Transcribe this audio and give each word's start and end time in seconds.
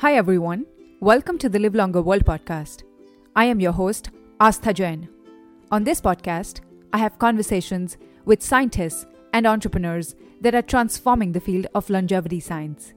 Hi, 0.00 0.14
everyone. 0.14 0.64
Welcome 1.00 1.38
to 1.38 1.48
the 1.48 1.58
Live 1.58 1.74
Longer 1.74 2.00
World 2.00 2.24
podcast. 2.24 2.84
I 3.34 3.46
am 3.46 3.58
your 3.58 3.72
host, 3.72 4.10
Astha 4.38 4.72
Jain. 4.72 5.08
On 5.72 5.82
this 5.82 6.00
podcast, 6.00 6.60
I 6.92 6.98
have 6.98 7.18
conversations 7.18 7.96
with 8.24 8.40
scientists 8.40 9.06
and 9.32 9.44
entrepreneurs 9.44 10.14
that 10.40 10.54
are 10.54 10.62
transforming 10.62 11.32
the 11.32 11.40
field 11.40 11.66
of 11.74 11.90
longevity 11.90 12.38
science. 12.38 12.94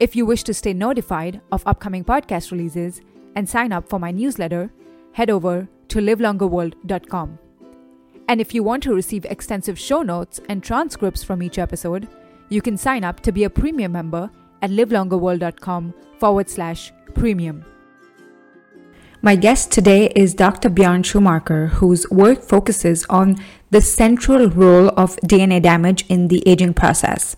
If 0.00 0.16
you 0.16 0.24
wish 0.24 0.44
to 0.44 0.54
stay 0.54 0.72
notified 0.72 1.42
of 1.52 1.62
upcoming 1.66 2.04
podcast 2.04 2.52
releases 2.52 3.02
and 3.36 3.46
sign 3.46 3.70
up 3.70 3.90
for 3.90 3.98
my 3.98 4.10
newsletter, 4.10 4.72
head 5.12 5.28
over 5.28 5.68
to 5.88 5.98
livelongerworld.com. 5.98 7.38
And 8.28 8.40
if 8.40 8.54
you 8.54 8.62
want 8.62 8.82
to 8.84 8.94
receive 8.94 9.26
extensive 9.26 9.78
show 9.78 10.00
notes 10.00 10.40
and 10.48 10.62
transcripts 10.62 11.22
from 11.22 11.42
each 11.42 11.58
episode, 11.58 12.08
you 12.48 12.62
can 12.62 12.78
sign 12.78 13.04
up 13.04 13.20
to 13.20 13.30
be 13.30 13.44
a 13.44 13.50
premium 13.50 13.92
member 13.92 14.30
at 14.62 14.70
livelongerworld.com 14.70 15.94
forward 16.18 16.48
slash 16.48 16.92
premium. 17.14 17.64
My 19.22 19.36
guest 19.36 19.72
today 19.72 20.08
is 20.14 20.34
Dr. 20.34 20.68
Bjorn 20.68 21.02
Schumacher, 21.02 21.68
whose 21.68 22.08
work 22.10 22.42
focuses 22.42 23.06
on 23.08 23.36
the 23.70 23.80
central 23.80 24.50
role 24.50 24.88
of 24.96 25.16
DNA 25.24 25.62
damage 25.62 26.04
in 26.10 26.28
the 26.28 26.46
aging 26.46 26.74
process. 26.74 27.34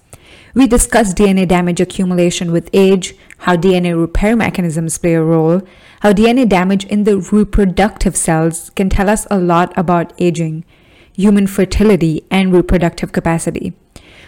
We 0.52 0.66
discuss 0.66 1.14
DNA 1.14 1.46
damage 1.46 1.80
accumulation 1.80 2.50
with 2.50 2.70
age, 2.72 3.14
how 3.38 3.56
DNA 3.56 3.96
repair 3.96 4.34
mechanisms 4.34 4.98
play 4.98 5.14
a 5.14 5.22
role, 5.22 5.62
how 6.00 6.12
DNA 6.12 6.48
damage 6.48 6.84
in 6.86 7.05
the 7.05 7.19
reproductive 7.19 8.16
cells 8.16 8.70
can 8.70 8.88
tell 8.88 9.08
us 9.08 9.27
a 9.30 9.38
lot 9.38 9.72
about 9.77 10.12
aging, 10.19 10.64
human 11.12 11.46
fertility, 11.46 12.24
and 12.30 12.52
reproductive 12.52 13.12
capacity. 13.12 13.74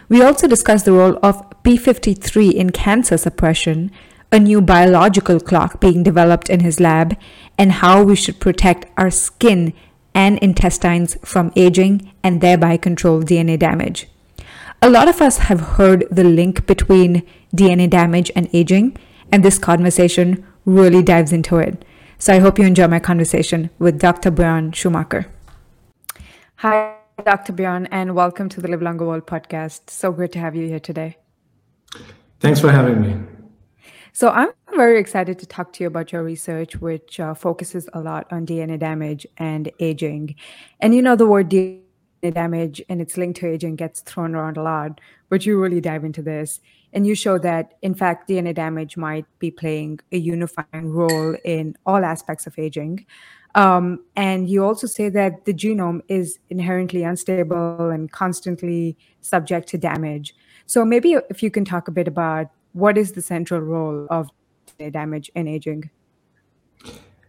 We 0.08 0.22
also 0.22 0.48
discuss 0.48 0.82
the 0.82 0.92
role 0.92 1.18
of 1.22 1.42
P53 1.62 2.52
in 2.52 2.70
cancer 2.70 3.18
suppression, 3.18 3.90
a 4.32 4.38
new 4.38 4.60
biological 4.60 5.38
clock 5.38 5.80
being 5.80 6.02
developed 6.02 6.48
in 6.48 6.60
his 6.60 6.80
lab, 6.80 7.16
and 7.58 7.72
how 7.72 8.02
we 8.02 8.16
should 8.16 8.40
protect 8.40 8.86
our 8.96 9.10
skin 9.10 9.74
and 10.14 10.38
intestines 10.38 11.16
from 11.24 11.52
aging 11.56 12.10
and 12.22 12.40
thereby 12.40 12.76
control 12.76 13.22
DNA 13.22 13.58
damage. 13.58 14.08
A 14.80 14.88
lot 14.88 15.08
of 15.08 15.20
us 15.20 15.38
have 15.38 15.76
heard 15.76 16.06
the 16.10 16.24
link 16.24 16.66
between 16.66 17.22
DNA 17.54 17.90
damage 17.90 18.30
and 18.34 18.48
aging, 18.52 18.96
and 19.30 19.44
this 19.44 19.58
conversation 19.58 20.46
really 20.64 21.02
dives 21.02 21.32
into 21.32 21.58
it. 21.58 21.84
So 22.18 22.32
I 22.32 22.38
hope 22.38 22.58
you 22.58 22.64
enjoy 22.64 22.88
my 22.88 22.98
conversation 22.98 23.70
with 23.78 23.98
Dr. 24.00 24.30
Bjorn 24.30 24.72
Schumacher. 24.72 25.26
Hi, 26.56 26.97
Dr. 27.24 27.52
Bjorn, 27.52 27.86
and 27.86 28.14
welcome 28.14 28.48
to 28.48 28.60
the 28.60 28.68
Live 28.68 28.80
Longer 28.80 29.04
World 29.04 29.26
podcast. 29.26 29.90
So 29.90 30.12
great 30.12 30.30
to 30.32 30.38
have 30.38 30.54
you 30.54 30.66
here 30.68 30.78
today. 30.78 31.16
Thanks 32.40 32.60
for 32.60 32.70
having 32.70 33.02
me. 33.02 33.16
So, 34.12 34.30
I'm 34.30 34.50
very 34.74 34.98
excited 34.98 35.38
to 35.40 35.46
talk 35.46 35.72
to 35.74 35.84
you 35.84 35.88
about 35.88 36.12
your 36.12 36.22
research, 36.22 36.76
which 36.76 37.18
uh, 37.18 37.34
focuses 37.34 37.88
a 37.92 38.00
lot 38.00 38.26
on 38.32 38.46
DNA 38.46 38.78
damage 38.78 39.26
and 39.36 39.70
aging. 39.80 40.36
And 40.80 40.94
you 40.94 41.02
know, 41.02 41.16
the 41.16 41.26
word 41.26 41.50
DNA 41.50 41.82
damage 42.32 42.80
and 42.88 43.00
its 43.00 43.16
link 43.16 43.36
to 43.36 43.48
aging 43.48 43.76
gets 43.76 44.00
thrown 44.00 44.34
around 44.34 44.56
a 44.56 44.62
lot, 44.62 45.00
but 45.28 45.44
you 45.44 45.60
really 45.60 45.80
dive 45.80 46.04
into 46.04 46.22
this. 46.22 46.60
And 46.92 47.06
you 47.06 47.14
show 47.14 47.36
that, 47.38 47.74
in 47.82 47.94
fact, 47.94 48.28
DNA 48.28 48.54
damage 48.54 48.96
might 48.96 49.26
be 49.40 49.50
playing 49.50 50.00
a 50.12 50.18
unifying 50.18 50.90
role 50.90 51.36
in 51.44 51.76
all 51.84 52.04
aspects 52.04 52.46
of 52.46 52.58
aging. 52.58 53.04
Um, 53.58 54.04
and 54.14 54.48
you 54.48 54.64
also 54.64 54.86
say 54.86 55.08
that 55.08 55.44
the 55.44 55.52
genome 55.52 56.02
is 56.06 56.38
inherently 56.48 57.02
unstable 57.02 57.90
and 57.90 58.08
constantly 58.12 58.96
subject 59.20 59.66
to 59.70 59.78
damage. 59.78 60.36
So 60.66 60.84
maybe 60.84 61.16
if 61.28 61.42
you 61.42 61.50
can 61.50 61.64
talk 61.64 61.88
a 61.88 61.90
bit 61.90 62.06
about 62.06 62.50
what 62.72 62.96
is 62.96 63.12
the 63.12 63.20
central 63.20 63.60
role 63.60 64.06
of 64.10 64.30
damage 64.92 65.28
in 65.34 65.48
aging? 65.48 65.90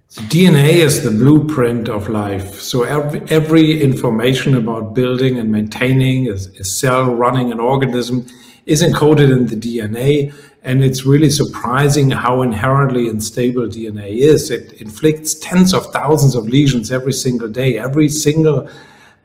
So 0.10 0.22
DNA 0.24 0.74
is 0.74 1.04
the 1.04 1.10
blueprint 1.10 1.90
of 1.90 2.08
life. 2.10 2.62
So 2.62 2.84
every, 2.84 3.22
every 3.32 3.82
information 3.82 4.56
about 4.56 4.94
building 4.94 5.40
and 5.40 5.52
maintaining 5.52 6.28
a, 6.28 6.34
a 6.34 6.64
cell, 6.64 7.16
running 7.16 7.52
an 7.52 7.60
organism, 7.60 8.28
is 8.68 8.84
encoded 8.84 9.32
in 9.32 9.48
the 9.48 9.56
DNA. 9.56 10.32
And 10.64 10.84
it's 10.84 11.06
really 11.06 11.30
surprising 11.30 12.12
how 12.12 12.42
inherently 12.42 13.08
unstable 13.08 13.68
DNA 13.68 14.18
is. 14.18 14.52
It 14.52 14.74
inflicts 14.74 15.36
tens 15.36 15.74
of 15.74 15.86
thousands 15.94 16.36
of 16.36 16.48
lesions 16.50 16.92
every 16.92 17.14
single 17.14 17.48
day. 17.48 17.78
Every 17.78 18.10
single 18.10 18.70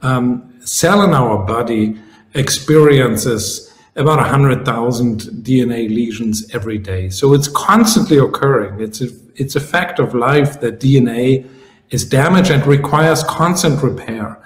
um, 0.02 0.54
cell 0.60 1.02
in 1.02 1.12
our 1.12 1.44
body 1.44 1.98
experiences 2.34 3.72
about 3.96 4.18
100,000 4.18 5.20
DNA 5.42 5.88
lesions 5.88 6.52
every 6.54 6.78
day. 6.78 7.08
So 7.08 7.32
it's 7.32 7.48
constantly 7.48 8.18
occurring. 8.18 8.80
It's 8.80 9.00
a, 9.00 9.08
it's 9.36 9.56
a 9.56 9.60
fact 9.60 9.98
of 9.98 10.14
life 10.14 10.60
that 10.60 10.80
DNA 10.80 11.48
is 11.90 12.04
damaged 12.04 12.50
and 12.50 12.66
requires 12.66 13.22
constant 13.24 13.82
repair. 13.82 14.40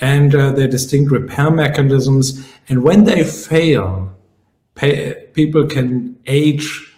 And 0.00 0.34
uh, 0.34 0.52
there 0.52 0.66
are 0.66 0.70
distinct 0.70 1.10
repair 1.10 1.50
mechanisms. 1.50 2.48
And 2.68 2.82
when 2.82 3.04
they 3.04 3.24
fail, 3.24 4.14
pay, 4.74 5.26
people 5.32 5.66
can 5.66 6.11
age 6.26 6.92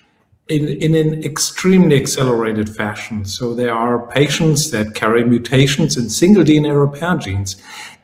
in, 0.48 0.68
in 0.68 0.94
an 0.94 1.24
extremely 1.24 1.96
accelerated 1.96 2.74
fashion. 2.74 3.24
So 3.24 3.54
there 3.54 3.72
are 3.72 4.06
patients 4.08 4.70
that 4.70 4.94
carry 4.94 5.24
mutations 5.24 5.96
in 5.96 6.10
single 6.10 6.44
DNA 6.44 6.78
repair 6.78 7.16
genes, 7.16 7.56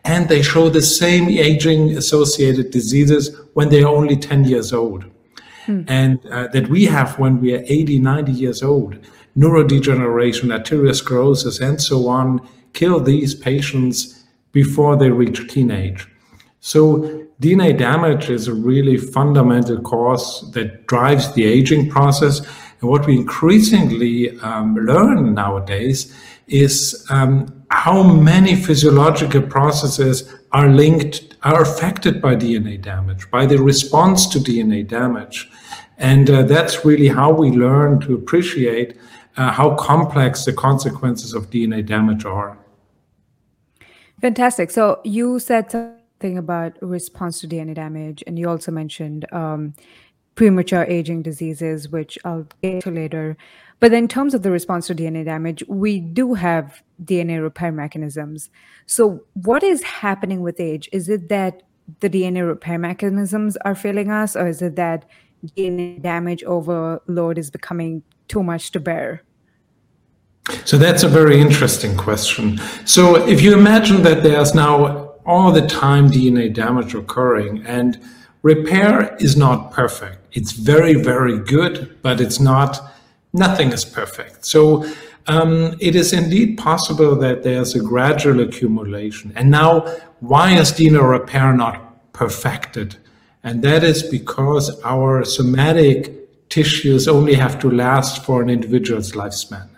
and 0.05 0.29
they 0.29 0.43
show 0.43 0.71
the 0.71 0.81
same 0.81 1.29
aging 1.29 1.97
associated 1.97 2.71
diseases 2.71 3.37
when 3.53 3.69
they're 3.69 3.87
only 3.87 4.17
10 4.17 4.45
years 4.45 4.73
old. 4.73 5.05
Hmm. 5.67 5.83
And 5.87 6.25
uh, 6.27 6.47
that 6.49 6.69
we 6.69 6.87
have 6.87 7.19
when 7.19 7.41
we 7.41 7.55
are 7.55 7.63
80, 7.67 7.99
90 7.99 8.33
years 8.33 8.63
old. 8.63 8.99
Neurodegeneration, 9.37 10.49
arteriosclerosis, 10.49 11.61
and 11.61 11.81
so 11.81 12.09
on 12.09 12.41
kill 12.73 13.01
these 13.01 13.35
patients 13.35 14.25
before 14.53 14.97
they 14.97 15.11
reach 15.11 15.49
teenage. 15.53 16.07
So 16.61 17.20
DNA 17.41 17.77
damage 17.77 18.29
is 18.29 18.49
a 18.49 18.55
really 18.55 18.99
fundamental 18.99 19.81
cause 19.81 20.51
that 20.53 20.87
drives 20.87 21.33
the 21.33 21.45
aging 21.45 21.89
process. 21.89 22.41
And 22.81 22.91
what 22.91 23.07
we 23.07 23.17
increasingly 23.17 24.39
um, 24.41 24.75
learn 24.75 25.33
nowadays 25.33 26.15
is 26.49 27.07
um, 27.09 27.65
how 27.71 28.03
many 28.03 28.55
physiological 28.57 29.41
processes 29.41 30.35
are 30.53 30.69
linked, 30.69 31.35
are 31.43 31.63
affected 31.63 32.21
by 32.21 32.37
DNA 32.37 32.81
damage, 32.81 33.31
by 33.31 33.47
the 33.47 33.59
response 33.59 34.27
to 34.29 34.39
DNA 34.39 34.87
damage. 34.87 35.51
And 35.97 36.29
uh, 36.29 36.43
that's 36.43 36.85
really 36.85 37.09
how 37.09 37.33
we 37.33 37.51
learn 37.51 38.01
to 38.01 38.15
appreciate 38.15 38.99
uh, 39.39 39.51
how 39.51 39.77
complex 39.77 40.45
the 40.45 40.53
consequences 40.53 41.33
of 41.33 41.49
DNA 41.49 41.87
damage 41.87 42.27
are. 42.27 42.59
Fantastic. 44.21 44.71
So 44.71 45.01
you 45.05 45.39
said 45.39 45.71
thing 46.21 46.39
about 46.39 46.81
response 46.81 47.41
to 47.41 47.49
DNA 47.49 47.75
damage, 47.75 48.23
and 48.27 48.39
you 48.39 48.49
also 48.49 48.71
mentioned 48.71 49.31
um, 49.33 49.75
premature 50.35 50.85
aging 50.85 51.23
diseases, 51.23 51.89
which 51.89 52.19
I'll 52.25 52.47
get 52.63 52.83
to 52.85 52.91
later. 52.91 53.37
But 53.81 53.93
in 53.93 54.09
terms 54.09 54.35
of 54.35 54.43
the 54.43 54.51
response 54.51 54.87
to 54.87 54.95
DNA 54.95 55.25
damage, 55.25 55.65
we 55.67 56.01
do 56.01 56.35
have 56.35 56.83
DNA 57.03 57.43
repair 57.43 57.73
mechanisms. 57.73 58.51
So, 58.87 59.25
what 59.33 59.63
is 59.63 59.83
happening 59.83 60.43
with 60.43 60.61
age? 60.61 60.89
Is 60.93 61.09
it 61.09 61.29
that 61.31 61.63
the 62.01 62.11
DNA 62.11 62.47
repair 62.47 62.79
mechanisms 62.79 63.57
are 63.65 63.75
failing 63.75 64.11
us, 64.11 64.37
or 64.37 64.47
is 64.47 64.63
it 64.63 64.77
that 64.77 65.07
DNA 65.57 66.01
damage 66.01 66.45
overload 66.45 67.39
is 67.39 67.51
becoming 67.51 68.03
too 68.29 68.43
much 68.43 68.71
to 68.73 68.81
bear? 68.81 69.23
So, 70.65 70.77
that's 70.77 71.03
a 71.03 71.09
very 71.09 71.41
interesting 71.41 71.97
question. 71.97 72.59
So, 72.85 73.27
if 73.27 73.41
you 73.41 73.55
imagine 73.57 74.03
that 74.03 74.23
there's 74.23 74.55
now 74.55 75.10
all 75.27 75.53
the 75.53 75.67
time 75.67 76.11
DNA 76.11 76.53
damage 76.53 76.95
occurring. 76.95 77.65
And 77.67 78.01
repair 78.43 79.17
is 79.17 79.37
not 79.37 79.73
perfect. 79.73 80.19
It's 80.33 80.53
very, 80.53 80.95
very 80.95 81.39
good, 81.39 81.99
but 82.03 82.21
it's 82.21 82.41
not, 82.41 82.81
nothing 83.33 83.73
is 83.73 83.85
perfect. 83.85 84.45
So 84.45 84.85
um, 85.27 85.77
it 85.81 85.95
is 85.95 86.13
indeed 86.13 86.59
possible 86.59 87.17
that 87.17 87.43
there's 87.43 87.75
a 87.75 87.81
gradual 87.81 88.41
accumulation. 88.41 89.33
And 89.37 89.51
now, 89.51 89.81
why 90.21 90.53
is 90.53 90.73
DNA 90.73 91.09
repair 91.09 91.53
not 91.53 92.13
perfected? 92.13 92.97
And 93.43 93.63
that 93.63 93.85
is 93.85 94.03
because 94.03 94.81
our 94.83 95.25
somatic 95.25 96.49
tissues 96.51 97.09
only 97.09 97.35
have 97.35 97.59
to 97.61 97.71
last 97.71 98.25
for 98.25 98.43
an 98.43 98.51
individual's 98.51 99.13
lifespan. 99.13 99.70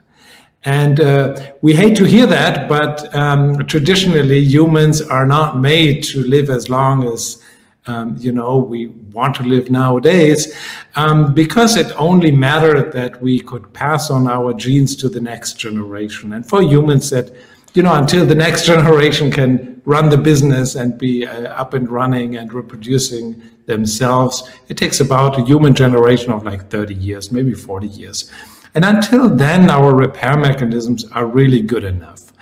And 0.64 1.00
uh, 1.00 1.52
we 1.60 1.74
hate 1.74 1.96
to 1.96 2.04
hear 2.04 2.26
that, 2.26 2.68
but 2.68 3.12
um, 3.14 3.66
traditionally 3.66 4.40
humans 4.40 5.02
are 5.02 5.26
not 5.26 5.58
made 5.58 6.04
to 6.04 6.22
live 6.22 6.50
as 6.50 6.70
long 6.70 7.12
as 7.12 7.42
um, 7.88 8.16
you 8.16 8.30
know 8.30 8.58
we 8.58 8.86
want 9.12 9.34
to 9.36 9.42
live 9.42 9.68
nowadays, 9.68 10.56
um, 10.94 11.34
because 11.34 11.76
it 11.76 11.90
only 11.96 12.30
mattered 12.30 12.92
that 12.92 13.20
we 13.20 13.40
could 13.40 13.72
pass 13.72 14.08
on 14.08 14.28
our 14.28 14.54
genes 14.54 14.94
to 14.96 15.08
the 15.08 15.20
next 15.20 15.54
generation. 15.54 16.32
And 16.32 16.48
for 16.48 16.62
humans, 16.62 17.10
that 17.10 17.32
you 17.74 17.82
know, 17.82 17.94
until 17.94 18.26
the 18.26 18.34
next 18.34 18.66
generation 18.66 19.30
can 19.30 19.80
run 19.84 20.10
the 20.10 20.18
business 20.18 20.74
and 20.74 20.96
be 20.98 21.26
uh, 21.26 21.48
up 21.54 21.74
and 21.74 21.88
running 21.88 22.36
and 22.36 22.52
reproducing 22.52 23.42
themselves, 23.66 24.48
it 24.68 24.76
takes 24.76 25.00
about 25.00 25.40
a 25.40 25.44
human 25.44 25.74
generation 25.74 26.32
of 26.32 26.44
like 26.44 26.68
30 26.70 26.94
years, 26.94 27.32
maybe 27.32 27.54
40 27.54 27.88
years. 27.88 28.30
And 28.74 28.84
until 28.84 29.28
then, 29.28 29.68
our 29.70 29.94
repair 29.94 30.36
mechanisms 30.36 31.04
are 31.12 31.26
really 31.26 31.60
good 31.60 31.84
enough. 31.84 32.32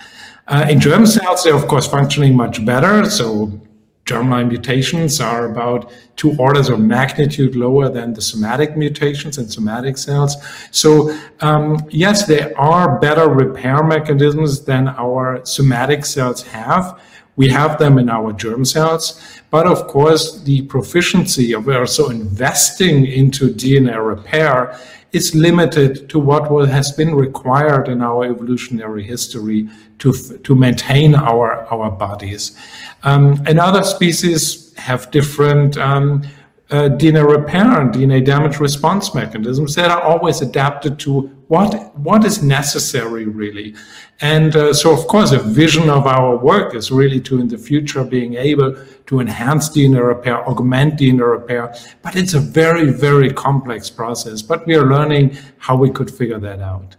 Uh, 0.47 0.65
in 0.69 0.79
germ 0.79 1.05
cells, 1.05 1.43
they're 1.43 1.55
of 1.55 1.67
course 1.67 1.87
functioning 1.87 2.35
much 2.35 2.65
better. 2.65 3.09
So 3.09 3.61
germline 4.05 4.47
mutations 4.49 5.21
are 5.21 5.49
about 5.49 5.91
two 6.15 6.35
orders 6.37 6.69
of 6.69 6.79
magnitude 6.79 7.55
lower 7.55 7.89
than 7.89 8.13
the 8.13 8.21
somatic 8.21 8.75
mutations 8.75 9.37
in 9.37 9.47
somatic 9.49 9.97
cells. 9.97 10.35
So 10.71 11.17
um, 11.41 11.77
yes, 11.89 12.25
there 12.25 12.57
are 12.59 12.99
better 12.99 13.29
repair 13.29 13.83
mechanisms 13.83 14.65
than 14.65 14.87
our 14.89 15.45
somatic 15.45 16.05
cells 16.05 16.43
have. 16.43 16.99
We 17.35 17.49
have 17.49 17.77
them 17.77 17.97
in 17.97 18.09
our 18.09 18.33
germ 18.33 18.65
cells, 18.65 19.21
but 19.49 19.65
of 19.65 19.87
course, 19.87 20.41
the 20.43 20.63
proficiency 20.63 21.53
of 21.53 21.67
also 21.67 22.09
investing 22.09 23.05
into 23.05 23.49
DNA 23.49 24.05
repair 24.05 24.77
is 25.11 25.35
limited 25.35 26.09
to 26.09 26.19
what 26.19 26.69
has 26.69 26.91
been 26.91 27.15
required 27.15 27.87
in 27.87 28.01
our 28.01 28.25
evolutionary 28.25 29.03
history 29.03 29.69
to, 29.99 30.13
to 30.13 30.55
maintain 30.55 31.15
our, 31.15 31.65
our 31.65 31.91
bodies. 31.91 32.57
Um, 33.03 33.41
and 33.45 33.59
other 33.59 33.83
species 33.83 34.73
have 34.75 35.11
different 35.11 35.77
um, 35.77 36.23
uh, 36.71 36.89
DNA 36.89 37.27
repair 37.27 37.79
and 37.79 37.93
DNA 37.93 38.23
damage 38.23 38.59
response 38.59 39.13
mechanisms 39.13 39.75
that 39.75 39.91
are 39.91 40.01
always 40.01 40.41
adapted 40.41 40.97
to 40.99 41.21
what 41.47 41.95
what 41.97 42.23
is 42.23 42.41
necessary 42.41 43.25
really. 43.25 43.75
And 44.21 44.55
uh, 44.55 44.73
so, 44.73 44.93
of 44.93 45.07
course, 45.07 45.31
a 45.31 45.39
vision 45.39 45.89
of 45.89 46.05
our 46.05 46.37
work 46.37 46.75
is 46.75 46.91
really 46.91 47.19
to, 47.21 47.39
in 47.39 47.47
the 47.47 47.57
future, 47.57 48.03
being 48.03 48.35
able 48.35 48.77
to 49.07 49.19
enhance 49.19 49.67
DNA 49.69 50.05
repair, 50.07 50.47
augment 50.47 50.99
DNA 50.99 51.29
repair. 51.29 51.73
But 52.03 52.15
it's 52.15 52.35
a 52.35 52.39
very, 52.39 52.91
very 52.91 53.33
complex 53.33 53.89
process. 53.89 54.43
But 54.43 54.67
we 54.67 54.75
are 54.75 54.85
learning 54.85 55.37
how 55.57 55.75
we 55.75 55.89
could 55.89 56.11
figure 56.11 56.39
that 56.39 56.59
out. 56.61 56.97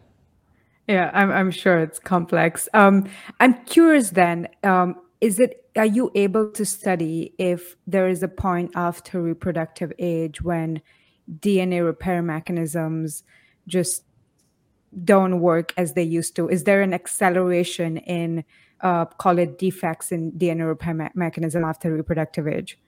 Yeah, 0.89 1.13
I'm, 1.15 1.31
I'm 1.31 1.51
sure 1.53 1.79
it's 1.79 2.01
complex. 2.01 2.69
Um, 2.75 3.09
I'm 3.39 3.55
curious 3.67 4.11
then, 4.11 4.49
um, 4.65 4.97
is 5.23 5.39
it 5.39 5.65
are 5.77 5.87
you 5.87 6.11
able 6.15 6.51
to 6.51 6.67
study 6.67 7.33
if 7.39 7.77
there 7.87 8.09
is 8.09 8.23
a 8.23 8.29
point 8.29 8.73
after 8.75 9.23
reproductive 9.23 9.93
age 9.99 10.43
when 10.43 10.83
DNA 11.39 11.83
repair 11.83 12.21
mechanisms 12.21 13.23
just 13.67 14.05
don't 15.05 15.41
work 15.41 15.73
as 15.77 15.95
they 15.95 16.03
used 16.03 16.35
to? 16.37 16.49
Is 16.49 16.65
there 16.65 16.83
an 16.83 16.93
acceleration 16.93 17.99
in, 17.99 18.45
uh, 18.81 19.07
call 19.07 19.39
it 19.39 19.59
defects 19.59 20.13
in 20.13 20.33
DNA 20.33 20.67
repair 20.67 20.93
me- 20.93 21.09
mechanism 21.15 21.65
after 21.65 21.93
reproductive 21.93 22.49
age? 22.49 22.79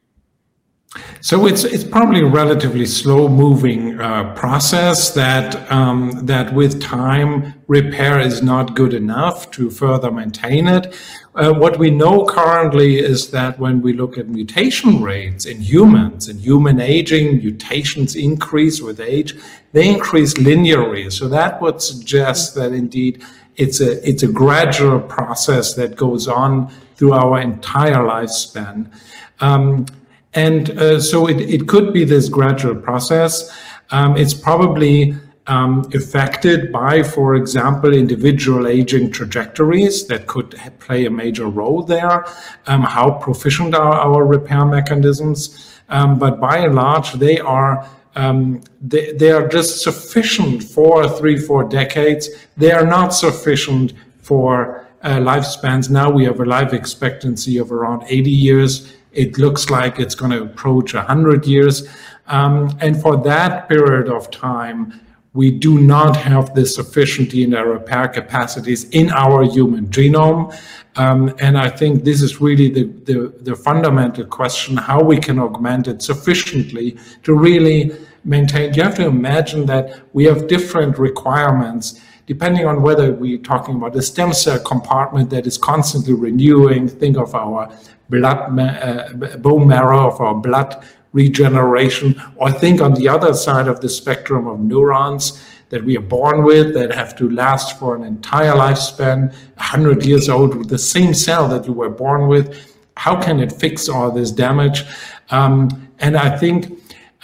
So 1.20 1.46
it's 1.46 1.64
it's 1.64 1.84
probably 1.84 2.20
a 2.20 2.26
relatively 2.26 2.86
slow 2.86 3.28
moving 3.28 3.98
uh, 4.00 4.34
process 4.34 5.10
that 5.14 5.70
um, 5.72 6.26
that 6.26 6.52
with 6.52 6.82
time 6.82 7.54
repair 7.66 8.20
is 8.20 8.42
not 8.42 8.76
good 8.76 8.94
enough 8.94 9.50
to 9.52 9.70
further 9.70 10.10
maintain 10.10 10.68
it. 10.68 10.94
Uh, 11.34 11.52
what 11.52 11.78
we 11.78 11.90
know 11.90 12.24
currently 12.26 12.98
is 12.98 13.30
that 13.30 13.58
when 13.58 13.82
we 13.82 13.92
look 13.92 14.18
at 14.18 14.28
mutation 14.28 15.02
rates 15.02 15.46
in 15.46 15.60
humans, 15.60 16.28
in 16.28 16.38
human 16.38 16.78
aging, 16.78 17.38
mutations 17.38 18.14
increase 18.14 18.80
with 18.80 19.00
age. 19.00 19.34
They 19.72 19.88
increase 19.88 20.34
linearly. 20.34 21.10
So 21.10 21.28
that 21.28 21.60
would 21.60 21.82
suggest 21.82 22.54
that 22.54 22.72
indeed 22.72 23.24
it's 23.56 23.80
a 23.80 24.06
it's 24.08 24.22
a 24.22 24.28
gradual 24.28 25.00
process 25.00 25.74
that 25.74 25.96
goes 25.96 26.28
on 26.28 26.68
through 26.96 27.14
our 27.14 27.40
entire 27.40 27.96
lifespan. 27.96 28.92
Um, 29.40 29.86
and 30.34 30.70
uh, 30.78 31.00
so 31.00 31.28
it, 31.28 31.40
it 31.40 31.68
could 31.68 31.92
be 31.92 32.04
this 32.04 32.28
gradual 32.28 32.74
process. 32.74 33.50
Um, 33.90 34.16
it's 34.16 34.34
probably 34.34 35.14
um, 35.46 35.88
affected 35.94 36.72
by, 36.72 37.02
for 37.02 37.34
example, 37.34 37.92
individual 37.92 38.66
aging 38.66 39.10
trajectories 39.10 40.06
that 40.06 40.26
could 40.26 40.58
play 40.78 41.04
a 41.04 41.10
major 41.10 41.46
role 41.46 41.82
there. 41.82 42.24
Um, 42.66 42.82
how 42.82 43.12
proficient 43.12 43.74
are 43.74 43.92
our 43.92 44.24
repair 44.24 44.64
mechanisms? 44.64 45.80
Um, 45.88 46.18
but 46.18 46.40
by 46.40 46.58
and 46.58 46.74
large, 46.74 47.12
they 47.14 47.38
are 47.38 47.86
um, 48.16 48.62
they, 48.80 49.12
they 49.12 49.32
are 49.32 49.48
just 49.48 49.82
sufficient 49.82 50.62
for 50.62 51.08
three, 51.08 51.36
four 51.36 51.64
decades. 51.64 52.28
They 52.56 52.70
are 52.70 52.86
not 52.86 53.08
sufficient 53.08 53.92
for 54.22 54.86
uh, 55.02 55.18
lifespans. 55.18 55.90
Now 55.90 56.10
we 56.10 56.24
have 56.24 56.40
a 56.40 56.44
life 56.44 56.72
expectancy 56.72 57.58
of 57.58 57.72
around 57.72 58.04
80 58.06 58.30
years. 58.30 58.92
It 59.14 59.38
looks 59.38 59.70
like 59.70 59.98
it's 59.98 60.14
going 60.14 60.32
to 60.32 60.42
approach 60.42 60.94
100 60.94 61.46
years. 61.46 61.88
Um, 62.26 62.76
and 62.80 63.00
for 63.00 63.16
that 63.24 63.68
period 63.68 64.08
of 64.08 64.30
time, 64.30 65.00
we 65.34 65.50
do 65.50 65.80
not 65.80 66.16
have 66.16 66.54
the 66.54 66.64
sufficient 66.64 67.30
DNA 67.30 67.66
repair 67.66 68.06
capacities 68.08 68.84
in 68.90 69.10
our 69.10 69.42
human 69.42 69.88
genome. 69.88 70.56
Um, 70.96 71.34
and 71.40 71.58
I 71.58 71.68
think 71.68 72.04
this 72.04 72.22
is 72.22 72.40
really 72.40 72.70
the, 72.70 72.84
the, 72.84 73.34
the, 73.40 73.56
fundamental 73.56 74.24
question 74.26 74.76
how 74.76 75.02
we 75.02 75.18
can 75.18 75.40
augment 75.40 75.88
it 75.88 76.02
sufficiently 76.02 76.96
to 77.24 77.34
really 77.34 77.90
maintain. 78.24 78.72
You 78.74 78.84
have 78.84 78.94
to 78.96 79.06
imagine 79.06 79.66
that 79.66 80.02
we 80.12 80.24
have 80.26 80.46
different 80.46 80.98
requirements 80.98 82.00
depending 82.26 82.66
on 82.66 82.82
whether 82.82 83.12
we're 83.12 83.38
talking 83.38 83.76
about 83.76 83.94
a 83.96 84.02
stem 84.02 84.32
cell 84.32 84.58
compartment 84.58 85.30
that 85.30 85.46
is 85.46 85.58
constantly 85.58 86.14
renewing. 86.14 86.88
Think 86.88 87.16
of 87.16 87.34
our 87.34 87.70
blood, 88.08 88.58
uh, 88.58 89.36
bone 89.38 89.68
marrow, 89.68 90.08
of 90.08 90.20
our 90.20 90.34
blood 90.34 90.84
regeneration, 91.12 92.20
or 92.36 92.50
think 92.50 92.80
on 92.80 92.94
the 92.94 93.08
other 93.08 93.34
side 93.34 93.68
of 93.68 93.80
the 93.80 93.88
spectrum 93.88 94.46
of 94.46 94.60
neurons 94.60 95.42
that 95.68 95.84
we 95.84 95.96
are 95.96 96.02
born 96.02 96.44
with 96.44 96.74
that 96.74 96.92
have 96.92 97.16
to 97.16 97.30
last 97.30 97.78
for 97.78 97.96
an 97.96 98.04
entire 98.04 98.52
lifespan, 98.52 99.32
100 99.56 100.04
years 100.04 100.28
old 100.28 100.54
with 100.54 100.68
the 100.68 100.78
same 100.78 101.14
cell 101.14 101.48
that 101.48 101.66
you 101.66 101.72
were 101.72 101.90
born 101.90 102.28
with. 102.28 102.76
How 102.96 103.20
can 103.20 103.40
it 103.40 103.52
fix 103.52 103.88
all 103.88 104.10
this 104.10 104.30
damage? 104.30 104.84
Um, 105.30 105.88
and 105.98 106.16
I 106.16 106.36
think 106.36 106.73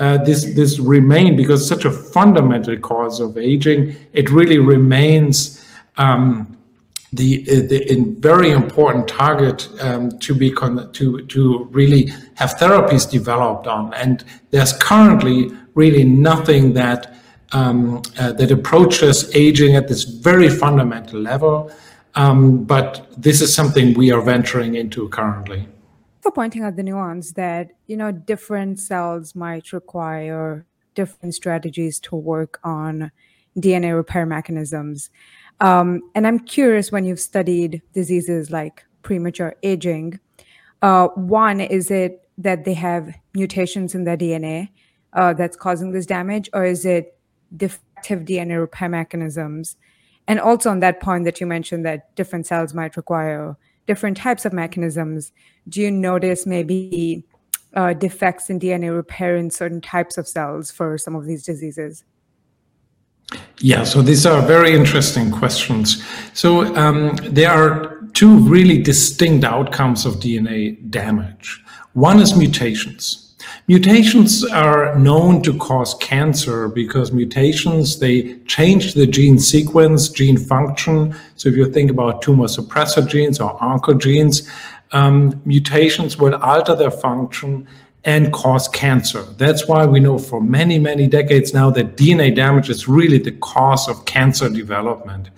uh, 0.01 0.17
this 0.25 0.55
this 0.55 0.79
remain 0.79 1.37
because 1.37 1.67
such 1.67 1.85
a 1.85 1.91
fundamental 1.91 2.77
cause 2.79 3.21
of 3.21 3.37
aging. 3.37 3.95
It 4.15 4.31
really 4.31 4.59
remains 4.59 5.63
um, 5.99 6.57
the, 7.13 7.45
the 7.45 8.15
very 8.19 8.51
important 8.51 9.09
target 9.09 9.69
um, 9.81 10.19
to 10.21 10.35
be 10.35 10.51
con- 10.51 10.91
to 10.93 11.27
to 11.27 11.65
really 11.65 12.13
have 12.37 12.55
therapies 12.55 13.11
developed 13.11 13.67
on. 13.67 13.93
And 13.95 14.25
there's 14.51 14.73
currently 14.73 15.51
really 15.75 16.05
nothing 16.05 16.73
that 16.75 17.15
um, 17.53 18.01
uh, 18.19 18.33
that 18.33 18.51
approaches 18.51 19.31
aging 19.37 19.77
at 19.77 19.89
this 19.89 20.05
very 20.05 20.49
fundamental 20.49 21.21
level. 21.21 21.71
Um, 22.15 22.65
but 22.65 23.07
this 23.17 23.41
is 23.41 23.55
something 23.55 23.95
we 23.95 24.11
are 24.13 24.23
venturing 24.23 24.77
into 24.77 25.09
currently. 25.11 25.69
For 26.21 26.31
pointing 26.31 26.63
out 26.65 26.77
the 26.77 26.83
nuance 26.83 27.33
that 27.33 27.71
you 27.87 27.97
know 27.97 28.13
different 28.13 28.79
cells 28.79 29.35
might 29.35 29.73
require 29.73 30.67
different 30.95 31.35
strategies 31.35 31.99
to 32.01 32.17
work 32.17 32.61
on 32.63 33.11
DNA 33.59 33.97
repair 33.97 34.27
mechanisms. 34.27 35.11
Um, 35.61 36.01
and 36.15 36.27
I'm 36.27 36.39
curious 36.41 36.93
when 36.93 37.05
you've 37.05 37.21
studied 37.21 37.83
diseases 37.93 38.51
like 38.51 38.85
premature 39.03 39.57
aging, 39.63 40.21
uh, 40.83 41.09
one, 41.09 41.61
is 41.61 41.91
it 41.91 42.29
that 42.39 42.65
they 42.65 42.75
have 42.75 43.15
mutations 43.35 43.95
in 43.95 44.05
their 44.05 44.17
DNA 44.17 44.71
uh, 45.13 45.35
that's 45.35 45.57
causing 45.57 45.93
this 45.93 46.07
damage, 46.07 46.49
or 46.53 46.65
is 46.65 46.85
it 46.85 47.19
defective 47.57 48.21
DNA 48.21 48.59
repair 48.59 48.89
mechanisms? 48.89 49.77
And 50.27 50.41
also 50.41 50.71
on 50.71 50.81
that 50.81 51.01
point 51.01 51.25
that 51.25 51.41
you 51.41 51.47
mentioned 51.47 51.85
that 51.85 52.15
different 52.15 52.47
cells 52.47 52.73
might 52.73 52.97
require 52.97 53.57
different 53.91 54.17
types 54.17 54.45
of 54.45 54.53
mechanisms, 54.53 55.33
do 55.69 55.81
you 55.81 55.91
notice 55.91 56.47
maybe 56.47 57.25
uh, 57.75 57.93
defects 57.93 58.49
in 58.49 58.61
DNA 58.61 58.95
repair 58.95 59.35
in 59.37 59.51
certain 59.51 59.81
types 59.81 60.17
of 60.17 60.29
cells 60.29 60.71
for 60.71 60.97
some 60.97 61.17
of 61.17 61.25
these 61.27 61.43
diseases? 61.43 62.05
Yeah, 63.59 63.83
so 63.83 64.01
these 64.01 64.25
are 64.27 64.41
very 64.43 64.77
interesting 64.77 65.33
questions. 65.33 66.05
So 66.35 66.73
um, 66.77 67.17
there 67.39 67.51
are 67.51 68.01
two 68.13 68.39
really 68.55 68.81
distinct 68.81 69.45
outcomes 69.45 70.07
of 70.07 70.21
DNA 70.21 70.61
damage. 70.89 71.61
One 71.95 72.21
is 72.21 72.37
mutations. 72.37 73.20
Mutations 73.69 74.45
are 74.45 74.99
known 74.99 75.43
to 75.43 75.57
cause 75.59 75.95
cancer 75.95 76.69
because 76.69 77.13
mutations, 77.13 77.99
they 77.99 78.35
change 78.47 78.95
the 78.95 79.07
gene 79.07 79.39
sequence, 79.39 80.09
gene 80.09 80.37
function. 80.37 81.15
So 81.37 81.49
if 81.49 81.57
you 81.57 81.71
think 81.71 81.91
about 81.91 82.23
tumor 82.23 82.47
suppressor 82.47 83.07
genes 83.09 83.41
or 83.41 83.59
oncogenes, 83.59 84.49
um, 84.93 85.41
mutations 85.45 86.19
will 86.19 86.35
alter 86.37 86.75
their 86.75 86.91
function 86.91 87.67
and 88.05 88.33
cause 88.33 88.67
cancer. 88.69 89.23
That's 89.37 89.69
why 89.69 89.85
we 89.87 90.01
know 90.01 90.19
for 90.19 90.41
many, 90.41 90.79
many 90.79 91.07
decades 91.07 91.53
now 91.53 91.71
that 91.71 91.97
DNA 91.97 92.35
damage 92.35 92.71
is 92.71 92.89
really 92.89 93.19
the 93.19 93.33
cause 93.33 93.89
of 93.89 94.05
cancer 94.07 94.49
development. 94.49 95.31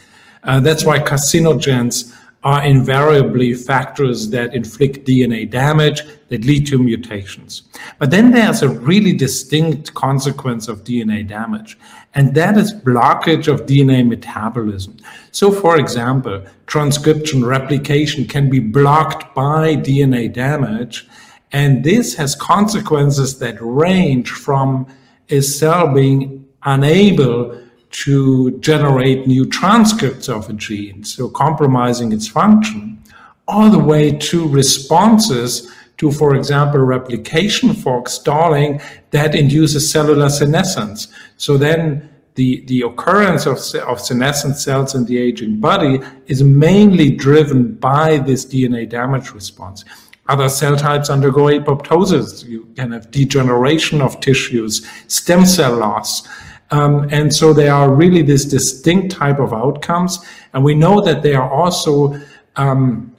Uh, 0.44 0.61
that's 0.61 0.85
why 0.85 0.99
carcinogens 0.99 2.16
are 2.44 2.64
invariably 2.64 3.54
factors 3.54 4.30
that 4.30 4.52
inflict 4.54 5.06
DNA 5.06 5.49
damage 5.49 6.02
that 6.28 6.44
lead 6.44 6.66
to 6.66 6.78
mutations. 6.78 7.62
But 7.99 8.11
then 8.11 8.32
there's 8.32 8.62
a 8.62 8.68
really 8.68 9.12
distinct 9.12 9.94
consequence 9.94 10.66
of 10.66 10.82
DNA 10.82 11.26
damage, 11.26 11.78
and 12.14 12.34
that 12.34 12.58
is 12.58 12.75
blockage 12.75 13.46
of 13.46 13.66
DNA 13.66 14.06
metabolism. 14.06 14.96
So, 15.30 15.52
for 15.52 15.78
example, 15.78 16.44
transcription 16.66 17.44
replication 17.44 18.26
can 18.26 18.50
be 18.50 18.58
blocked 18.58 19.34
by 19.34 19.76
DNA 19.76 20.32
damage, 20.32 21.06
and 21.52 21.84
this 21.84 22.16
has 22.16 22.34
consequences 22.34 23.38
that 23.38 23.56
range 23.61 24.30
from 24.30 24.87
a 25.28 25.40
cell 25.42 25.94
being 25.94 26.44
unable 26.64 27.62
to 27.92 28.58
generate 28.58 29.26
new 29.26 29.46
transcripts 29.46 30.28
of 30.28 30.49
a 30.49 30.52
gene, 30.54 31.04
so 31.04 31.28
compromising 31.28 32.12
its 32.12 32.26
function, 32.26 33.02
all 33.46 33.70
the 33.70 33.78
way 33.78 34.11
to 34.11 34.49
responses 34.49 35.70
to, 35.99 36.11
for 36.11 36.34
example, 36.34 36.80
replication 36.80 37.75
fork 37.75 38.08
stalling 38.08 38.80
that 39.11 39.34
induces 39.34 39.90
cellular 39.90 40.28
senescence. 40.28 41.08
So 41.37 41.56
then 41.56 42.08
the, 42.34 42.64
the 42.66 42.82
occurrence 42.82 43.46
of, 43.46 43.58
of 43.87 44.00
senescent 44.00 44.56
cells 44.56 44.94
in 44.94 45.04
the 45.04 45.18
aging 45.18 45.61
body 45.61 46.00
is 46.26 46.42
mainly 46.42 47.11
driven 47.11 47.75
by 47.75 48.18
this 48.18 48.46
DNA 48.46 48.88
damage 48.88 49.32
response. 49.32 49.84
Other 50.28 50.49
cell 50.49 50.76
types 50.76 51.11
undergo 51.11 51.42
apoptosis. 51.46 52.49
You 52.49 52.68
can 52.75 52.92
have 52.92 53.11
degeneration 53.11 54.00
of 54.00 54.18
tissues, 54.20 54.87
stem 55.08 55.44
cell 55.44 55.76
loss. 55.76 56.26
Um, 56.73 57.07
and 57.11 57.33
so 57.33 57.52
they 57.52 57.69
are 57.69 57.95
really 57.95 58.23
this 58.23 58.45
distinct 58.45 59.12
type 59.14 59.38
of 59.38 59.52
outcomes. 59.52 60.19
And 60.55 60.64
we 60.64 60.75
know 60.75 61.00
that 61.02 61.23
they 61.23 61.35
are 61.35 61.49
also 61.50 62.19
um, 62.57 63.14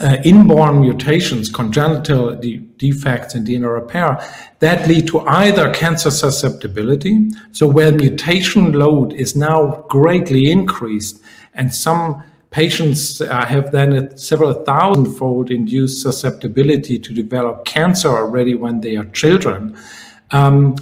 uh, 0.00 0.16
inborn 0.24 0.80
mutations, 0.80 1.48
congenital 1.48 2.34
de- 2.36 2.58
defects 2.78 3.34
in 3.34 3.44
DNA 3.44 3.72
repair 3.72 4.18
that 4.58 4.88
lead 4.88 5.06
to 5.08 5.20
either 5.20 5.72
cancer 5.72 6.10
susceptibility, 6.10 7.30
so 7.52 7.66
where 7.66 7.92
mutation 7.92 8.72
load 8.72 9.12
is 9.12 9.36
now 9.36 9.84
greatly 9.88 10.50
increased, 10.50 11.20
and 11.54 11.72
some 11.72 12.22
patients 12.50 13.20
uh, 13.20 13.44
have 13.44 13.70
then 13.70 13.92
a 13.92 14.18
several 14.18 14.52
thousand 14.64 15.14
fold 15.14 15.50
induced 15.50 16.02
susceptibility 16.02 16.98
to 16.98 17.12
develop 17.12 17.64
cancer 17.64 18.08
already 18.08 18.54
when 18.54 18.80
they 18.80 18.96
are 18.96 19.04
children. 19.06 19.76
Um, 20.30 20.76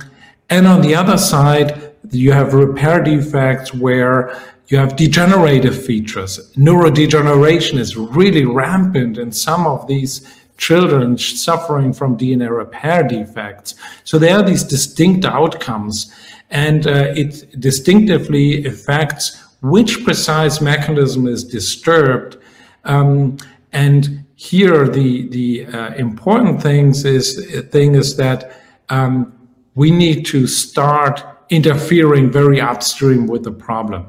and 0.50 0.66
on 0.66 0.82
the 0.82 0.94
other 0.94 1.18
side, 1.18 1.83
you 2.10 2.32
have 2.32 2.54
repair 2.54 3.02
defects 3.02 3.72
where 3.74 4.40
you 4.68 4.78
have 4.78 4.96
degenerative 4.96 5.84
features. 5.84 6.52
Neurodegeneration 6.56 7.78
is 7.78 7.96
really 7.96 8.44
rampant 8.44 9.18
in 9.18 9.30
some 9.32 9.66
of 9.66 9.86
these 9.86 10.26
children 10.56 11.18
suffering 11.18 11.92
from 11.92 12.16
DNA 12.16 12.48
repair 12.56 13.02
defects. 13.02 13.74
So 14.04 14.18
there 14.18 14.36
are 14.36 14.42
these 14.42 14.62
distinct 14.62 15.24
outcomes, 15.24 16.14
and 16.50 16.86
uh, 16.86 17.12
it 17.14 17.60
distinctively 17.60 18.64
affects 18.66 19.42
which 19.60 20.04
precise 20.04 20.60
mechanism 20.60 21.26
is 21.26 21.42
disturbed. 21.44 22.36
Um, 22.84 23.36
and 23.72 24.24
here, 24.36 24.88
the 24.88 25.28
the 25.28 25.66
uh, 25.66 25.94
important 25.94 26.62
things 26.62 27.04
is 27.04 27.26
thing 27.70 27.94
is 27.94 28.16
that 28.16 28.60
um, 28.88 29.32
we 29.74 29.90
need 29.90 30.26
to 30.26 30.46
start 30.46 31.33
interfering 31.50 32.30
very 32.30 32.60
upstream 32.60 33.26
with 33.26 33.44
the 33.44 33.52
problem. 33.52 34.06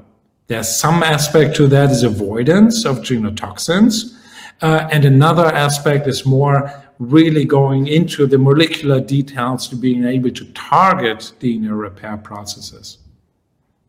There's 0.48 0.70
some 0.70 1.02
aspect 1.04 1.56
to 1.58 1.68
that 1.68 1.92
is 1.92 2.04
avoidance 2.04 2.86
of 2.86 3.00
genotoxins. 3.00 4.16
Uh, 4.62 4.88
and 4.92 5.04
another 5.04 5.46
aspect 5.46 6.08
is 6.08 6.26
more 6.26 6.72
really 7.00 7.46
going 7.46 7.88
into 7.88 8.26
the 8.26 8.38
molecular 8.38 9.02
details 9.02 9.68
to 9.68 9.76
being 9.76 10.06
able 10.06 10.32
to 10.32 10.46
target 10.54 11.34
DNA 11.40 11.78
repair 11.78 12.18
processes. 12.18 13.00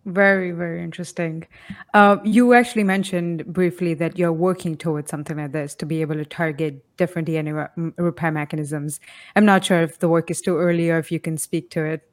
Very, 0.07 0.53
very 0.53 0.85
interesting. 0.85 1.47
Uh, 1.93 2.19
you 2.23 2.55
actually 2.55 2.85
mentioned 2.85 3.45
briefly 3.47 3.93
that 3.95 4.17
you're 4.17 4.33
working 4.33 4.77
towards 4.77 5.11
something 5.11 5.37
like 5.37 5.51
this 5.51 5.75
to 5.77 5.87
be 5.87 6.01
able 6.01 6.15
to 6.15 6.25
target 6.25 6.85
different 6.97 7.27
DNA 7.27 7.69
re- 7.77 7.93
repair 7.99 8.31
mechanisms. 8.31 9.01
I'm 9.35 9.45
not 9.45 9.65
sure 9.65 9.83
if 9.83 9.99
the 9.99 10.09
work 10.09 10.31
is 10.31 10.41
too 10.41 10.57
early 10.59 10.91
or 10.91 10.99
if 10.99 11.11
you 11.11 11.19
can 11.19 11.37
speak 11.37 11.71
to 11.71 11.85
it. 11.85 12.09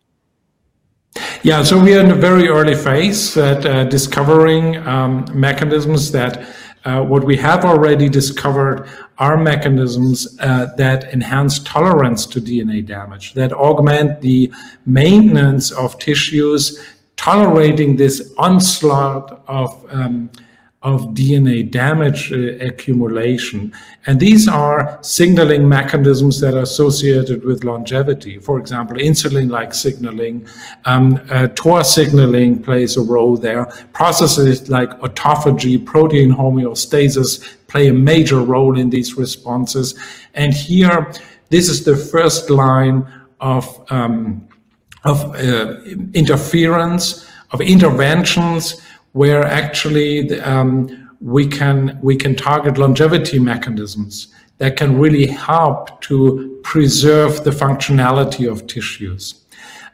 Yeah, 1.44 1.64
so 1.64 1.78
we 1.82 1.94
are 1.96 2.00
in 2.00 2.12
a 2.12 2.16
very 2.16 2.48
early 2.48 2.76
phase 2.76 3.36
at 3.38 3.66
uh, 3.66 3.84
discovering 3.84 4.78
um, 4.88 5.26
mechanisms 5.34 6.12
that 6.12 6.48
uh, 6.86 7.02
what 7.02 7.24
we 7.24 7.38
have 7.38 7.64
already 7.66 8.10
discovered 8.10 8.90
are 9.18 9.38
mechanisms 9.38 10.38
uh, 10.40 10.68
that 10.78 11.06
enhance 11.14 11.60
tolerance 11.60 12.26
to 12.26 12.42
DNA 12.42 12.86
damage, 12.86 13.34
that 13.34 13.54
augment 13.54 14.22
the 14.22 14.52
maintenance 14.86 15.72
of 15.72 15.98
tissues 16.00 16.80
tolerating 17.16 17.96
this 17.96 18.34
onslaught 18.38 19.44
of 19.48 19.86
um, 19.90 20.30
of 20.84 21.14
DNA 21.14 21.70
damage 21.70 22.34
uh, 22.34 22.58
accumulation. 22.60 23.74
And 24.06 24.20
these 24.20 24.50
are 24.50 25.00
signaling 25.02 25.68
mechanisms 25.68 26.42
that 26.42 26.56
are 26.56 26.64
associated 26.64 27.46
with 27.46 27.64
longevity. 27.64 28.38
For 28.38 28.60
example, 28.60 28.98
insulin 28.98 29.50
like 29.50 29.74
signaling, 29.74 30.46
um, 30.84 31.22
uh, 31.30 31.48
TOR 31.56 31.86
signaling 31.86 32.62
plays 32.62 32.98
a 32.98 33.02
role 33.02 33.38
there. 33.38 33.66
Processes 33.94 34.70
like 34.70 34.90
autophagy, 35.00 35.84
protein 35.84 36.34
homeostasis 36.34 37.56
play 37.68 37.88
a 37.88 37.94
major 37.94 38.42
role 38.42 38.78
in 38.78 38.90
these 38.90 39.16
responses. 39.18 39.98
And 40.34 40.54
here, 40.54 41.14
this 41.50 41.70
is 41.70 41.86
the 41.86 41.96
first 41.96 42.50
line 42.50 43.08
of, 43.40 43.66
um, 43.90 44.46
of 45.06 45.34
uh, 45.36 45.82
interference, 46.14 47.26
of 47.52 47.62
interventions 47.62 48.82
where 49.14 49.44
actually 49.44 50.40
um, 50.42 51.10
we 51.22 51.48
can 51.48 51.98
we 52.02 52.16
can 52.16 52.36
target 52.36 52.78
longevity 52.78 53.40
mechanisms 53.40 54.28
that 54.58 54.76
can 54.78 55.00
really 55.00 55.26
help 55.26 56.02
to 56.02 56.60
preserve 56.64 57.44
the 57.44 57.52
functionality 57.52 58.50
of 58.50 58.68
tissues. 58.68 59.44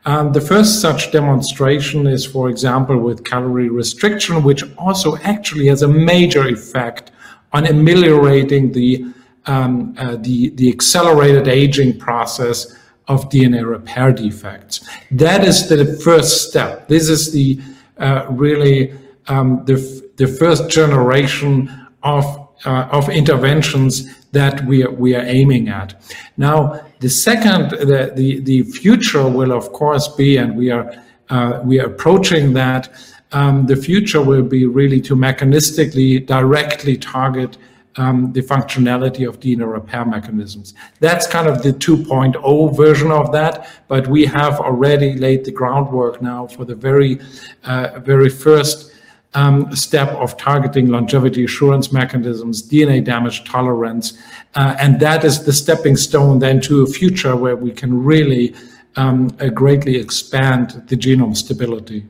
Um, 0.05 0.31
the 0.31 0.41
first 0.41 0.81
such 0.81 1.11
demonstration 1.11 2.07
is, 2.07 2.25
for 2.25 2.49
example, 2.49 2.97
with 2.97 3.25
calorie 3.25 3.69
restriction, 3.69 4.43
which 4.43 4.63
also 4.77 5.17
actually 5.17 5.67
has 5.67 5.81
a 5.81 5.87
major 5.87 6.47
effect 6.47 7.11
on 7.51 7.65
ameliorating 7.65 8.71
the 8.71 9.05
um, 9.45 9.95
uh, 9.97 10.15
the, 10.17 10.49
the 10.51 10.69
accelerated 10.69 11.47
aging 11.47 11.97
process 11.97 12.75
of 13.07 13.29
DNA 13.29 13.67
repair 13.67 14.11
defects. 14.11 14.87
That 15.11 15.43
is 15.43 15.67
the 15.67 15.99
first 16.03 16.49
step. 16.49 16.87
This 16.87 17.09
is 17.09 17.31
the 17.31 17.59
uh, 17.97 18.27
really 18.29 18.93
um, 19.29 19.63
the, 19.65 19.77
the 20.17 20.27
first 20.27 20.69
generation 20.69 21.87
of, 22.03 22.25
uh, 22.65 22.89
of 22.91 23.09
interventions 23.09 24.15
that 24.31 24.65
we 24.65 24.83
are, 24.83 24.91
we 24.91 25.15
are 25.15 25.23
aiming 25.23 25.69
at. 25.69 26.01
Now, 26.37 26.81
the 26.99 27.09
second, 27.09 27.71
the, 27.71 28.11
the, 28.15 28.41
the 28.41 28.63
future 28.63 29.27
will 29.27 29.51
of 29.51 29.71
course 29.71 30.07
be, 30.07 30.37
and 30.37 30.57
we 30.57 30.71
are, 30.71 30.91
uh, 31.29 31.61
we 31.63 31.79
are 31.79 31.85
approaching 31.85 32.53
that, 32.53 32.89
um, 33.31 33.67
the 33.67 33.75
future 33.75 34.21
will 34.21 34.43
be 34.43 34.65
really 34.65 34.99
to 35.01 35.15
mechanistically 35.15 36.25
directly 36.25 36.97
target 36.97 37.57
um, 37.95 38.31
the 38.33 38.41
functionality 38.41 39.27
of 39.27 39.39
DNA 39.39 39.71
repair 39.71 40.05
mechanisms. 40.05 40.73
That's 40.99 41.27
kind 41.27 41.47
of 41.47 41.61
the 41.61 41.73
2.0 41.73 42.77
version 42.77 43.11
of 43.11 43.31
that, 43.33 43.67
but 43.87 44.07
we 44.07 44.25
have 44.25 44.59
already 44.59 45.15
laid 45.15 45.45
the 45.45 45.51
groundwork 45.51 46.21
now 46.21 46.47
for 46.47 46.65
the 46.65 46.75
very, 46.75 47.19
uh, 47.65 47.99
very 47.99 48.29
first 48.29 48.93
um, 49.33 49.73
step 49.75 50.09
of 50.09 50.37
targeting 50.37 50.87
longevity 50.87 51.43
assurance 51.43 51.91
mechanisms, 51.91 52.67
DNA 52.67 53.03
damage 53.03 53.43
tolerance, 53.43 54.17
uh, 54.55 54.75
and 54.79 54.99
that 54.99 55.23
is 55.23 55.45
the 55.45 55.53
stepping 55.53 55.95
stone 55.95 56.39
then 56.39 56.59
to 56.61 56.81
a 56.81 56.87
future 56.87 57.35
where 57.35 57.55
we 57.55 57.71
can 57.71 58.03
really 58.03 58.55
um, 58.95 59.35
uh, 59.39 59.49
greatly 59.49 59.95
expand 59.97 60.83
the 60.87 60.95
genome 60.95 61.37
stability. 61.37 62.05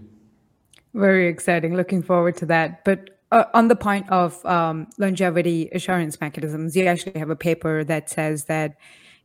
Very 0.94 1.28
exciting. 1.28 1.76
Looking 1.76 2.02
forward 2.02 2.36
to 2.38 2.46
that. 2.48 2.84
But 2.84 3.12
uh, 3.32 3.46
on 3.54 3.68
the 3.68 3.76
point 3.76 4.10
of 4.10 4.44
um, 4.46 4.88
longevity 4.98 5.70
assurance 5.72 6.20
mechanisms, 6.20 6.76
you 6.76 6.86
actually 6.86 7.20
have 7.20 7.30
a 7.30 7.36
paper 7.36 7.84
that 7.84 8.10
says 8.10 8.46
that 8.46 8.76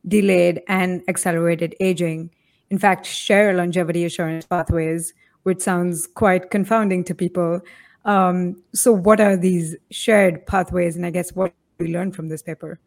delayed 0.07 0.61
and 0.67 1.01
accelerated 1.07 1.75
aging, 1.79 2.29
in 2.69 2.77
fact, 2.77 3.05
share 3.05 3.53
longevity 3.53 4.05
assurance 4.05 4.45
pathways, 4.45 5.13
which 5.43 5.61
sounds 5.61 6.07
quite 6.07 6.51
confounding 6.51 7.03
to 7.05 7.15
people. 7.15 7.61
Um, 8.05 8.63
so, 8.73 8.93
what 8.93 9.19
are 9.19 9.35
these 9.35 9.75
shared 9.91 10.45
pathways? 10.45 10.95
And 10.95 11.05
I 11.05 11.09
guess 11.09 11.33
what 11.33 11.53
we 11.79 11.87
learned 11.87 12.15
from 12.15 12.29
this 12.29 12.41
paper? 12.41 12.79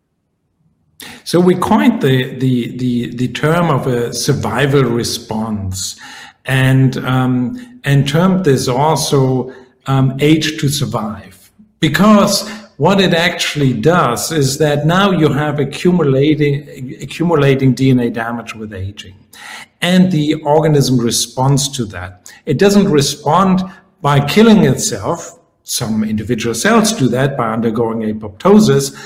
So 1.25 1.41
we 1.41 1.55
coined 1.55 2.03
the 2.03 2.35
the 2.39 2.77
the, 2.77 3.15
the 3.15 3.29
term 3.29 3.71
of 3.71 3.87
a 3.87 4.13
survival 4.13 4.83
response, 4.85 5.99
and 6.47 6.97
um, 6.99 7.81
and 7.85 8.09
termed 8.09 8.45
this 8.45 8.69
also 8.69 9.53
um, 9.87 10.17
age 10.21 10.59
to 10.61 10.69
survive, 10.69 11.51
because 11.81 12.49
what 12.79 13.01
it 13.01 13.13
actually 13.13 13.73
does 13.73 14.33
is 14.33 14.59
that 14.59 14.87
now 14.87 15.11
you 15.11 15.29
have 15.29 15.59
accumulating 15.59 16.69
accumulating 17.03 17.75
DNA 17.75 18.13
damage 18.13 18.55
with 18.55 18.73
aging, 18.73 19.17
and 19.81 20.11
the 20.11 20.35
organism 20.43 20.99
responds 20.99 21.69
to 21.69 21.85
that. 21.87 22.33
It 22.47 22.59
doesn't 22.59 22.91
respond 22.91 23.61
by 24.01 24.25
killing 24.25 24.65
itself. 24.65 25.39
Some 25.63 26.03
individual 26.05 26.55
cells 26.55 26.93
do 26.93 27.09
that 27.09 27.37
by 27.37 27.53
undergoing 27.53 28.01
apoptosis, 28.01 28.97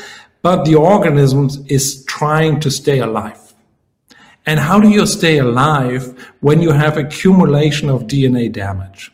but 0.43 0.65
the 0.65 0.77
organism 0.77 1.49
is 1.67 2.05
trying 2.05 2.61
to 2.61 2.71
stay 2.71 3.01
alive. 3.01 3.55
And 4.47 4.59
how 4.59 4.81
do 4.81 4.89
you 4.89 5.07
stay 5.07 5.39
alive 5.39 6.33
when 6.41 6.61
you 6.61 6.73
have 6.73 6.97
accumulation 6.97 7.89
of 7.89 8.07
DNA 8.07 8.51
damage? 8.51 9.13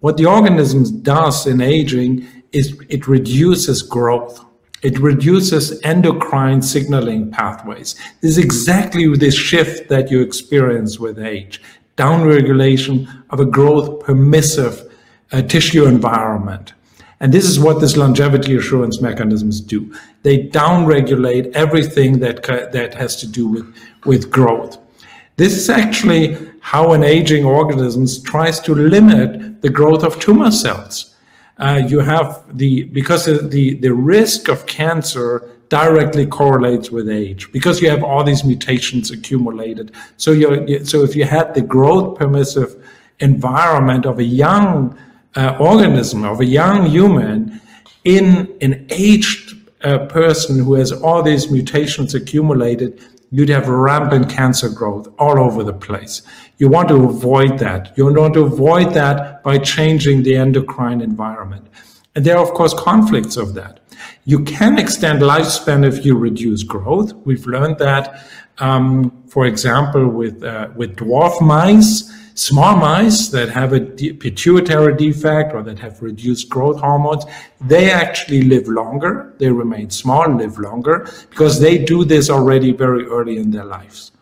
What 0.00 0.16
the 0.16 0.26
organism 0.26 1.02
does 1.02 1.46
in 1.46 1.60
aging 1.60 2.26
is 2.52 2.76
it 2.88 3.06
reduces 3.08 3.82
growth. 3.82 4.44
It 4.82 4.98
reduces 4.98 5.80
endocrine 5.82 6.62
signaling 6.62 7.30
pathways. 7.30 7.94
This 8.20 8.32
is 8.32 8.38
exactly 8.38 9.12
this 9.16 9.34
shift 9.34 9.88
that 9.88 10.10
you 10.10 10.20
experience 10.20 10.98
with 10.98 11.18
age. 11.18 11.62
Downregulation 11.96 13.24
of 13.30 13.40
a 13.40 13.46
growth 13.46 14.04
permissive 14.04 14.85
uh, 15.32 15.42
tissue 15.42 15.86
environment. 15.86 16.72
And 17.20 17.32
this 17.32 17.46
is 17.46 17.58
what 17.58 17.80
this 17.80 17.96
longevity 17.96 18.56
assurance 18.56 19.00
mechanisms 19.00 19.60
do. 19.60 19.94
They 20.22 20.48
downregulate 20.48 21.52
everything 21.52 22.18
that, 22.20 22.42
that 22.72 22.94
has 22.94 23.16
to 23.16 23.26
do 23.26 23.48
with, 23.48 23.74
with 24.04 24.30
growth. 24.30 24.78
This 25.36 25.54
is 25.54 25.70
actually 25.70 26.36
how 26.60 26.92
an 26.92 27.04
aging 27.04 27.44
organism 27.44 28.06
tries 28.24 28.60
to 28.60 28.74
limit 28.74 29.62
the 29.62 29.70
growth 29.70 30.02
of 30.02 30.18
tumor 30.18 30.50
cells. 30.50 31.14
Uh, 31.58 31.82
you 31.86 32.00
have 32.00 32.44
the 32.58 32.84
because 32.84 33.24
the 33.24 33.74
the 33.74 33.92
risk 33.92 34.48
of 34.48 34.66
cancer 34.66 35.48
directly 35.70 36.26
correlates 36.26 36.90
with 36.90 37.08
age 37.08 37.50
because 37.50 37.80
you 37.80 37.88
have 37.88 38.04
all 38.04 38.22
these 38.22 38.44
mutations 38.44 39.10
accumulated. 39.10 39.92
So 40.18 40.32
you 40.32 40.84
so 40.84 41.02
if 41.02 41.16
you 41.16 41.24
had 41.24 41.54
the 41.54 41.62
growth 41.62 42.18
permissive 42.18 42.76
environment 43.20 44.04
of 44.04 44.18
a 44.18 44.24
young 44.24 44.98
uh, 45.36 45.56
organism 45.60 46.24
of 46.24 46.40
a 46.40 46.44
young 46.44 46.86
human 46.86 47.60
in 48.04 48.56
an 48.60 48.86
aged 48.90 49.54
uh, 49.82 49.98
person 50.06 50.58
who 50.58 50.74
has 50.74 50.92
all 50.92 51.22
these 51.22 51.50
mutations 51.50 52.14
accumulated, 52.14 53.00
you'd 53.30 53.48
have 53.48 53.68
rampant 53.68 54.30
cancer 54.30 54.68
growth 54.68 55.08
all 55.18 55.38
over 55.38 55.62
the 55.62 55.72
place. 55.72 56.22
You 56.58 56.68
want 56.68 56.88
to 56.88 57.04
avoid 57.04 57.58
that. 57.58 57.92
You 57.96 58.06
want 58.06 58.34
to 58.34 58.44
avoid 58.44 58.94
that 58.94 59.42
by 59.42 59.58
changing 59.58 60.22
the 60.22 60.36
endocrine 60.36 61.00
environment. 61.00 61.66
And 62.14 62.24
there 62.24 62.38
are, 62.38 62.42
of 62.42 62.54
course, 62.54 62.72
conflicts 62.72 63.36
of 63.36 63.54
that. 63.54 63.80
You 64.24 64.42
can 64.44 64.78
extend 64.78 65.20
lifespan 65.20 65.86
if 65.86 66.04
you 66.04 66.16
reduce 66.16 66.62
growth. 66.62 67.12
We've 67.24 67.46
learned 67.46 67.78
that, 67.78 68.24
um, 68.58 69.22
for 69.28 69.46
example, 69.46 70.08
with 70.08 70.42
uh, 70.42 70.68
with 70.74 70.96
dwarf 70.96 71.40
mice 71.42 72.10
Small 72.36 72.76
mice 72.76 73.28
that 73.28 73.48
have 73.48 73.72
a 73.72 73.80
pituitary 73.80 74.94
defect 74.94 75.54
or 75.54 75.62
that 75.62 75.78
have 75.78 76.02
reduced 76.02 76.50
growth 76.50 76.78
hormones, 76.78 77.24
they 77.62 77.90
actually 77.90 78.42
live 78.42 78.68
longer. 78.68 79.34
They 79.38 79.50
remain 79.50 79.88
small, 79.88 80.30
live 80.36 80.58
longer 80.58 81.10
because 81.30 81.58
they 81.58 81.78
do 81.78 82.04
this 82.04 82.28
already 82.28 82.72
very 82.72 83.06
early 83.06 83.38
in 83.38 83.52
their 83.52 83.64
lives. 83.64 84.12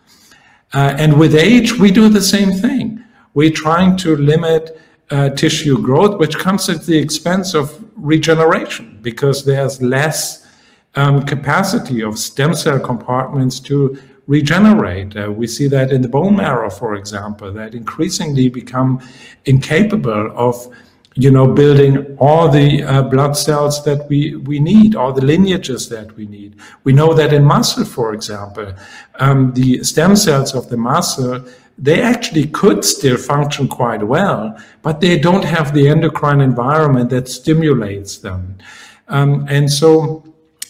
Uh, 0.73 0.95
and 0.97 1.19
with 1.19 1.35
age, 1.35 1.77
we 1.77 1.91
do 1.91 2.09
the 2.09 2.23
same 2.23 2.53
thing. 2.53 3.03
We're 3.35 3.51
trying 3.51 3.97
to 3.99 4.15
limit 4.15 4.81
uh, 5.11 5.31
tissue 5.31 5.83
growth, 5.83 6.21
which 6.21 6.39
comes 6.39 6.69
at 6.69 6.87
the 6.87 6.97
expense 6.97 7.53
of 7.53 7.85
regeneration 7.97 9.01
because 9.03 9.45
there's 9.45 9.83
less 9.83 10.47
um, 10.95 11.25
capacity 11.25 12.01
of 12.01 12.17
stem 12.17 12.55
cell 12.55 12.79
compartments 12.79 13.59
to 13.59 13.99
regenerate. 14.27 15.17
Uh, 15.17 15.31
we 15.31 15.47
see 15.47 15.69
that 15.69 15.93
in 15.93 16.03
the 16.03 16.09
bone 16.09 16.37
marrow, 16.37 16.71
for 16.71 16.95
example, 16.95 17.53
that 17.53 17.75
increasingly 17.75 18.49
become 18.49 19.01
incapable 19.45 20.33
of 20.35 20.69
you 21.17 21.31
know, 21.31 21.47
building 21.47 22.17
all 22.19 22.49
the 22.49 22.83
uh, 22.83 23.03
blood 23.03 23.37
cells 23.37 23.85
that 23.85 24.09
we, 24.09 24.35
we 24.35 24.59
need, 24.59 24.97
all 24.97 25.13
the 25.13 25.25
lineages 25.25 25.89
that 25.89 26.15
we 26.17 26.27
need. 26.27 26.57
We 26.83 26.93
know 26.93 27.15
that 27.15 27.33
in 27.33 27.45
muscle, 27.45 27.85
for 27.85 28.15
example, 28.15 28.75
um, 29.21 29.53
the 29.53 29.85
stem 29.85 30.17
cells 30.17 30.55
of 30.55 30.69
the 30.71 30.77
muscle, 30.77 31.45
they 31.79 32.03
actually 32.03 32.49
could 32.49 32.85
still 32.85 33.17
function 33.17 33.69
quite 33.69 34.03
well, 34.03 34.59
but 34.83 35.01
they 35.01 35.19
don't 35.19 35.45
have 35.45 35.73
the 35.73 35.89
endocrine 35.89 36.41
environment 36.41 37.11
that 37.11 37.29
stimulates 37.29 38.19
them. 38.19 38.59
Um, 39.07 39.47
and 39.49 39.71
so 39.71 40.25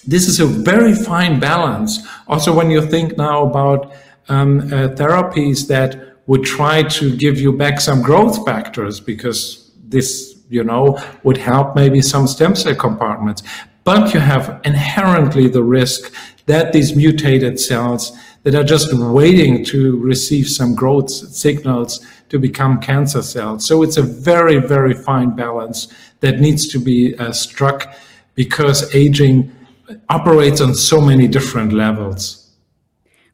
this 0.06 0.28
is 0.28 0.40
a 0.40 0.46
very 0.46 0.94
fine 0.94 1.40
balance. 1.40 2.06
Also, 2.28 2.54
when 2.54 2.70
you 2.70 2.82
think 2.82 3.16
now 3.16 3.44
about 3.44 3.92
um, 4.28 4.60
uh, 4.60 4.88
therapies 4.94 5.68
that 5.68 6.16
would 6.26 6.44
try 6.44 6.82
to 6.82 7.16
give 7.16 7.38
you 7.38 7.52
back 7.52 7.80
some 7.80 8.02
growth 8.02 8.44
factors 8.46 9.00
because 9.00 9.72
this, 9.88 10.36
you 10.48 10.64
know, 10.64 10.98
would 11.22 11.36
help 11.36 11.76
maybe 11.76 12.00
some 12.00 12.26
stem 12.26 12.54
cell 12.54 12.74
compartments. 12.74 13.42
But 13.84 14.14
you 14.14 14.20
have 14.20 14.60
inherently 14.64 15.48
the 15.48 15.62
risk 15.62 16.12
that 16.46 16.72
these 16.72 16.96
mutated 16.96 17.60
cells 17.60 18.16
that 18.44 18.54
are 18.54 18.64
just 18.64 18.92
waiting 18.92 19.64
to 19.66 19.98
receive 19.98 20.48
some 20.48 20.74
growth 20.74 21.10
signals 21.10 22.04
to 22.28 22.38
become 22.38 22.80
cancer 22.80 23.22
cells. 23.22 23.66
So 23.66 23.82
it's 23.82 23.96
a 23.96 24.02
very, 24.02 24.58
very 24.58 24.94
fine 24.94 25.36
balance 25.36 25.88
that 26.20 26.40
needs 26.40 26.68
to 26.68 26.78
be 26.78 27.16
uh, 27.16 27.32
struck 27.32 27.94
because 28.34 28.94
aging 28.94 29.52
operates 30.08 30.60
on 30.60 30.74
so 30.74 31.00
many 31.00 31.28
different 31.28 31.72
levels. 31.72 32.44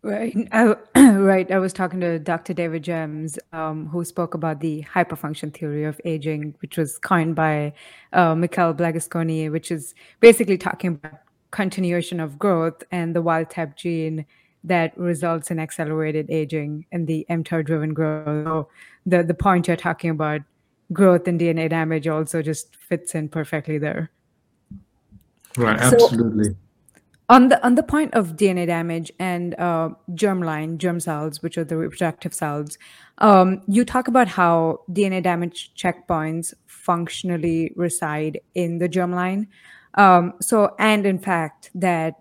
Right. 0.03 0.35
I, 0.53 0.77
right. 0.97 1.51
I 1.51 1.59
was 1.59 1.73
talking 1.73 2.01
to 2.01 2.19
Dr. 2.19 2.55
David 2.55 2.83
Gems, 2.83 3.39
um, 3.53 3.87
who 3.87 4.05
spoke 4.05 4.33
about 4.33 4.61
the 4.61 4.83
hyperfunction 4.85 5.53
theory 5.53 5.85
of 5.85 6.01
aging, 6.05 6.55
which 6.61 6.79
was 6.79 6.99
coined 6.99 7.37
by 7.37 7.75
uh, 8.15 8.35
Mikhail 8.35 8.73
Blagosklonny, 8.73 9.53
which 9.53 9.71
is 9.71 9.95
basically 10.21 10.57
talking 10.57 10.95
about 10.95 11.21
continuation 11.51 12.21
of 12.21 12.39
growth 12.39 12.83
and 12.91 13.15
the 13.15 13.21
wild 13.21 13.51
type 13.51 13.77
gene 13.77 14.25
that 14.65 14.97
results 14.97 15.51
in 15.51 15.59
accelerated 15.59 16.31
aging 16.31 16.87
and 16.93 17.07
the 17.07 17.27
mTOR 17.29 17.65
driven 17.65 17.93
growth. 17.93 18.47
So 18.47 18.69
the, 19.05 19.23
the 19.23 19.35
point 19.35 19.69
you're 19.69 19.77
talking 19.77 20.11
about, 20.11 20.43
growth 20.93 21.29
and 21.29 21.41
DNA 21.41 21.69
damage, 21.69 22.09
also 22.09 22.43
just 22.43 22.77
fits 22.77 23.15
in 23.15 23.29
perfectly 23.29 23.79
there. 23.79 24.11
Right, 25.57 25.79
absolutely. 25.79 26.45
So, 26.45 26.55
on 27.29 27.49
the 27.49 27.65
on 27.65 27.77
the 27.77 27.83
point 27.85 28.13
of 28.15 28.35
DNA 28.37 28.67
damage 28.67 29.13
and 29.21 29.55
uh, 29.59 29.91
germline 30.11 30.79
germ 30.79 30.99
cells, 30.99 31.43
which 31.43 31.57
are 31.57 31.65
the 31.65 31.77
reproductive 31.77 32.35
cells, 32.35 32.77
um, 33.19 33.63
you 33.69 33.85
talk 33.85 34.09
about 34.09 34.27
how 34.27 34.81
DNA 34.91 35.23
damage 35.23 35.73
checkpoints 35.77 36.53
functionally 36.67 37.73
reside 37.77 38.41
in 38.55 38.79
the 38.79 38.89
germline. 38.89 39.47
Um, 39.95 40.35
so, 40.41 40.75
and 40.79 41.07
in 41.07 41.19
fact, 41.19 41.71
that 41.75 42.15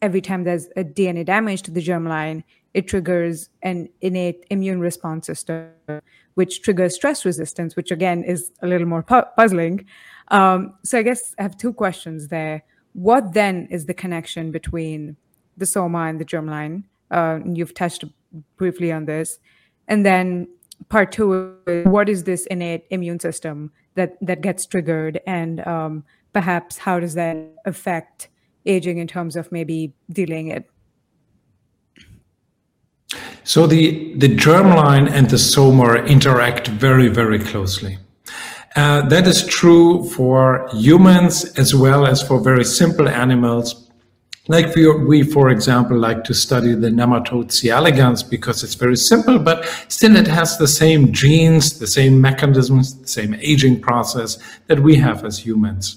every 0.00 0.20
time 0.20 0.44
there's 0.44 0.68
a 0.76 0.84
DNA 0.84 1.24
damage 1.24 1.62
to 1.62 1.72
the 1.72 1.82
germline, 1.82 2.44
it 2.74 2.86
triggers 2.86 3.48
an 3.62 3.88
innate 4.02 4.44
immune 4.50 4.80
response 4.80 5.26
system, 5.26 5.70
which 6.34 6.62
triggers 6.62 6.94
stress 6.94 7.24
resistance, 7.24 7.74
which 7.74 7.90
again 7.90 8.22
is 8.22 8.52
a 8.62 8.66
little 8.66 8.86
more 8.86 9.02
pu- 9.02 9.22
puzzling. 9.36 9.84
Um, 10.28 10.74
so 10.84 10.98
I 10.98 11.02
guess 11.02 11.34
I 11.38 11.42
have 11.42 11.56
two 11.56 11.72
questions 11.72 12.28
there. 12.28 12.64
What 12.92 13.34
then 13.34 13.68
is 13.70 13.86
the 13.86 13.94
connection 13.94 14.50
between 14.50 15.16
the 15.56 15.66
soma 15.66 16.06
and 16.06 16.20
the 16.20 16.24
germline? 16.24 16.84
Uh, 17.10 17.40
you've 17.44 17.74
touched 17.74 18.04
briefly 18.56 18.92
on 18.92 19.04
this. 19.04 19.38
And 19.88 20.04
then 20.04 20.48
part 20.88 21.12
two 21.12 21.56
is 21.66 21.86
what 21.86 22.08
is 22.08 22.24
this 22.24 22.46
innate 22.46 22.84
immune 22.90 23.20
system 23.20 23.72
that, 23.94 24.16
that 24.20 24.40
gets 24.40 24.66
triggered? 24.66 25.20
And 25.26 25.66
um, 25.66 26.04
perhaps 26.32 26.78
how 26.78 27.00
does 27.00 27.14
that 27.14 27.36
affect 27.64 28.28
aging 28.66 28.98
in 28.98 29.06
terms 29.06 29.36
of 29.36 29.50
maybe 29.52 29.92
dealing 30.10 30.48
it? 30.48 30.68
So 33.44 33.66
the, 33.66 34.14
the 34.14 34.34
germline 34.34 35.10
and 35.10 35.28
the 35.28 35.38
soma 35.38 35.96
interact 36.04 36.68
very, 36.68 37.08
very 37.08 37.38
closely. 37.38 37.98
Uh, 38.76 39.06
that 39.08 39.26
is 39.26 39.46
true 39.46 40.04
for 40.10 40.68
humans 40.72 41.44
as 41.58 41.74
well 41.74 42.06
as 42.06 42.22
for 42.22 42.40
very 42.40 42.64
simple 42.64 43.08
animals. 43.08 43.88
Like 44.48 44.74
we, 44.74 44.90
we, 44.92 45.22
for 45.22 45.48
example, 45.50 45.96
like 45.96 46.24
to 46.24 46.34
study 46.34 46.74
the 46.74 46.88
nematode 46.88 47.52
C. 47.52 47.70
elegans 47.70 48.22
because 48.22 48.62
it's 48.64 48.74
very 48.74 48.96
simple, 48.96 49.38
but 49.38 49.64
still 49.88 50.16
it 50.16 50.26
has 50.26 50.58
the 50.58 50.68
same 50.68 51.12
genes, 51.12 51.78
the 51.78 51.86
same 51.86 52.20
mechanisms, 52.20 53.00
the 53.00 53.08
same 53.08 53.34
aging 53.40 53.80
process 53.80 54.38
that 54.66 54.80
we 54.80 54.96
have 54.96 55.24
as 55.24 55.38
humans. 55.38 55.96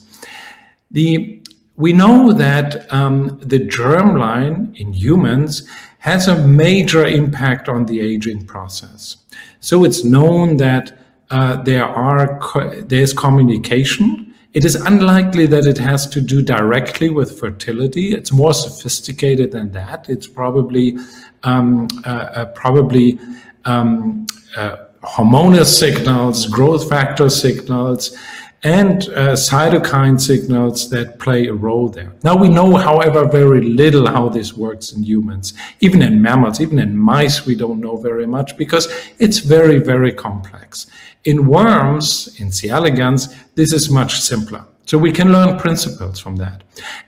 The, 0.92 1.42
we 1.76 1.94
know 1.94 2.32
that 2.32 2.92
um, 2.94 3.40
the 3.40 3.60
germline 3.60 4.80
in 4.80 4.94
humans 4.94 5.68
has 6.00 6.28
a 6.28 6.48
major 6.48 7.06
impact 7.06 7.68
on 7.68 7.86
the 7.86 8.00
aging 8.00 8.46
process. 8.46 9.18
So 9.60 9.84
it's 9.84 10.06
known 10.06 10.56
that 10.58 10.97
uh, 11.30 11.62
there 11.64 11.86
are 11.86 12.40
there's 12.88 13.14
communication 13.14 14.28
It 14.58 14.66
is 14.66 14.74
unlikely 14.74 15.46
that 15.48 15.68
it 15.68 15.78
has 15.78 16.08
to 16.08 16.20
do 16.20 16.42
directly 16.42 17.12
with 17.12 17.40
fertility. 17.40 18.14
It's 18.14 18.32
more 18.32 18.56
sophisticated 18.56 19.52
than 19.52 19.72
that. 19.74 20.10
It's 20.10 20.26
probably 20.26 20.98
um, 21.44 21.88
uh, 22.06 22.10
uh, 22.10 22.46
probably 22.46 23.20
um, 23.66 24.26
uh, 24.56 24.78
hormonal 25.04 25.64
signals, 25.64 26.48
growth 26.48 26.90
factor 26.90 27.30
signals, 27.30 28.18
and 28.64 29.04
uh, 29.10 29.34
cytokine 29.34 30.20
signals 30.20 30.90
that 30.90 31.20
play 31.20 31.48
a 31.48 31.54
role 31.54 31.90
there. 31.90 32.14
Now 32.24 32.36
we 32.36 32.50
know, 32.50 32.76
however, 32.76 33.26
very 33.26 33.62
little 33.62 34.08
how 34.08 34.30
this 34.30 34.54
works 34.54 34.92
in 34.92 35.04
humans. 35.04 35.54
Even 35.80 36.02
in 36.02 36.22
mammals, 36.22 36.60
even 36.60 36.80
in 36.80 36.98
mice, 36.98 37.46
we 37.46 37.56
don't 37.56 37.80
know 37.80 37.98
very 37.98 38.26
much 38.26 38.58
because 38.58 38.88
it's 39.20 39.40
very, 39.40 39.78
very 39.78 40.12
complex. 40.12 40.88
In 41.26 41.48
worms, 41.48 42.40
in 42.40 42.52
C. 42.52 42.70
elegans, 42.70 43.36
this 43.56 43.74
is 43.74 43.90
much 43.90 44.20
simpler. 44.20 44.66
So 44.86 44.98
we 44.98 45.12
can 45.12 45.32
learn 45.32 45.60
principles 45.60 46.20
from 46.20 46.38
that. 46.38 46.64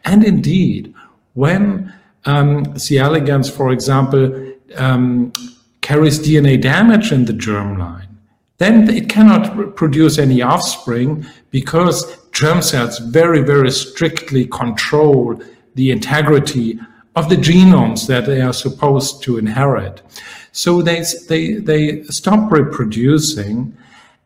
And 0.06 0.24
indeed, 0.24 0.94
when 1.34 1.94
um, 2.26 2.78
C. 2.78 3.00
elegans, 3.00 3.50
for 3.50 3.72
example, 3.72 4.54
um, 4.76 5.34
carries 5.82 6.20
DNA 6.20 6.62
damage 6.62 7.12
in 7.12 7.26
the 7.26 7.34
germline, 7.34 8.10
then 8.60 8.90
it 8.90 9.08
cannot 9.08 9.76
produce 9.78 10.18
any 10.18 10.42
offspring 10.42 11.26
because 11.52 12.18
germ 12.32 12.62
cells 12.62 13.00
very, 13.00 13.42
very 13.42 13.72
strictly 13.72 14.46
control 14.46 15.42
the 15.76 15.92
integrity 15.92 16.80
of 17.16 17.30
the 17.30 17.36
genomes 17.36 18.08
that 18.08 18.26
they 18.26 18.42
are 18.42 18.54
supposed 18.54 19.24
to 19.24 19.38
inherit. 19.38 20.02
So 20.52 20.82
they, 20.82 21.04
they, 21.28 21.54
they 21.56 22.04
stop 22.04 22.52
reproducing 22.52 23.76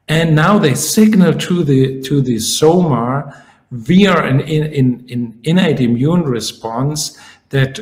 and 0.07 0.35
now 0.35 0.59
they 0.59 0.75
signal 0.75 1.33
to 1.33 1.63
the, 1.63 2.01
to 2.03 2.21
the 2.21 2.39
soma 2.39 3.43
via 3.71 4.15
an 4.23 4.41
in, 4.41 4.65
in, 4.71 5.05
in 5.07 5.39
innate 5.43 5.79
immune 5.79 6.23
response 6.23 7.17
that, 7.49 7.75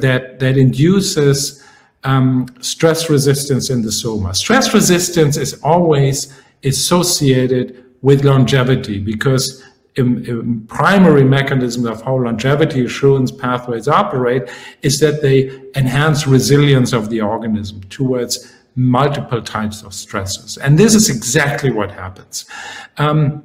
that, 0.00 0.38
that 0.40 0.56
induces 0.56 1.64
um, 2.04 2.46
stress 2.60 3.08
resistance 3.08 3.70
in 3.70 3.82
the 3.82 3.92
soma. 3.92 4.34
Stress 4.34 4.74
resistance 4.74 5.36
is 5.36 5.60
always 5.62 6.34
associated 6.64 7.84
with 8.02 8.24
longevity 8.24 8.98
because 8.98 9.62
a, 9.96 10.02
a 10.02 10.42
primary 10.68 11.24
mechanism 11.24 11.86
of 11.86 12.02
how 12.02 12.16
longevity 12.16 12.84
assurance 12.84 13.30
pathways 13.30 13.88
operate 13.88 14.48
is 14.82 15.00
that 15.00 15.22
they 15.22 15.50
enhance 15.74 16.26
resilience 16.26 16.92
of 16.92 17.10
the 17.10 17.20
organism 17.20 17.82
towards 17.84 18.54
multiple 18.76 19.42
types 19.42 19.82
of 19.82 19.92
stresses. 19.92 20.56
And 20.58 20.78
this 20.78 20.94
is 20.94 21.10
exactly 21.10 21.70
what 21.70 21.90
happens. 21.90 22.46
Um, 22.98 23.44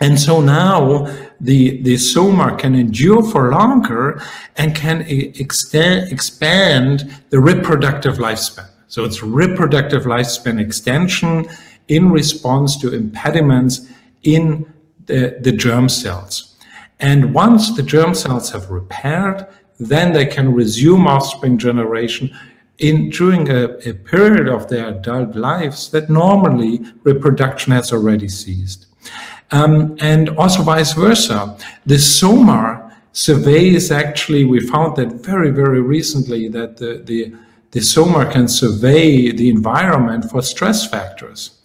and 0.00 0.18
so 0.18 0.40
now 0.40 1.06
the, 1.40 1.80
the 1.82 1.96
soma 1.96 2.56
can 2.56 2.74
endure 2.74 3.22
for 3.22 3.52
longer 3.52 4.20
and 4.56 4.74
can 4.74 5.02
extend, 5.02 6.10
expand 6.10 7.22
the 7.30 7.38
reproductive 7.38 8.16
lifespan. 8.16 8.68
So 8.88 9.04
it's 9.04 9.22
reproductive 9.22 10.02
lifespan 10.02 10.60
extension 10.60 11.46
in 11.88 12.10
response 12.10 12.76
to 12.78 12.94
impediments 12.94 13.88
in 14.22 14.72
the, 15.06 15.38
the 15.40 15.52
germ 15.52 15.88
cells. 15.88 16.56
And 17.00 17.34
once 17.34 17.74
the 17.74 17.82
germ 17.82 18.14
cells 18.14 18.50
have 18.50 18.70
repaired, 18.70 19.46
then 19.78 20.12
they 20.12 20.26
can 20.26 20.54
resume 20.54 21.06
offspring 21.06 21.58
generation 21.58 22.30
in 22.78 23.10
during 23.10 23.48
a, 23.50 23.64
a 23.88 23.92
period 23.92 24.48
of 24.48 24.68
their 24.68 24.88
adult 24.88 25.34
lives 25.34 25.90
that 25.90 26.08
normally 26.08 26.80
reproduction 27.04 27.72
has 27.72 27.92
already 27.92 28.28
ceased. 28.28 28.86
Um, 29.50 29.96
and 30.00 30.30
also 30.30 30.62
vice 30.62 30.94
versa. 30.94 31.56
The 31.84 31.98
soma 31.98 32.96
surveys 33.12 33.90
actually, 33.90 34.44
we 34.44 34.60
found 34.60 34.96
that 34.96 35.12
very, 35.12 35.50
very 35.50 35.82
recently 35.82 36.48
that 36.48 36.78
the, 36.78 37.02
the, 37.04 37.34
the 37.72 37.80
soma 37.80 38.30
can 38.30 38.48
survey 38.48 39.30
the 39.30 39.50
environment 39.50 40.30
for 40.30 40.40
stress 40.42 40.88
factors. 40.88 41.61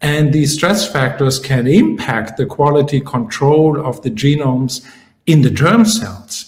And 0.00 0.32
these 0.32 0.54
stress 0.54 0.90
factors 0.90 1.38
can 1.38 1.66
impact 1.66 2.36
the 2.36 2.46
quality 2.46 3.00
control 3.00 3.84
of 3.84 4.02
the 4.02 4.10
genomes 4.10 4.84
in 5.26 5.42
the 5.42 5.50
germ 5.50 5.84
cells. 5.84 6.44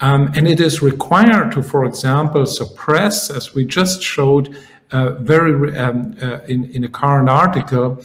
Um, 0.00 0.32
and 0.36 0.46
it 0.46 0.60
is 0.60 0.82
required 0.82 1.52
to, 1.52 1.62
for 1.62 1.84
example, 1.84 2.46
suppress, 2.46 3.30
as 3.30 3.54
we 3.54 3.64
just 3.64 4.02
showed, 4.02 4.56
uh, 4.90 5.14
very 5.14 5.76
um, 5.76 6.16
uh, 6.22 6.40
in, 6.42 6.64
in 6.70 6.84
a 6.84 6.88
current 6.88 7.28
article, 7.28 8.00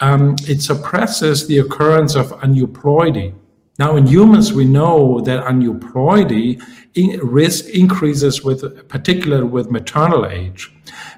um, 0.00 0.36
it 0.46 0.60
suppresses 0.60 1.46
the 1.46 1.58
occurrence 1.58 2.14
of 2.14 2.32
aneuploidy. 2.40 3.34
Now, 3.78 3.96
in 3.96 4.06
humans, 4.06 4.52
we 4.52 4.64
know 4.64 5.20
that 5.22 5.44
aneuploidy 5.44 6.62
in 6.94 7.18
risk 7.20 7.66
increases 7.66 8.44
with, 8.44 8.88
particularly 8.88 9.48
with 9.48 9.70
maternal 9.70 10.26
age, 10.26 10.72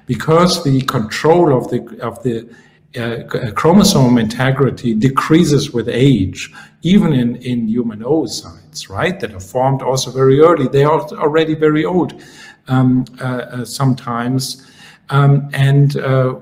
because 0.05 0.63
the 0.63 0.81
control 0.81 1.55
of 1.55 1.69
the 1.69 1.99
of 2.01 2.23
the 2.23 2.49
uh, 2.95 3.51
chromosome 3.55 4.17
integrity 4.17 4.93
decreases 4.93 5.71
with 5.71 5.89
age, 5.89 6.53
even 6.81 7.13
in, 7.13 7.35
in 7.37 7.67
human 7.67 7.99
oocytes, 7.99 8.89
right, 8.89 9.19
that 9.19 9.33
are 9.33 9.39
formed 9.39 9.81
also 9.81 10.09
very 10.11 10.39
early. 10.39 10.67
They 10.67 10.83
are 10.83 11.01
already 11.13 11.53
very 11.53 11.85
old 11.85 12.21
um, 12.67 13.05
uh, 13.19 13.23
uh, 13.23 13.65
sometimes. 13.65 14.65
Um, 15.09 15.49
and 15.53 15.97
uh, 15.97 16.35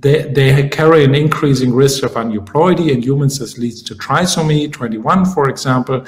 they, 0.00 0.22
they, 0.32 0.68
carry 0.68 1.04
an 1.04 1.14
increasing 1.14 1.74
risk 1.74 2.02
of 2.02 2.12
aneuploidy. 2.12 2.90
In 2.90 3.02
humans, 3.02 3.38
this 3.38 3.58
leads 3.58 3.82
to 3.82 3.94
trisomy 3.94 4.72
21, 4.72 5.24
for 5.26 5.48
example. 5.48 6.04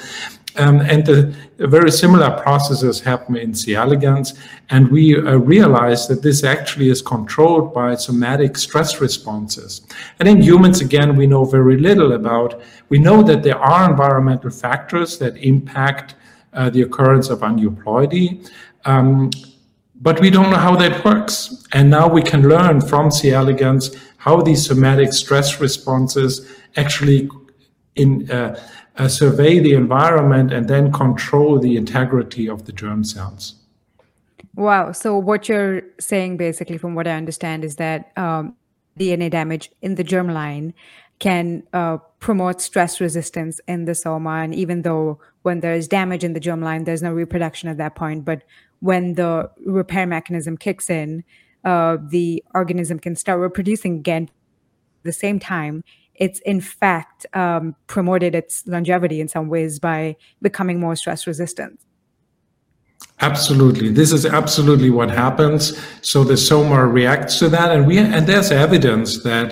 Um, 0.57 0.81
and 0.81 1.05
the, 1.05 1.33
very 1.57 1.91
similar 1.91 2.31
processes 2.41 2.99
happen 2.99 3.35
in 3.35 3.53
C. 3.53 3.75
elegans. 3.75 4.33
And 4.69 4.89
we 4.89 5.15
uh, 5.15 5.37
realize 5.37 6.07
that 6.07 6.23
this 6.23 6.43
actually 6.43 6.89
is 6.89 7.01
controlled 7.01 7.73
by 7.73 7.95
somatic 7.95 8.57
stress 8.57 8.99
responses. 8.99 9.81
And 10.19 10.27
in 10.27 10.41
humans, 10.41 10.81
again, 10.81 11.15
we 11.15 11.27
know 11.27 11.45
very 11.45 11.77
little 11.77 12.13
about. 12.13 12.61
We 12.89 12.97
know 12.97 13.21
that 13.23 13.43
there 13.43 13.59
are 13.59 13.89
environmental 13.89 14.49
factors 14.49 15.19
that 15.19 15.37
impact 15.37 16.15
uh, 16.53 16.69
the 16.69 16.81
occurrence 16.81 17.29
of 17.29 17.39
aneuploidy. 17.39 18.49
Um, 18.85 19.29
but 20.01 20.19
we 20.19 20.31
don't 20.31 20.49
know 20.49 20.57
how 20.57 20.75
that 20.77 21.05
works. 21.05 21.63
And 21.73 21.89
now 21.89 22.07
we 22.07 22.23
can 22.23 22.49
learn 22.49 22.81
from 22.81 23.11
C. 23.11 23.31
elegans 23.31 23.95
how 24.17 24.41
these 24.41 24.65
somatic 24.65 25.13
stress 25.13 25.61
responses 25.61 26.51
actually 26.75 27.29
in, 27.95 28.29
uh, 28.31 28.59
uh, 28.97 29.07
survey 29.07 29.59
the 29.59 29.73
environment 29.73 30.51
and 30.51 30.67
then 30.67 30.91
control 30.91 31.59
the 31.59 31.77
integrity 31.77 32.47
of 32.47 32.65
the 32.65 32.71
germ 32.71 33.03
cells. 33.03 33.55
Wow. 34.55 34.91
So, 34.91 35.17
what 35.17 35.47
you're 35.47 35.83
saying, 35.99 36.37
basically, 36.37 36.77
from 36.77 36.95
what 36.95 37.07
I 37.07 37.11
understand, 37.11 37.63
is 37.63 37.77
that 37.77 38.11
um, 38.17 38.55
DNA 38.99 39.29
damage 39.29 39.71
in 39.81 39.95
the 39.95 40.03
germline 40.03 40.73
can 41.19 41.63
uh, 41.71 41.97
promote 42.19 42.59
stress 42.59 42.99
resistance 42.99 43.61
in 43.67 43.85
the 43.85 43.95
soma. 43.95 44.41
And 44.41 44.55
even 44.55 44.81
though 44.81 45.19
when 45.43 45.59
there's 45.59 45.87
damage 45.87 46.23
in 46.23 46.33
the 46.33 46.39
germline, 46.39 46.85
there's 46.85 47.03
no 47.03 47.13
reproduction 47.13 47.69
at 47.69 47.77
that 47.77 47.95
point, 47.95 48.25
but 48.25 48.41
when 48.79 49.13
the 49.13 49.49
repair 49.65 50.07
mechanism 50.07 50.57
kicks 50.57 50.89
in, 50.89 51.23
uh, 51.63 51.97
the 52.09 52.43
organism 52.55 52.99
can 52.99 53.15
start 53.15 53.39
reproducing 53.39 53.97
again 53.97 54.23
at 54.23 55.03
the 55.03 55.13
same 55.13 55.39
time. 55.39 55.83
It's 56.21 56.39
in 56.41 56.61
fact 56.61 57.25
um, 57.33 57.75
promoted 57.87 58.35
its 58.35 58.65
longevity 58.67 59.19
in 59.19 59.27
some 59.27 59.49
ways 59.49 59.79
by 59.79 60.15
becoming 60.39 60.79
more 60.79 60.95
stress 60.95 61.25
resistant. 61.25 61.79
Absolutely, 63.21 63.89
this 63.89 64.11
is 64.11 64.23
absolutely 64.23 64.91
what 64.91 65.09
happens. 65.09 65.61
So 66.01 66.23
the 66.23 66.37
soma 66.37 66.85
reacts 66.85 67.39
to 67.39 67.49
that, 67.49 67.71
and 67.71 67.87
we 67.87 67.97
and 67.97 68.27
there's 68.27 68.51
evidence 68.51 69.23
that 69.23 69.47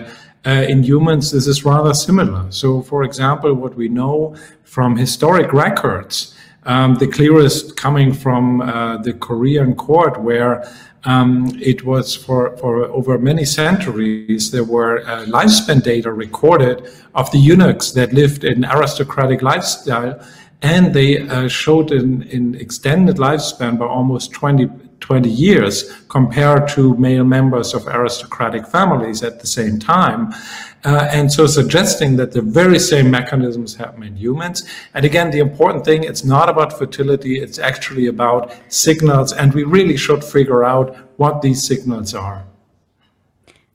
uh, 0.46 0.66
in 0.74 0.84
humans 0.84 1.32
this 1.32 1.48
is 1.48 1.66
rather 1.66 1.96
similar. 1.96 2.52
So, 2.52 2.84
for 2.84 3.04
example, 3.04 3.52
what 3.56 3.74
we 3.76 3.90
know 3.90 4.36
from 4.64 4.96
historic 4.96 5.52
records 5.52 6.36
um, 6.64 6.96
the 6.96 7.08
clearest 7.08 7.78
coming 7.78 8.14
from 8.14 8.62
uh, 8.62 8.98
the 8.98 9.14
Korean 9.14 9.76
court, 9.76 10.22
where 10.22 10.64
um, 11.06 11.48
it 11.62 11.86
was 11.86 12.16
for, 12.16 12.58
for 12.58 12.86
over 12.86 13.18
many 13.18 13.46
centuries, 13.46 14.52
there 14.52 14.64
were 14.64 15.00
uh, 15.00 15.26
lifespan 15.26 15.82
data 15.82 16.12
recorded 16.12 16.90
of 17.16 17.32
the 17.32 17.38
eunuchs 17.38 17.92
that 17.92 18.14
lived 18.14 18.44
in 18.44 18.66
aristocratic 18.66 19.42
lifestyle, 19.42 20.20
and 20.62 20.94
they 20.94 21.20
uh, 21.20 21.48
showed 21.48 21.92
an, 21.92 22.24
an 22.32 22.56
extended 22.56 23.16
lifespan 23.16 23.80
by 23.80 23.86
almost 23.86 24.32
20, 24.34 24.70
20 25.10 25.28
years 25.28 25.92
compared 26.08 26.68
to 26.68 26.96
male 26.98 27.24
members 27.24 27.74
of 27.74 27.88
aristocratic 27.88 28.68
families 28.68 29.24
at 29.24 29.40
the 29.40 29.48
same 29.48 29.80
time. 29.80 30.32
Uh, 30.86 31.10
and 31.12 31.32
so 31.32 31.48
suggesting 31.48 32.16
that 32.16 32.32
the 32.32 32.44
very 32.44 32.78
same 32.78 33.10
mechanisms 33.10 33.76
happen 33.76 34.04
in 34.04 34.16
humans. 34.16 34.64
And 34.94 35.04
again, 35.04 35.32
the 35.32 35.40
important 35.40 35.84
thing, 35.84 36.04
it's 36.04 36.24
not 36.24 36.48
about 36.48 36.78
fertility, 36.78 37.40
it's 37.40 37.58
actually 37.58 38.06
about 38.06 38.54
signals. 38.68 39.34
And 39.34 39.52
we 39.52 39.64
really 39.64 39.98
should 39.98 40.24
figure 40.24 40.64
out 40.64 40.96
what 41.18 41.42
these 41.42 41.66
signals 41.66 42.14
are. 42.14 42.46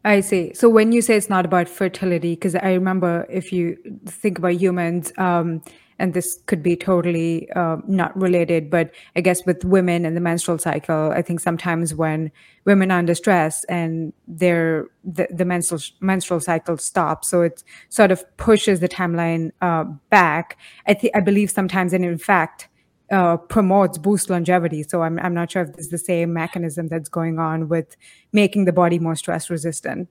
I 0.05 0.20
see. 0.20 0.55
So 0.55 0.68
when 0.68 0.92
you 0.92 1.03
say 1.03 1.16
it's 1.16 1.29
not 1.29 1.44
about 1.44 1.68
fertility, 1.68 2.35
because 2.37 2.55
I 2.55 2.75
remember 2.75 3.27
if 3.29 3.53
you 3.53 3.77
think 4.07 4.38
about 4.38 4.55
humans, 4.55 5.12
um, 5.18 5.62
and 5.98 6.14
this 6.14 6.40
could 6.46 6.62
be 6.62 6.76
totally 6.76 7.50
uh, 7.52 7.76
not 7.87 8.16
related, 8.20 8.70
but 8.70 8.90
I 9.16 9.20
guess 9.20 9.44
with 9.46 9.64
women 9.64 10.04
and 10.04 10.16
the 10.16 10.20
menstrual 10.20 10.59
cycle, 10.59 11.12
I 11.12 11.22
think 11.22 11.40
sometimes 11.40 11.94
when 11.94 12.30
women 12.64 12.90
are 12.90 12.98
under 12.98 13.14
stress 13.14 13.64
and 13.64 14.12
their 14.26 14.87
the, 15.04 15.28
the 15.30 15.44
menstrual 15.44 15.80
menstrual 16.00 16.40
cycle 16.40 16.78
stops, 16.78 17.28
so 17.28 17.42
it 17.42 17.62
sort 17.88 18.11
of 18.11 18.24
pushes 18.37 18.80
the 18.80 18.88
timeline 18.88 19.52
uh, 19.61 19.85
back. 20.11 20.59
I 20.87 20.94
think 20.94 21.14
I 21.16 21.20
believe 21.20 21.50
sometimes, 21.50 21.92
and 21.92 22.04
in 22.04 22.18
fact, 22.18 22.68
uh, 23.11 23.37
promotes 23.37 23.98
boost 23.98 24.30
longevity. 24.30 24.83
So 24.83 25.02
I'm 25.02 25.18
I'm 25.20 25.35
not 25.35 25.50
sure 25.50 25.62
if 25.62 25.74
this 25.74 25.87
is 25.87 25.90
the 25.90 25.98
same 25.98 26.33
mechanism 26.33 26.88
that's 26.88 27.09
going 27.09 27.38
on 27.38 27.68
with 27.68 27.96
making 28.33 28.64
the 28.64 28.72
body 28.72 28.98
more 28.98 29.14
stress 29.16 29.50
resistant. 29.50 30.09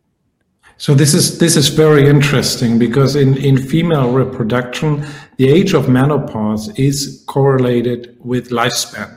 So 0.84 0.93
this 0.93 1.13
is 1.13 1.38
this 1.38 1.56
is 1.56 1.69
very 1.69 2.10
interesting 2.10 2.78
because 2.78 3.15
in, 3.15 3.38
in 3.38 3.58
female 3.58 4.12
reproduction, 4.12 5.06
the 5.38 5.48
age 5.48 5.74
of 5.74 5.88
menopause 5.88 6.78
is 6.78 7.24
correlated 7.26 8.17
with 8.19 8.50
lifespan. 8.50 9.10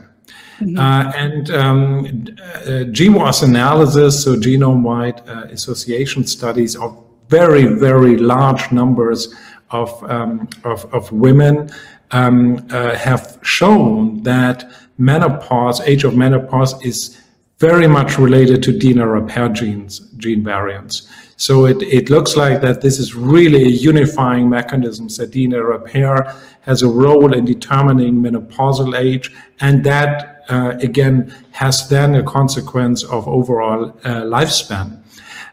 Mm-hmm. 0.60 0.78
Uh, 0.78 1.10
and 1.16 1.50
um, 1.50 2.06
uh, 2.06 2.86
GWAS 2.94 3.42
analysis, 3.42 4.22
so 4.22 4.36
genome-wide 4.36 5.28
uh, 5.28 5.48
association 5.50 6.24
studies 6.24 6.76
of 6.76 7.04
very, 7.28 7.64
very 7.64 8.16
large 8.16 8.70
numbers 8.70 9.34
of, 9.72 9.90
um, 10.04 10.48
of, 10.62 10.84
of, 10.94 11.10
women 11.10 11.68
um, 12.12 12.64
uh, 12.70 12.94
have 12.94 13.40
shown 13.42 14.22
that 14.22 14.70
menopause, 14.98 15.80
age 15.80 16.04
of 16.04 16.16
menopause 16.16 16.80
is 16.84 17.20
very 17.58 17.86
much 17.86 18.18
related 18.18 18.62
to 18.62 18.72
DNA 18.72 19.10
repair 19.10 19.48
genes, 19.48 20.00
gene 20.18 20.44
variants. 20.44 21.08
So 21.36 21.66
it, 21.66 21.82
it 21.82 22.10
looks 22.10 22.36
like 22.36 22.60
that 22.62 22.80
this 22.80 22.98
is 22.98 23.14
really 23.14 23.64
a 23.64 23.68
unifying 23.68 24.48
mechanism 24.48 25.08
that 25.08 25.30
DNA 25.30 25.66
repair 25.66 26.34
has 26.62 26.82
a 26.82 26.88
role 26.88 27.32
in 27.34 27.44
determining 27.44 28.14
menopausal 28.14 28.98
age, 28.98 29.34
and 29.60 29.84
that 29.84 30.44
uh, 30.48 30.74
again 30.80 31.32
has 31.52 31.88
then 31.88 32.14
a 32.14 32.22
consequence 32.22 33.04
of 33.04 33.26
overall 33.28 33.88
uh, 34.04 34.22
lifespan. 34.22 35.02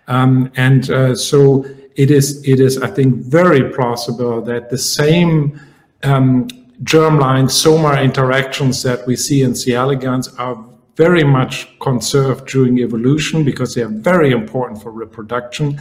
Um, 0.08 0.52
and 0.56 0.89
uh, 0.89 1.16
so 1.16 1.66
it 1.96 2.12
is, 2.12 2.48
it 2.48 2.60
is, 2.60 2.82
I 2.82 2.88
think, 2.88 3.16
very 3.26 3.72
plausible 3.72 4.42
that 4.42 4.70
the 4.70 4.78
same 4.78 5.60
um, 6.04 6.48
germline 6.84 7.50
soma 7.50 8.02
interactions 8.02 8.84
that 8.84 9.06
we 9.08 9.16
see 9.16 9.44
in 9.44 9.56
C. 9.56 9.74
elegans 9.74 10.28
are 10.36 10.56
very 10.95 11.23
much 11.23 11.67
conserved 11.79 12.47
during 12.47 12.79
evolution 12.79 13.43
because 13.43 13.73
they 13.73 13.82
are 13.82 13.88
very 13.88 14.32
important 14.32 14.82
for 14.82 14.91
reproduction. 14.91 15.79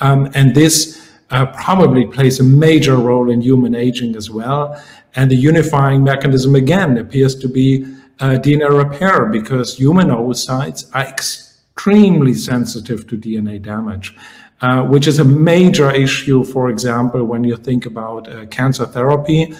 Um, 0.00 0.30
and 0.34 0.54
this 0.54 1.10
uh, 1.30 1.46
probably 1.46 2.06
plays 2.06 2.38
a 2.40 2.44
major 2.44 2.96
role 2.96 3.30
in 3.30 3.40
human 3.40 3.74
aging 3.74 4.16
as 4.16 4.30
well. 4.30 4.80
And 5.14 5.30
the 5.30 5.36
unifying 5.36 6.04
mechanism, 6.04 6.54
again, 6.54 6.98
appears 6.98 7.34
to 7.36 7.48
be 7.48 7.84
uh, 8.20 8.38
DNA 8.38 8.70
repair 8.70 9.26
because 9.26 9.76
human 9.76 10.08
oocytes 10.08 10.88
are 10.94 11.04
extremely 11.04 12.34
sensitive 12.34 13.06
to 13.08 13.16
DNA 13.16 13.60
damage. 13.60 14.14
Uh, 14.62 14.84
which 14.84 15.08
is 15.08 15.18
a 15.18 15.24
major 15.24 15.90
issue, 15.90 16.44
for 16.44 16.70
example, 16.70 17.24
when 17.24 17.42
you 17.42 17.56
think 17.56 17.84
about 17.84 18.28
uh, 18.28 18.46
cancer 18.46 18.86
therapy. 18.86 19.52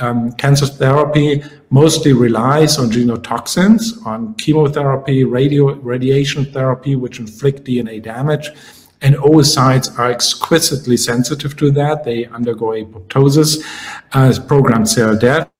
Um, 0.00 0.32
cancer 0.32 0.66
therapy 0.66 1.42
mostly 1.68 2.12
relies 2.12 2.78
on 2.78 2.90
genotoxins, 2.90 4.04
on 4.06 4.34
chemotherapy, 4.34 5.24
radio, 5.24 5.74
radiation 5.74 6.46
therapy, 6.46 6.96
which 6.96 7.20
inflict 7.20 7.64
DNA 7.64 8.02
damage. 8.02 8.50
And 9.02 9.14
oocytes 9.16 9.98
are 9.98 10.10
exquisitely 10.10 10.96
sensitive 10.96 11.56
to 11.56 11.70
that. 11.72 12.04
They 12.04 12.26
undergo 12.26 12.66
apoptosis, 12.66 13.64
uh, 14.12 14.32
programmed 14.46 14.88
cell 14.88 15.16
death. 15.16 15.50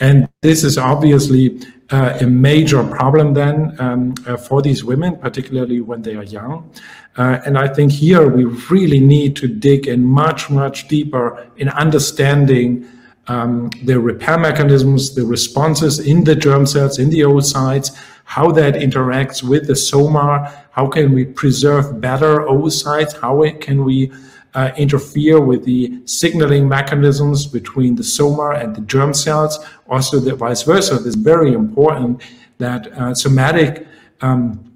And 0.00 0.28
this 0.42 0.64
is 0.64 0.76
obviously 0.76 1.60
uh, 1.90 2.18
a 2.20 2.26
major 2.26 2.82
problem 2.82 3.34
then 3.34 3.76
um, 3.80 4.14
uh, 4.26 4.36
for 4.36 4.62
these 4.62 4.82
women, 4.82 5.16
particularly 5.16 5.80
when 5.80 6.02
they 6.02 6.16
are 6.16 6.24
young. 6.24 6.70
Uh, 7.16 7.38
and 7.46 7.56
I 7.56 7.68
think 7.68 7.92
here 7.92 8.28
we 8.28 8.44
really 8.44 8.98
need 8.98 9.36
to 9.36 9.46
dig 9.46 9.86
in 9.86 10.04
much, 10.04 10.50
much 10.50 10.88
deeper 10.88 11.46
in 11.56 11.68
understanding 11.68 12.88
um, 13.26 13.70
the 13.84 13.98
repair 13.98 14.38
mechanisms, 14.38 15.14
the 15.14 15.24
responses 15.24 15.98
in 15.98 16.24
the 16.24 16.34
germ 16.36 16.66
cells, 16.66 16.98
in 16.98 17.10
the 17.10 17.20
oocytes, 17.20 17.96
how 18.24 18.50
that 18.52 18.74
interacts 18.74 19.42
with 19.42 19.66
the 19.66 19.76
soma, 19.76 20.64
how 20.70 20.86
can 20.86 21.12
we 21.12 21.24
preserve 21.24 22.00
better 22.00 22.40
oocytes, 22.40 23.18
how 23.20 23.42
can 23.60 23.84
we 23.84 24.12
uh, 24.54 24.70
interfere 24.76 25.40
with 25.40 25.64
the 25.64 26.00
signaling 26.06 26.68
mechanisms 26.68 27.46
between 27.46 27.94
the 27.96 28.04
soma 28.04 28.50
and 28.50 28.76
the 28.76 28.80
germ 28.82 29.12
cells, 29.12 29.58
also 29.88 30.20
the 30.20 30.34
vice 30.34 30.62
versa. 30.62 30.94
It's 31.04 31.16
very 31.16 31.52
important 31.52 32.22
that 32.58 32.86
uh, 32.92 33.14
somatic 33.14 33.86
um, 34.20 34.72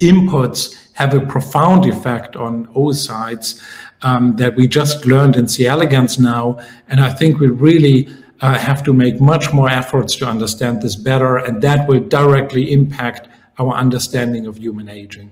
inputs 0.00 0.92
have 0.94 1.14
a 1.14 1.20
profound 1.20 1.86
effect 1.86 2.36
on 2.36 2.66
oocytes 2.68 3.62
um, 4.02 4.36
that 4.36 4.56
we 4.56 4.66
just 4.66 5.06
learned 5.06 5.36
in 5.36 5.48
C. 5.48 5.66
elegans 5.66 6.18
now. 6.18 6.58
And 6.88 7.00
I 7.00 7.10
think 7.10 7.40
we 7.40 7.48
really 7.48 8.08
uh, 8.40 8.58
have 8.58 8.82
to 8.84 8.92
make 8.92 9.20
much 9.20 9.52
more 9.52 9.68
efforts 9.68 10.16
to 10.16 10.26
understand 10.26 10.82
this 10.82 10.96
better, 10.96 11.36
and 11.36 11.60
that 11.62 11.88
will 11.88 12.00
directly 12.00 12.72
impact 12.72 13.28
our 13.58 13.74
understanding 13.74 14.46
of 14.46 14.58
human 14.58 14.88
aging. 14.88 15.30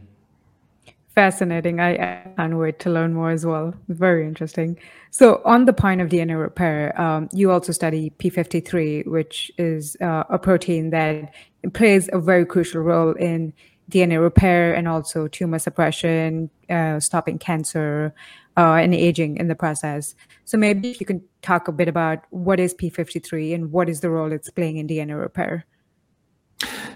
Fascinating. 1.14 1.81
I, 1.81 1.94
I 1.94 2.33
can't 2.37 2.59
wait 2.59 2.79
to 2.81 2.90
learn 2.90 3.14
more 3.14 3.31
as 3.31 3.46
well. 3.46 3.72
Very 3.88 4.26
interesting. 4.26 4.79
So, 5.11 5.40
on 5.46 5.64
the 5.64 5.72
point 5.72 6.02
of 6.02 6.11
DNA 6.11 6.38
repair, 6.38 7.00
um, 7.00 7.31
you 7.33 7.50
also 7.50 7.72
study 7.72 8.12
P53, 8.18 9.07
which 9.07 9.50
is 9.57 9.96
uh, 10.02 10.24
a 10.29 10.38
protein 10.38 10.90
that 10.90 11.33
plays 11.72 12.11
a 12.12 12.18
very 12.18 12.44
crucial 12.44 12.83
role 12.83 13.12
in 13.12 13.55
DNA 13.90 14.20
repair 14.20 14.75
and 14.75 14.88
also 14.88 15.29
tumor 15.29 15.59
suppression, 15.59 16.51
uh, 16.68 16.99
stopping 17.01 17.38
cancer, 17.38 18.14
uh, 18.57 18.75
and 18.75 18.94
aging 18.94 19.37
in 19.37 19.49
the 19.49 19.55
process. 19.55 20.14
So 20.44 20.57
maybe 20.57 20.90
if 20.90 21.01
you 21.01 21.07
can 21.07 21.22
talk 21.42 21.68
a 21.68 21.72
bit 21.72 21.88
about 21.88 22.20
what 22.31 22.59
is 22.59 22.75
P53 22.75 23.55
and 23.55 23.72
what 23.72 23.88
is 23.88 24.01
the 24.01 24.11
role 24.11 24.33
it's 24.33 24.51
playing 24.51 24.79
in 24.79 24.88
DNA 24.88 25.20
repair. 25.20 25.66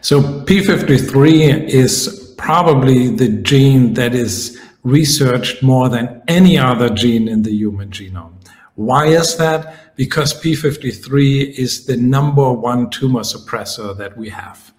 So 0.01 0.23
P53 0.23 1.69
is 1.69 2.35
probably 2.39 3.09
the 3.09 3.29
gene 3.29 3.95
that 3.95 4.15
is 4.15 4.59
researched 4.83 5.63
more 5.63 5.91
than 5.91 6.23
any 6.27 6.57
other 6.57 6.89
gene 6.89 7.29
in 7.29 7.43
the 7.43 7.53
human 7.53 7.91
genome. 7.91 8.33
Why 8.77 9.09
is 9.09 9.37
that? 9.37 9.95
Because 9.97 10.33
P53 10.41 11.51
is 11.59 11.85
the 11.85 11.99
number 11.99 12.51
one 12.51 12.89
tumor 12.89 13.21
suppressor 13.21 13.95
that 13.99 14.17
we 14.17 14.31
have. 14.31 14.73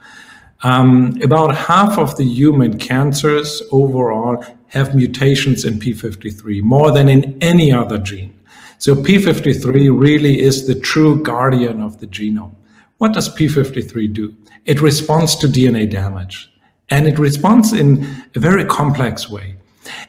Um, 0.63 1.19
about 1.23 1.55
half 1.55 1.97
of 1.97 2.17
the 2.17 2.23
human 2.23 2.77
cancers 2.77 3.63
overall 3.71 4.45
have 4.67 4.95
mutations 4.95 5.65
in 5.65 5.79
P53, 5.79 6.61
more 6.61 6.91
than 6.91 7.09
in 7.09 7.37
any 7.41 7.71
other 7.71 7.97
gene. 7.97 8.37
So 8.77 8.95
P53 8.95 9.97
really 9.99 10.41
is 10.41 10.67
the 10.67 10.79
true 10.79 11.21
guardian 11.21 11.81
of 11.81 11.99
the 11.99 12.07
genome. 12.07 12.55
What 12.99 13.13
does 13.13 13.29
P53 13.29 14.13
do? 14.13 14.35
It 14.65 14.81
responds 14.81 15.35
to 15.37 15.47
DNA 15.47 15.89
damage, 15.89 16.51
and 16.89 17.07
it 17.07 17.17
responds 17.17 17.73
in 17.73 18.05
a 18.35 18.39
very 18.39 18.65
complex 18.65 19.29
way. 19.29 19.55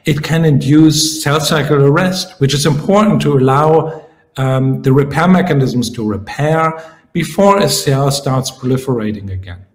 It 0.05 0.21
can 0.21 0.45
induce 0.45 1.23
cell 1.23 1.39
cycle 1.39 1.83
arrest, 1.83 2.39
which 2.39 2.53
is 2.53 2.65
important 2.65 3.21
to 3.23 3.37
allow 3.37 4.05
um, 4.37 4.81
the 4.83 4.93
repair 4.93 5.27
mechanisms 5.27 5.89
to 5.91 6.07
repair 6.07 6.73
before 7.11 7.57
a 7.57 7.69
cell 7.69 8.11
starts 8.11 8.51
proliferating 8.51 9.31
again. 9.31 9.65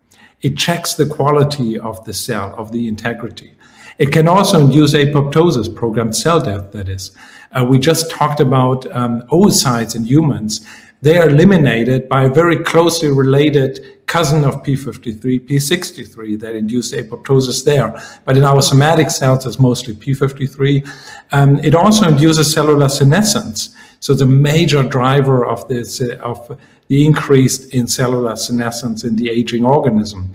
It 0.42 0.56
checks 0.56 0.94
the 0.94 1.06
quality 1.06 1.78
of 1.78 2.04
the 2.04 2.14
cell, 2.14 2.54
of 2.56 2.70
the 2.72 2.86
integrity. 2.88 3.54
It 3.98 4.12
can 4.12 4.28
also 4.28 4.60
induce 4.60 4.94
apoptosis, 4.94 5.74
programmed 5.74 6.14
cell 6.14 6.40
death, 6.40 6.70
that 6.72 6.88
is. 6.88 7.10
Uh, 7.52 7.64
we 7.68 7.78
just 7.78 8.10
talked 8.10 8.38
about 8.38 8.90
um, 8.94 9.22
oocytes 9.32 9.96
in 9.96 10.04
humans. 10.04 10.64
They 11.00 11.18
are 11.18 11.28
eliminated 11.28 12.08
by 12.08 12.24
a 12.24 12.28
very 12.28 12.58
closely 12.58 13.08
related 13.08 14.06
cousin 14.06 14.44
of 14.44 14.62
P53, 14.62 15.48
P63, 15.48 16.40
that 16.40 16.54
induce 16.54 16.92
apoptosis 16.92 17.64
there. 17.64 18.00
But 18.24 18.36
in 18.36 18.44
our 18.44 18.62
somatic 18.62 19.10
cells, 19.10 19.46
it's 19.46 19.58
mostly 19.58 19.94
P53. 19.94 20.88
Um, 21.32 21.58
it 21.58 21.74
also 21.74 22.08
induces 22.08 22.52
cellular 22.52 22.88
senescence. 22.88 23.74
So 24.00 24.14
the 24.14 24.26
major 24.26 24.82
driver 24.82 25.44
of 25.44 25.66
this, 25.68 26.00
uh, 26.00 26.16
of 26.22 26.58
the 26.88 27.06
increase 27.06 27.66
in 27.68 27.86
cellular 27.86 28.36
senescence 28.36 29.04
in 29.04 29.16
the 29.16 29.30
aging 29.30 29.64
organism. 29.64 30.32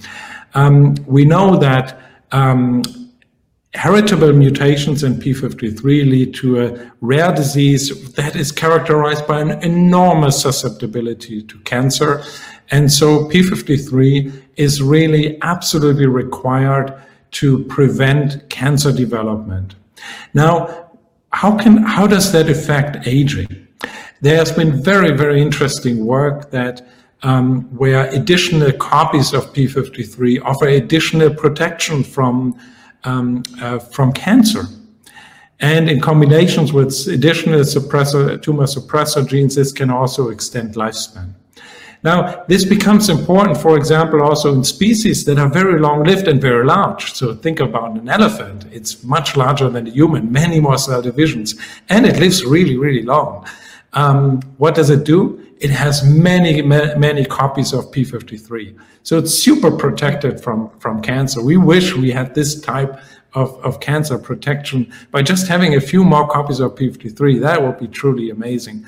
Um, 0.54 0.96
we 1.06 1.26
know 1.26 1.58
that 1.58 2.00
um, 2.32 2.84
heritable 3.74 4.34
mutations 4.34 5.04
in 5.04 5.16
P53 5.16 5.84
lead 5.84 6.34
to 6.36 6.62
a 6.62 6.92
rare 7.02 7.34
disease 7.34 8.14
that 8.14 8.36
is 8.36 8.52
characterized 8.52 9.28
by 9.28 9.42
an 9.42 9.52
enormous 9.64 10.42
susceptibility 10.42 11.42
to 11.44 11.60
cancer. 11.60 12.24
And 12.70 12.92
so 12.92 13.28
P53 13.30 14.42
is 14.58 14.82
really 14.82 15.42
absolutely 15.42 16.06
required 16.06 16.94
to 17.32 17.64
prevent 17.66 18.48
cancer 18.50 18.92
development. 18.92 19.76
Now, 20.36 20.92
how 21.32 21.58
can 21.58 21.78
how 21.78 22.06
does 22.06 22.32
that 22.32 22.48
affect 22.50 23.08
aging? 23.08 23.68
There 24.24 24.38
has 24.38 24.54
been 24.54 24.82
very 24.82 25.12
very 25.12 25.42
interesting 25.42 26.06
work 26.06 26.50
that 26.52 26.88
um, 27.24 27.64
where 27.78 28.08
additional 28.12 28.72
copies 28.72 29.34
of 29.34 29.52
p53 29.52 30.42
offer 30.46 30.70
additional 30.70 31.34
protection 31.34 32.06
from 32.06 32.58
um, 33.04 33.44
uh, 33.62 33.80
from 33.80 34.14
cancer. 34.14 34.64
And 35.60 35.90
in 35.90 36.00
combinations 36.00 36.72
with 36.72 37.06
additional 37.08 37.60
suppressor, 37.62 38.42
tumor 38.42 38.64
suppressor 38.64 39.28
genes, 39.28 39.56
this 39.56 39.74
can 39.74 39.90
also 39.90 40.30
extend 40.30 40.76
lifespan. 40.76 41.34
Now, 42.02 42.46
this 42.48 42.64
becomes 42.64 43.10
important, 43.10 43.58
for 43.58 43.76
example, 43.78 44.24
also 44.24 44.54
in 44.54 44.64
species 44.64 45.26
that 45.26 45.38
are 45.38 45.50
very 45.50 45.80
long 45.82 46.04
lived 46.06 46.30
and 46.30 46.42
very 46.42 46.66
large. 46.66 47.14
So 47.14 47.34
think 47.34 47.60
about 47.60 47.98
an 47.98 48.08
elephant. 48.08 48.68
It's 48.72 49.04
much 49.04 49.36
larger 49.36 49.70
than 49.70 49.88
a 49.88 49.90
human, 49.90 50.32
many 50.32 50.62
more 50.62 50.78
cell 50.78 51.02
divisions, 51.02 51.56
and 51.90 52.06
it 52.06 52.20
lives 52.20 52.46
really, 52.46 52.78
really 52.78 53.04
long. 53.04 53.46
Um, 53.94 54.42
what 54.58 54.76
does 54.76 54.90
it 54.90 55.04
do? 55.04 55.46
It 55.60 55.70
has 55.70 56.04
many, 56.04 56.62
many 56.62 57.26
copies 57.26 57.74
of 57.74 57.92
P53. 57.92 58.78
So 59.04 59.18
it's 59.18 59.34
super 59.34 59.72
protected 59.72 60.42
from, 60.42 60.70
from 60.80 61.02
cancer. 61.02 61.42
We 61.42 61.58
wish 61.58 61.96
we 61.96 62.12
had 62.12 62.36
this 62.36 62.60
type 62.60 63.00
of, 63.34 63.58
of 63.64 63.80
cancer 63.80 64.18
protection 64.18 64.92
by 65.12 65.22
just 65.22 65.48
having 65.48 65.76
a 65.76 65.82
few 65.82 66.04
more 66.04 66.28
copies 66.28 66.60
of 66.60 66.76
P53. 66.76 67.40
That 67.42 67.62
would 67.62 67.80
be 67.80 67.88
truly 67.88 68.30
amazing. 68.30 68.86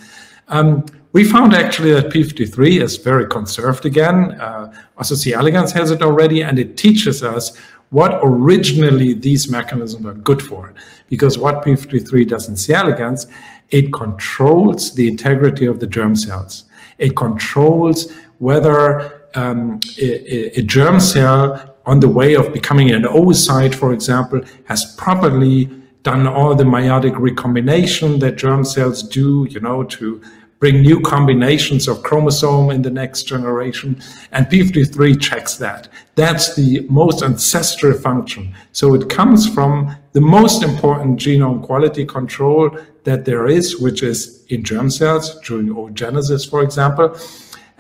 Um, 0.48 0.86
we 1.14 1.24
found 1.24 1.54
actually 1.54 1.94
that 1.94 2.12
P53 2.12 2.82
is 2.82 2.98
very 2.98 3.26
conserved 3.28 3.86
again. 3.86 4.34
Uh, 4.34 4.74
C. 5.02 5.34
elegans 5.34 5.72
has 5.72 5.92
it 5.92 6.02
already, 6.02 6.44
and 6.44 6.60
it 6.60 6.78
teaches 6.78 7.24
us 7.24 7.58
what 7.90 8.20
originally 8.22 9.14
these 9.14 9.50
mechanisms 9.50 10.06
are 10.06 10.14
good 10.14 10.42
for. 10.42 10.74
Because 11.10 11.38
what 11.38 11.64
P53 11.64 12.28
does 12.28 12.50
in 12.50 12.58
C. 12.58 12.74
elegans, 12.74 13.28
it 13.70 13.92
controls 13.94 14.94
the 14.96 15.08
integrity 15.08 15.66
of 15.66 15.80
the 15.80 15.88
germ 15.88 16.16
cells. 16.16 16.66
It 16.98 17.16
controls 17.16 18.12
whether 18.40 19.30
um, 19.36 19.80
a, 20.00 20.60
a, 20.60 20.62
germ 20.62 21.00
cell 21.00 21.76
on 21.86 22.00
the 22.00 22.08
way 22.08 22.36
of 22.36 22.54
becoming 22.54 22.92
an 22.92 23.04
oocyte, 23.04 23.76
for 23.76 23.94
example, 23.94 24.42
has 24.66 24.96
properly 24.96 25.66
done 26.04 26.28
all 26.28 26.56
the 26.56 26.64
meiotic 26.64 27.18
recombination 27.18 28.20
that 28.20 28.38
germ 28.38 28.64
cells 28.64 29.04
do, 29.04 29.46
you 29.50 29.60
know, 29.60 29.84
to 29.84 30.22
bring 30.60 30.82
new 30.82 31.00
combinations 31.02 31.88
of 31.88 32.02
chromosome 32.04 32.70
in 32.70 32.82
the 32.82 32.90
next 32.90 33.24
generation. 33.24 34.02
And 34.32 34.48
P53 34.48 35.20
checks 35.20 35.56
that. 35.58 35.90
That's 36.16 36.56
the 36.56 36.86
most 36.90 37.22
ancestral 37.22 37.98
function. 37.98 38.56
So 38.72 38.94
it 38.94 39.10
comes 39.10 39.48
from 39.48 39.96
the 40.14 40.22
most 40.22 40.64
important 40.64 41.20
genome 41.20 41.62
quality 41.62 42.06
control 42.06 42.78
that 43.04 43.26
there 43.26 43.48
is, 43.48 43.80
which 43.80 44.02
is 44.02 44.46
in 44.48 44.64
germ 44.64 44.90
cells 44.90 45.40
during 45.42 45.68
oogenesis, 45.68 46.50
for 46.50 46.64
example. 46.64 47.18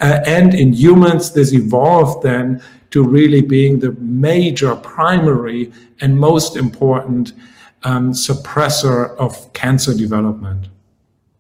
Uh, 0.02 0.20
and 0.26 0.54
in 0.54 0.74
humans, 0.74 1.32
this 1.32 1.54
evolved 1.54 2.24
then 2.24 2.62
to 2.92 3.04
really 3.04 3.42
being 3.42 3.80
the 3.80 3.94
major, 3.94 4.76
primary, 4.76 5.72
and 6.02 6.18
most 6.18 6.56
important 6.58 7.34
um, 7.84 8.12
suppressor 8.12 9.16
of 9.18 9.52
cancer 9.54 9.94
development. 9.94 10.68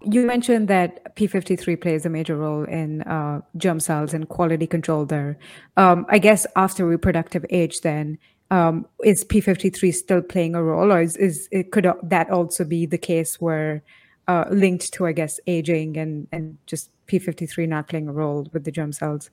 You 0.05 0.25
mentioned 0.25 0.67
that 0.67 1.15
P53 1.15 1.81
plays 1.81 2.05
a 2.05 2.09
major 2.09 2.35
role 2.35 2.63
in 2.63 3.01
uh, 3.03 3.41
germ 3.57 3.79
cells 3.79 4.13
and 4.13 4.29
quality 4.29 4.67
control 4.67 5.05
there. 5.05 5.37
Um, 5.77 6.05
I 6.09 6.19
guess 6.19 6.45
after 6.55 6.85
reproductive 6.85 7.45
age, 7.49 7.81
then 7.81 8.19
um, 8.51 8.85
is 9.03 9.23
P53 9.25 9.93
still 9.93 10.21
playing 10.21 10.55
a 10.55 10.63
role, 10.63 10.91
or 10.91 11.01
is, 11.01 11.17
is 11.17 11.49
it, 11.51 11.71
could 11.71 11.91
that 12.03 12.29
also 12.29 12.63
be 12.63 12.85
the 12.85 12.97
case 12.97 13.41
where 13.41 13.83
uh, 14.27 14.45
linked 14.51 14.93
to, 14.93 15.07
I 15.07 15.11
guess, 15.11 15.39
aging 15.47 15.97
and 15.97 16.27
and 16.31 16.57
just 16.65 16.89
P53 17.07 17.67
not 17.67 17.87
playing 17.87 18.07
a 18.07 18.13
role 18.13 18.47
with 18.53 18.63
the 18.63 18.71
germ 18.71 18.91
cells? 18.91 19.29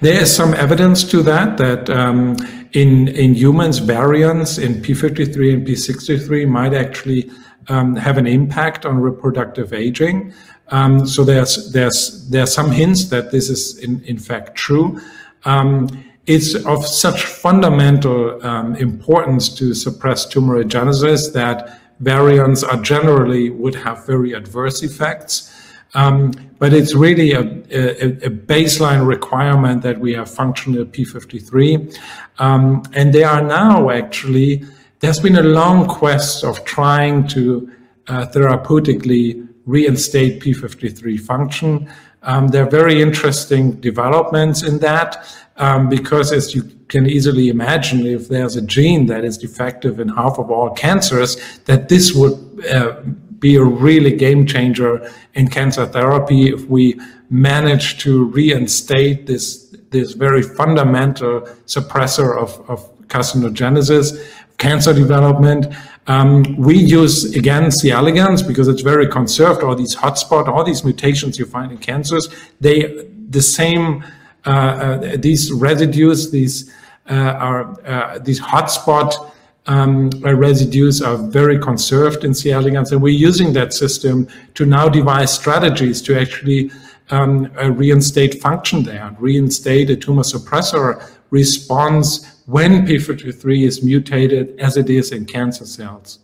There 0.00 0.22
is 0.22 0.34
some 0.34 0.54
evidence 0.54 1.04
to 1.04 1.22
that, 1.24 1.58
that 1.58 1.90
um, 1.90 2.36
in, 2.72 3.08
in 3.08 3.34
humans, 3.34 3.78
variants 3.78 4.56
in 4.56 4.76
P53 4.76 5.52
and 5.52 5.66
P63 5.66 6.48
might 6.48 6.72
actually 6.72 7.30
um, 7.68 7.96
have 7.96 8.18
an 8.18 8.26
impact 8.26 8.86
on 8.86 8.98
reproductive 8.98 9.72
aging. 9.72 10.32
Um, 10.68 11.06
so 11.06 11.24
there's, 11.24 11.72
there's, 11.72 12.28
there 12.28 12.42
are 12.42 12.46
some 12.46 12.70
hints 12.70 13.06
that 13.06 13.30
this 13.30 13.48
is 13.48 13.78
in, 13.78 14.02
in 14.04 14.18
fact 14.18 14.54
true. 14.54 15.00
Um, 15.44 15.88
it's 16.26 16.54
of 16.66 16.86
such 16.86 17.24
fundamental 17.24 18.44
um, 18.46 18.76
importance 18.76 19.48
to 19.48 19.72
suppress 19.72 20.26
tumorigenesis 20.26 21.32
that 21.32 21.80
variants 22.00 22.62
are 22.62 22.76
generally 22.82 23.48
would 23.50 23.74
have 23.74 24.06
very 24.06 24.34
adverse 24.34 24.82
effects. 24.82 25.54
Um, 25.94 26.32
but 26.58 26.74
it's 26.74 26.94
really 26.94 27.32
a, 27.32 27.40
a, 27.40 28.26
a, 28.26 28.30
baseline 28.30 29.06
requirement 29.06 29.82
that 29.82 29.98
we 29.98 30.12
have 30.12 30.30
functional 30.30 30.84
P53. 30.84 31.98
Um, 32.38 32.82
and 32.92 33.14
they 33.14 33.24
are 33.24 33.40
now 33.40 33.88
actually, 33.88 34.64
there's 35.00 35.20
been 35.20 35.36
a 35.36 35.42
long 35.42 35.86
quest 35.86 36.44
of 36.44 36.64
trying 36.64 37.26
to 37.28 37.70
uh, 38.08 38.26
therapeutically 38.26 39.46
reinstate 39.66 40.40
P53 40.40 41.20
function. 41.20 41.90
Um, 42.22 42.48
there 42.48 42.66
are 42.66 42.70
very 42.70 43.00
interesting 43.00 43.72
developments 43.80 44.62
in 44.62 44.78
that 44.78 45.24
um, 45.56 45.88
because, 45.88 46.32
as 46.32 46.54
you 46.54 46.62
can 46.88 47.06
easily 47.06 47.48
imagine, 47.48 48.06
if 48.06 48.28
there's 48.28 48.56
a 48.56 48.62
gene 48.62 49.06
that 49.06 49.24
is 49.24 49.38
defective 49.38 50.00
in 50.00 50.08
half 50.08 50.38
of 50.38 50.50
all 50.50 50.70
cancers, 50.70 51.36
that 51.66 51.88
this 51.88 52.12
would 52.14 52.64
uh, 52.70 53.00
be 53.38 53.56
a 53.56 53.62
really 53.64 54.16
game 54.16 54.46
changer 54.46 55.10
in 55.34 55.48
cancer 55.48 55.86
therapy 55.86 56.48
if 56.48 56.66
we 56.66 56.98
manage 57.30 57.98
to 57.98 58.24
reinstate 58.26 59.26
this 59.26 59.68
this 59.90 60.12
very 60.12 60.42
fundamental 60.42 61.40
suppressor 61.66 62.36
of, 62.36 62.68
of 62.68 63.08
carcinogenesis, 63.08 64.22
cancer 64.58 64.92
development. 64.92 65.72
Um, 66.06 66.56
we 66.56 66.76
use 66.76 67.36
again 67.36 67.70
C. 67.70 67.90
elegans 67.90 68.42
because 68.42 68.68
it's 68.68 68.82
very 68.82 69.06
conserved. 69.08 69.62
All 69.62 69.76
these 69.76 69.94
hotspot, 69.94 70.48
all 70.48 70.64
these 70.64 70.84
mutations 70.84 71.38
you 71.38 71.46
find 71.46 71.72
in 71.72 71.78
cancers, 71.78 72.28
they 72.60 73.06
the 73.30 73.42
same. 73.42 74.04
Uh, 74.46 74.50
uh, 74.50 75.16
these 75.18 75.52
residues, 75.52 76.30
these 76.30 76.72
uh, 77.10 77.14
are 77.14 77.86
uh, 77.86 78.18
these 78.18 78.40
hotspot 78.40 79.30
um, 79.66 80.08
residues 80.24 81.02
are 81.02 81.16
very 81.16 81.58
conserved 81.58 82.24
in 82.24 82.32
C. 82.32 82.50
elegans, 82.50 82.90
and 82.90 83.02
we're 83.02 83.22
using 83.30 83.52
that 83.52 83.72
system 83.74 84.26
to 84.54 84.64
now 84.64 84.88
devise 84.88 85.32
strategies 85.32 86.00
to 86.02 86.18
actually 86.18 86.70
um, 87.10 87.50
uh, 87.60 87.70
reinstate 87.70 88.40
function 88.40 88.82
there, 88.82 89.14
reinstate 89.18 89.90
a 89.90 89.96
tumor 89.96 90.22
suppressor 90.22 91.10
response 91.30 92.42
when 92.46 92.86
P53 92.86 93.66
is 93.66 93.82
mutated 93.82 94.58
as 94.58 94.76
it 94.76 94.88
is 94.88 95.12
in 95.12 95.26
cancer 95.26 95.66
cells. 95.66 96.20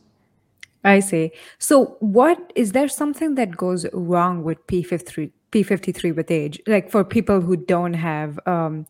I 0.85 1.01
see. 1.01 1.33
So, 1.59 1.97
what 2.01 2.53
is 2.55 2.73
there 2.73 2.89
something 2.89 3.37
that 3.37 3.57
goes 3.57 3.87
wrong 3.93 4.43
with 4.43 4.67
P53, 4.67 5.31
P53 5.51 6.15
with 6.15 6.31
age? 6.31 6.61
Like 6.67 6.91
for 6.91 7.05
people 7.05 7.41
who 7.41 7.57
don't 7.57 7.95
have 7.95 8.39
um, 8.47 8.87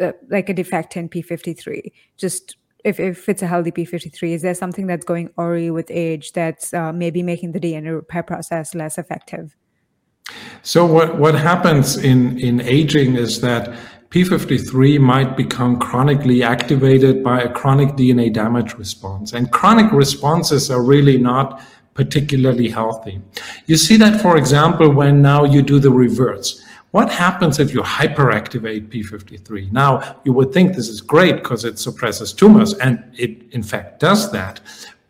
uh, 0.00 0.12
like 0.30 0.48
a 0.48 0.54
defect 0.54 0.96
in 0.96 1.08
P53, 1.08 1.90
just 2.16 2.56
if, 2.84 3.00
if 3.00 3.28
it's 3.28 3.42
a 3.42 3.46
healthy 3.46 3.72
P53, 3.72 4.34
is 4.34 4.42
there 4.42 4.54
something 4.54 4.86
that's 4.86 5.04
going 5.04 5.30
awry 5.38 5.70
with 5.70 5.90
age 5.90 6.32
that's 6.32 6.72
uh, 6.72 6.92
maybe 6.92 7.22
making 7.22 7.52
the 7.52 7.60
DNA 7.60 7.94
repair 7.94 8.22
process 8.22 8.74
less 8.74 8.98
effective? 8.98 9.56
So 10.62 10.86
what, 10.86 11.18
what 11.18 11.34
happens 11.34 11.96
in, 11.96 12.38
in 12.38 12.60
aging 12.60 13.16
is 13.16 13.40
that 13.40 13.76
P53 14.14 15.00
might 15.00 15.36
become 15.36 15.76
chronically 15.76 16.44
activated 16.44 17.24
by 17.24 17.42
a 17.42 17.52
chronic 17.52 17.96
DNA 17.96 18.32
damage 18.32 18.74
response. 18.74 19.32
And 19.32 19.50
chronic 19.50 19.90
responses 19.90 20.70
are 20.70 20.84
really 20.84 21.18
not 21.18 21.60
particularly 21.94 22.68
healthy. 22.68 23.20
You 23.66 23.76
see 23.76 23.96
that, 23.96 24.20
for 24.20 24.36
example, 24.36 24.88
when 24.88 25.20
now 25.20 25.42
you 25.42 25.62
do 25.62 25.80
the 25.80 25.90
reverse. 25.90 26.62
What 26.92 27.10
happens 27.10 27.58
if 27.58 27.74
you 27.74 27.80
hyperactivate 27.80 28.86
P53? 28.86 29.72
Now, 29.72 30.20
you 30.24 30.32
would 30.32 30.52
think 30.52 30.76
this 30.76 30.88
is 30.88 31.00
great 31.00 31.34
because 31.42 31.64
it 31.64 31.80
suppresses 31.80 32.32
tumors, 32.32 32.72
and 32.74 33.02
it 33.18 33.52
in 33.52 33.64
fact 33.64 33.98
does 33.98 34.30
that, 34.30 34.60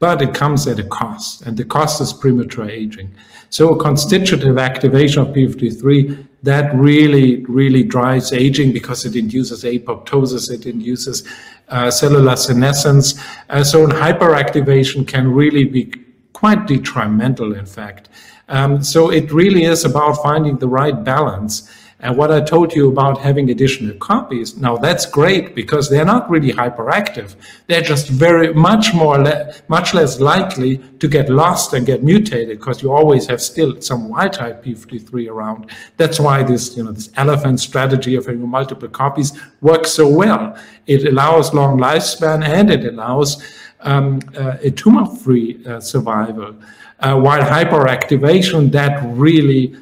but 0.04 0.20
it 0.20 0.34
comes 0.34 0.66
at 0.66 0.78
a 0.78 0.84
cost, 0.84 1.46
and 1.46 1.56
the 1.56 1.64
cost 1.64 1.98
is 1.98 2.12
premature 2.12 2.68
aging. 2.68 3.10
So, 3.48 3.72
a 3.74 3.78
constitutive 3.82 4.58
activation 4.58 5.22
of 5.22 5.28
P53 5.28 6.26
that 6.42 6.74
really, 6.74 7.42
really 7.46 7.82
drives 7.82 8.30
aging 8.30 8.74
because 8.74 9.06
it 9.06 9.16
induces 9.16 9.64
apoptosis, 9.64 10.50
it 10.50 10.66
induces 10.66 11.26
uh, 11.70 11.90
cellular 11.90 12.36
senescence. 12.36 13.18
Uh, 13.48 13.64
so, 13.64 13.86
hyperactivation 13.86 15.08
can 15.08 15.32
really 15.32 15.64
be 15.64 15.90
quite 16.34 16.66
detrimental, 16.66 17.54
in 17.54 17.64
fact. 17.64 18.10
Um, 18.50 18.82
so 18.82 19.10
it 19.10 19.32
really 19.32 19.64
is 19.64 19.86
about 19.86 20.22
finding 20.22 20.58
the 20.58 20.68
right 20.68 21.02
balance. 21.02 21.70
And 22.04 22.18
what 22.18 22.30
I 22.30 22.42
told 22.42 22.74
you 22.74 22.90
about 22.90 23.18
having 23.18 23.48
additional 23.48 23.96
copies, 23.96 24.58
now 24.58 24.76
that's 24.76 25.06
great 25.06 25.54
because 25.54 25.88
they're 25.88 26.04
not 26.04 26.28
really 26.28 26.52
hyperactive. 26.52 27.34
They're 27.66 27.80
just 27.80 28.08
very 28.08 28.52
much 28.52 28.92
more, 28.92 29.18
le- 29.18 29.54
much 29.68 29.94
less 29.94 30.20
likely 30.20 30.76
to 30.98 31.08
get 31.08 31.30
lost 31.30 31.72
and 31.72 31.86
get 31.86 32.04
mutated 32.04 32.58
because 32.58 32.82
you 32.82 32.92
always 32.92 33.26
have 33.28 33.40
still 33.40 33.80
some 33.80 34.10
wild 34.10 34.34
type 34.34 34.62
p53 34.62 35.30
around. 35.30 35.70
That's 35.96 36.20
why 36.20 36.42
this, 36.42 36.76
you 36.76 36.84
know, 36.84 36.92
this 36.92 37.08
elephant 37.16 37.60
strategy 37.60 38.16
of 38.16 38.26
having 38.26 38.46
multiple 38.46 38.90
copies 38.90 39.32
works 39.62 39.90
so 39.90 40.06
well. 40.06 40.58
It 40.86 41.06
allows 41.08 41.54
long 41.54 41.78
lifespan 41.78 42.46
and 42.46 42.70
it 42.70 42.84
allows 42.84 43.42
um, 43.80 44.20
uh, 44.36 44.58
a 44.60 44.70
tumor-free 44.70 45.64
uh, 45.66 45.80
survival. 45.80 46.54
Uh, 47.00 47.18
while 47.18 47.40
hyperactivation, 47.40 48.70
that 48.72 49.02
really 49.16 49.74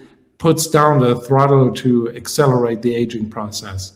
puts 0.43 0.67
down 0.67 0.99
the 0.99 1.15
throttle 1.21 1.73
to 1.73 2.13
accelerate 2.17 2.83
the 2.83 2.93
aging 2.97 3.31
process. 3.31 3.93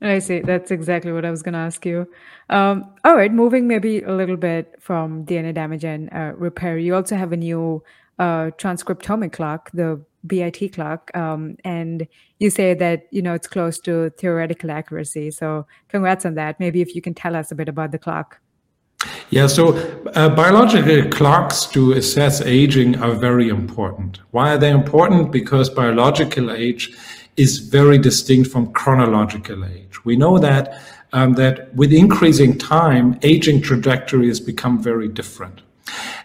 I 0.00 0.20
see. 0.20 0.38
That's 0.38 0.70
exactly 0.70 1.10
what 1.10 1.24
I 1.24 1.32
was 1.32 1.42
going 1.42 1.54
to 1.54 1.58
ask 1.58 1.84
you. 1.84 2.06
Um, 2.48 2.94
all 3.04 3.16
right, 3.16 3.32
moving 3.32 3.66
maybe 3.66 4.00
a 4.02 4.12
little 4.12 4.36
bit 4.36 4.76
from 4.78 5.26
DNA 5.26 5.52
damage 5.52 5.84
and 5.84 6.08
uh, 6.12 6.32
repair, 6.36 6.78
you 6.78 6.94
also 6.94 7.16
have 7.16 7.32
a 7.32 7.36
new 7.36 7.82
uh, 8.20 8.52
transcriptomic 8.56 9.32
clock, 9.32 9.68
the 9.74 10.00
BIT 10.24 10.74
clock, 10.74 11.10
um, 11.16 11.56
and 11.64 12.06
you 12.38 12.50
say 12.50 12.72
that 12.74 13.08
you 13.10 13.20
know 13.20 13.34
it's 13.34 13.48
close 13.48 13.80
to 13.80 14.10
theoretical 14.10 14.70
accuracy. 14.70 15.32
So, 15.32 15.66
congrats 15.88 16.24
on 16.24 16.34
that. 16.36 16.60
Maybe 16.60 16.80
if 16.82 16.94
you 16.94 17.02
can 17.02 17.14
tell 17.14 17.34
us 17.34 17.50
a 17.50 17.56
bit 17.56 17.68
about 17.68 17.90
the 17.90 17.98
clock. 17.98 18.38
Yeah, 19.30 19.46
so 19.46 19.76
uh, 20.14 20.28
biological 20.34 21.08
clocks 21.08 21.64
to 21.66 21.92
assess 21.92 22.40
aging 22.40 23.00
are 23.00 23.12
very 23.12 23.48
important. 23.48 24.18
Why 24.32 24.54
are 24.54 24.58
they 24.58 24.70
important? 24.70 25.30
Because 25.30 25.70
biological 25.70 26.50
age 26.50 26.92
is 27.36 27.58
very 27.58 27.96
distinct 27.96 28.50
from 28.50 28.72
chronological 28.72 29.64
age. 29.64 30.04
We 30.04 30.16
know 30.16 30.38
that 30.38 30.82
um, 31.12 31.34
that 31.34 31.72
with 31.74 31.92
increasing 31.92 32.58
time, 32.58 33.18
aging 33.22 33.62
trajectories 33.62 34.40
become 34.40 34.82
very 34.82 35.06
different. 35.08 35.60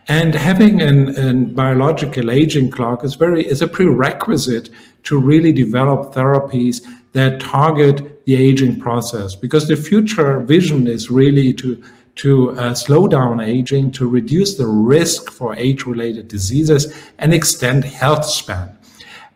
And 0.08 0.34
having 0.34 0.82
a 0.82 1.34
biological 1.34 2.32
aging 2.32 2.72
clock 2.72 3.04
is 3.04 3.14
very 3.14 3.46
is 3.46 3.62
a 3.62 3.68
prerequisite 3.68 4.70
to 5.04 5.20
really 5.20 5.52
develop 5.52 6.14
therapies 6.14 6.82
that 7.14 7.40
target 7.40 8.26
the 8.26 8.36
aging 8.36 8.80
process 8.80 9.36
because 9.36 9.68
the 9.68 9.76
future 9.76 10.40
vision 10.40 10.88
is 10.88 11.12
really 11.12 11.54
to 11.54 11.82
to 12.16 12.52
uh, 12.52 12.74
slow 12.74 13.08
down 13.08 13.40
aging, 13.40 13.92
to 13.92 14.08
reduce 14.08 14.56
the 14.56 14.68
risk 14.68 15.32
for 15.32 15.56
age 15.56 15.86
related 15.86 16.28
diseases, 16.28 16.94
and 17.20 17.34
extend 17.34 17.84
health 17.84 18.26
span. 18.26 18.78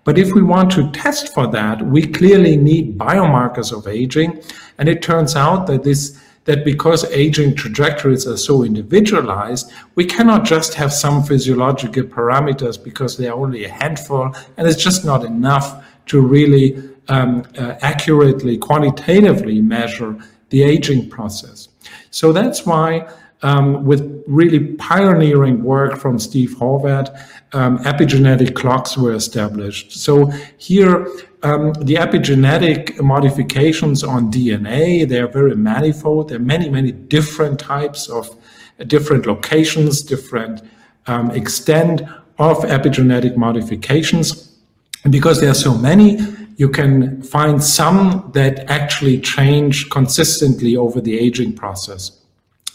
But 0.03 0.17
if 0.17 0.33
we 0.33 0.41
want 0.41 0.71
to 0.71 0.89
test 0.91 1.33
for 1.33 1.45
that, 1.51 1.85
we 1.85 2.07
clearly 2.07 2.57
need 2.57 2.97
biomarkers 2.97 3.75
of 3.75 3.87
aging. 3.87 4.41
And 4.77 4.89
it 4.89 5.01
turns 5.01 5.35
out 5.35 5.67
that 5.67 5.83
this 5.83 6.19
that 6.45 6.65
because 6.65 7.03
aging 7.11 7.53
trajectories 7.53 8.25
are 8.25 8.37
so 8.37 8.63
individualized, 8.63 9.71
we 9.93 10.03
cannot 10.03 10.45
just 10.45 10.73
have 10.73 10.91
some 10.91 11.21
physiological 11.21 12.03
parameters 12.03 12.83
because 12.83 13.17
they 13.17 13.27
are 13.27 13.37
only 13.37 13.65
a 13.65 13.69
handful, 13.69 14.35
and 14.57 14.67
it's 14.67 14.81
just 14.83 15.05
not 15.05 15.23
enough 15.23 15.85
to 16.07 16.19
really 16.19 16.81
um, 17.07 17.43
uh, 17.57 17.75
accurately, 17.81 18.57
quantitatively 18.57 19.61
measure 19.61 20.17
the 20.49 20.63
aging 20.63 21.07
process. 21.09 21.68
So 22.11 22.31
that's 22.31 22.65
why, 22.65 23.09
um, 23.41 23.85
with 23.85 24.23
really 24.27 24.73
pioneering 24.75 25.63
work 25.63 25.97
from 25.97 26.19
Steve 26.19 26.55
Horvath, 26.59 27.09
um, 27.53 27.79
epigenetic 27.79 28.55
clocks 28.55 28.97
were 28.97 29.13
established. 29.13 29.93
So 29.93 30.27
here, 30.57 31.07
um, 31.43 31.73
the 31.73 31.95
epigenetic 31.95 33.01
modifications 33.01 34.03
on 34.03 34.31
DNA, 34.31 35.07
they 35.07 35.19
are 35.19 35.27
very 35.27 35.55
manifold. 35.55 36.29
There 36.29 36.37
are 36.37 36.41
many, 36.41 36.69
many 36.69 36.91
different 36.91 37.59
types 37.59 38.09
of 38.09 38.29
uh, 38.79 38.83
different 38.83 39.25
locations, 39.25 40.01
different 40.01 40.61
um, 41.07 41.31
extent 41.31 42.01
of 42.37 42.57
epigenetic 42.59 43.35
modifications. 43.35 44.57
And 45.03 45.11
because 45.11 45.39
there 45.39 45.49
are 45.49 45.55
so 45.55 45.75
many, 45.77 46.17
you 46.59 46.67
can 46.67 47.21
find 47.21 47.63
some 47.63 48.29
that 48.33 48.69
actually 48.69 49.17
change 49.17 49.89
consistently 49.89 50.75
over 50.75 50.99
the 50.99 51.17
aging 51.17 51.53
process. 51.53 52.11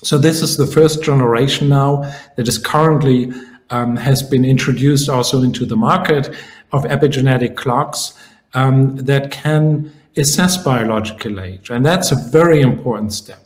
So 0.03 0.17
this 0.17 0.41
is 0.41 0.57
the 0.57 0.67
first 0.67 1.03
generation 1.03 1.69
now 1.69 2.11
that 2.37 2.49
is 2.49 2.57
currently 2.57 3.31
um, 3.69 3.97
has 3.97 4.23
been 4.23 4.45
introduced 4.45 5.11
also 5.11 5.43
into 5.43 5.67
the 5.67 5.77
market 5.77 6.35
of 6.73 6.85
epigenetic 6.85 7.57
clocks 7.57 8.15
um, 8.55 8.97
that 8.97 9.31
can 9.31 9.93
assess 10.17 10.57
biological 10.57 11.39
age, 11.41 11.69
and 11.69 11.85
that's 11.85 12.11
a 12.11 12.17
very 12.31 12.63
important 12.63 13.13
step. 13.13 13.43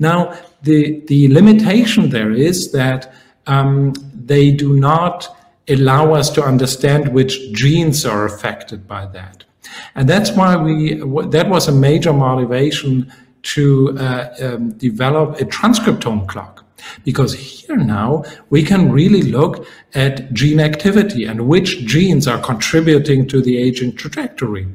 Now, 0.00 0.36
the 0.62 1.00
the 1.06 1.28
limitation 1.28 2.10
there 2.10 2.32
is 2.32 2.72
that 2.72 3.14
um, 3.46 3.92
they 4.32 4.50
do 4.50 4.80
not 4.80 5.28
allow 5.68 6.14
us 6.14 6.30
to 6.30 6.42
understand 6.42 7.14
which 7.14 7.52
genes 7.52 8.04
are 8.04 8.24
affected 8.24 8.88
by 8.88 9.06
that. 9.06 9.44
And 9.94 10.08
that's 10.08 10.30
why 10.32 10.56
we, 10.56 10.94
that 11.28 11.48
was 11.48 11.68
a 11.68 11.72
major 11.72 12.12
motivation 12.12 13.12
to 13.42 13.96
uh, 13.98 14.28
um, 14.40 14.70
develop 14.72 15.40
a 15.40 15.44
transcriptome 15.44 16.26
clock. 16.26 16.64
Because 17.04 17.34
here 17.34 17.76
now 17.76 18.22
we 18.50 18.62
can 18.62 18.92
really 18.92 19.22
look 19.22 19.66
at 19.94 20.32
gene 20.32 20.60
activity 20.60 21.24
and 21.24 21.48
which 21.48 21.84
genes 21.84 22.28
are 22.28 22.38
contributing 22.38 23.26
to 23.28 23.40
the 23.40 23.56
aging 23.56 23.96
trajectory. 23.96 24.68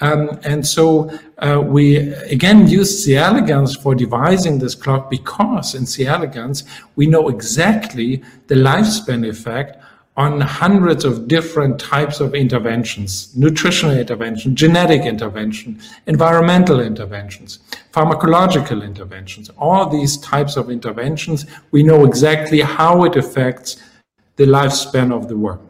Um, 0.00 0.40
and 0.44 0.66
so 0.66 1.10
uh, 1.38 1.60
we 1.60 1.96
again 2.36 2.66
use 2.66 3.04
C. 3.04 3.16
elegans 3.16 3.76
for 3.76 3.94
devising 3.94 4.58
this 4.58 4.74
clock 4.74 5.10
because 5.10 5.74
in 5.74 5.84
C. 5.84 6.06
elegans 6.06 6.64
we 6.96 7.06
know 7.06 7.28
exactly 7.28 8.22
the 8.46 8.54
lifespan 8.54 9.28
effect 9.28 9.79
on 10.16 10.40
hundreds 10.40 11.04
of 11.04 11.28
different 11.28 11.78
types 11.78 12.20
of 12.20 12.34
interventions 12.34 13.34
nutritional 13.36 13.96
intervention, 13.96 14.56
genetic 14.56 15.02
intervention, 15.02 15.80
environmental 16.06 16.80
interventions, 16.80 17.60
pharmacological 17.92 18.84
interventions. 18.84 19.50
All 19.56 19.88
these 19.88 20.18
types 20.18 20.56
of 20.56 20.70
interventions, 20.70 21.46
we 21.70 21.82
know 21.82 22.04
exactly 22.04 22.60
how 22.60 23.04
it 23.04 23.16
affects 23.16 23.82
the 24.36 24.44
lifespan 24.44 25.12
of 25.12 25.28
the 25.28 25.36
worm. 25.36 25.66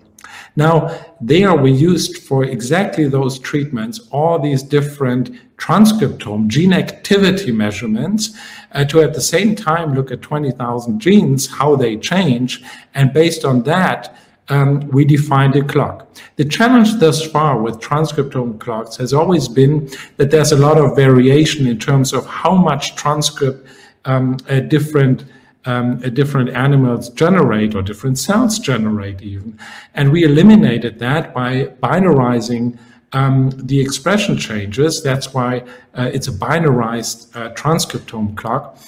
Now, 0.56 0.98
there 1.20 1.54
we 1.54 1.70
used 1.70 2.18
for 2.18 2.44
exactly 2.44 3.06
those 3.08 3.38
treatments 3.38 4.00
all 4.10 4.38
these 4.38 4.62
different 4.62 5.30
transcriptome 5.56 6.48
gene 6.48 6.72
activity 6.72 7.52
measurements 7.52 8.36
uh, 8.72 8.84
to 8.86 9.02
at 9.02 9.14
the 9.14 9.20
same 9.20 9.54
time 9.54 9.94
look 9.94 10.10
at 10.10 10.22
20,000 10.22 10.98
genes, 10.98 11.46
how 11.46 11.76
they 11.76 11.96
change, 11.96 12.62
and 12.94 13.12
based 13.12 13.44
on 13.44 13.62
that, 13.64 14.16
um, 14.50 14.80
we 14.88 15.04
defined 15.04 15.56
a 15.56 15.64
clock. 15.64 16.08
The 16.36 16.44
challenge 16.44 16.98
thus 16.98 17.24
far 17.24 17.60
with 17.62 17.80
transcriptome 17.80 18.58
clocks 18.58 18.96
has 18.96 19.14
always 19.14 19.48
been 19.48 19.88
that 20.16 20.30
there's 20.30 20.52
a 20.52 20.56
lot 20.56 20.76
of 20.76 20.96
variation 20.96 21.66
in 21.66 21.78
terms 21.78 22.12
of 22.12 22.26
how 22.26 22.54
much 22.54 22.96
transcript 22.96 23.66
um, 24.04 24.36
a 24.48 24.60
different 24.60 25.24
um, 25.66 26.02
a 26.02 26.10
different 26.10 26.48
animals 26.48 27.10
generate 27.10 27.74
or 27.74 27.82
different 27.82 28.18
cells 28.18 28.58
generate 28.58 29.20
even. 29.20 29.58
And 29.94 30.10
we 30.10 30.24
eliminated 30.24 30.98
that 31.00 31.34
by 31.34 31.66
binarizing 31.82 32.78
um, 33.12 33.50
the 33.50 33.78
expression 33.78 34.38
changes. 34.38 35.02
That's 35.02 35.34
why 35.34 35.64
uh, 35.94 36.10
it's 36.14 36.28
a 36.28 36.32
binarized 36.32 37.36
uh, 37.36 37.52
transcriptome 37.52 38.34
clock. 38.36 38.78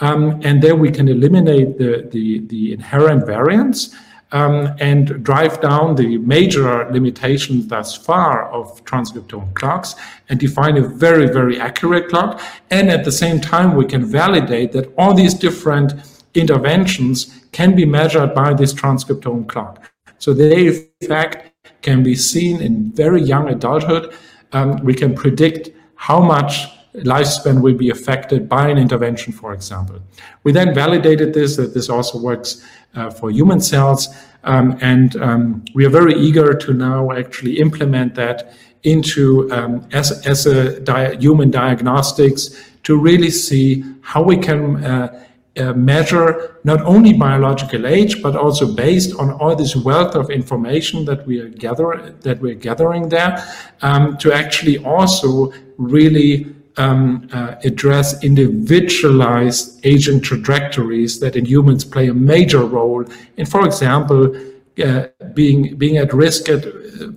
Um, 0.00 0.40
and 0.42 0.62
there 0.62 0.74
we 0.74 0.90
can 0.90 1.06
eliminate 1.06 1.76
the, 1.76 2.08
the, 2.10 2.38
the 2.46 2.72
inherent 2.72 3.26
variance 3.26 3.94
um, 4.32 4.74
and 4.80 5.22
drive 5.22 5.60
down 5.60 5.94
the 5.94 6.18
major 6.18 6.90
limitations 6.90 7.66
thus 7.68 7.96
far 7.96 8.50
of 8.50 8.84
transcriptome 8.84 9.52
clocks 9.54 9.94
and 10.28 10.40
define 10.40 10.76
a 10.78 10.82
very, 10.82 11.26
very 11.26 11.60
accurate 11.60 12.08
clock. 12.08 12.40
And 12.70 12.90
at 12.90 13.04
the 13.04 13.12
same 13.12 13.40
time, 13.40 13.76
we 13.76 13.84
can 13.84 14.04
validate 14.04 14.72
that 14.72 14.92
all 14.96 15.14
these 15.14 15.34
different 15.34 15.94
interventions 16.34 17.46
can 17.52 17.76
be 17.76 17.84
measured 17.84 18.34
by 18.34 18.54
this 18.54 18.72
transcriptome 18.72 19.46
clock. 19.46 19.92
So 20.18 20.32
the 20.32 20.84
effect 21.02 21.52
can 21.82 22.02
be 22.02 22.14
seen 22.14 22.62
in 22.62 22.92
very 22.92 23.20
young 23.20 23.48
adulthood. 23.48 24.14
Um, 24.52 24.76
we 24.84 24.94
can 24.94 25.14
predict 25.14 25.70
how 25.96 26.20
much 26.20 26.68
lifespan 26.94 27.62
will 27.62 27.74
be 27.74 27.90
affected 27.90 28.48
by 28.48 28.68
an 28.68 28.78
intervention, 28.78 29.32
for 29.32 29.52
example. 29.54 30.00
We 30.44 30.52
then 30.52 30.74
validated 30.74 31.32
this, 31.32 31.56
that 31.56 31.74
this 31.74 31.88
also 31.88 32.18
works 32.18 32.64
for 33.10 33.30
human 33.30 33.60
cells. 33.60 34.08
Um, 34.44 34.76
and 34.80 35.16
um, 35.16 35.64
we 35.74 35.84
are 35.86 35.90
very 35.90 36.14
eager 36.14 36.54
to 36.54 36.72
now 36.72 37.12
actually 37.12 37.58
implement 37.60 38.14
that 38.16 38.54
into 38.82 39.50
um, 39.52 39.86
as, 39.92 40.26
as 40.26 40.46
a 40.46 40.80
di 40.80 41.16
human 41.16 41.50
diagnostics 41.50 42.50
to 42.82 42.98
really 42.98 43.30
see 43.30 43.84
how 44.00 44.22
we 44.22 44.36
can 44.36 44.84
uh, 44.84 45.24
uh, 45.56 45.72
measure 45.74 46.58
not 46.64 46.80
only 46.82 47.12
biological 47.12 47.86
age, 47.86 48.22
but 48.22 48.34
also 48.34 48.74
based 48.74 49.14
on 49.16 49.30
all 49.32 49.54
this 49.54 49.76
wealth 49.76 50.14
of 50.14 50.30
information 50.30 51.04
that 51.04 51.26
we 51.26 51.40
are 51.40 51.48
gather 51.48 52.16
that 52.22 52.40
we're 52.40 52.54
gathering 52.54 53.08
there, 53.08 53.44
um, 53.82 54.16
to 54.16 54.32
actually 54.32 54.78
also 54.78 55.52
really 55.76 56.46
um, 56.76 57.28
uh, 57.32 57.56
address 57.64 58.22
individualized 58.22 59.84
aging 59.84 60.20
trajectories 60.20 61.20
that 61.20 61.36
in 61.36 61.44
humans 61.44 61.84
play 61.84 62.08
a 62.08 62.14
major 62.14 62.64
role 62.64 63.04
in, 63.36 63.46
for 63.46 63.64
example, 63.66 64.34
uh, 64.82 65.06
being 65.34 65.76
being 65.76 65.98
at 65.98 66.12
risk 66.12 66.48
at, 66.48 66.64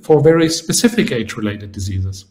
for 0.02 0.22
very 0.22 0.50
specific 0.50 1.12
age-related 1.12 1.72
diseases. 1.72 2.26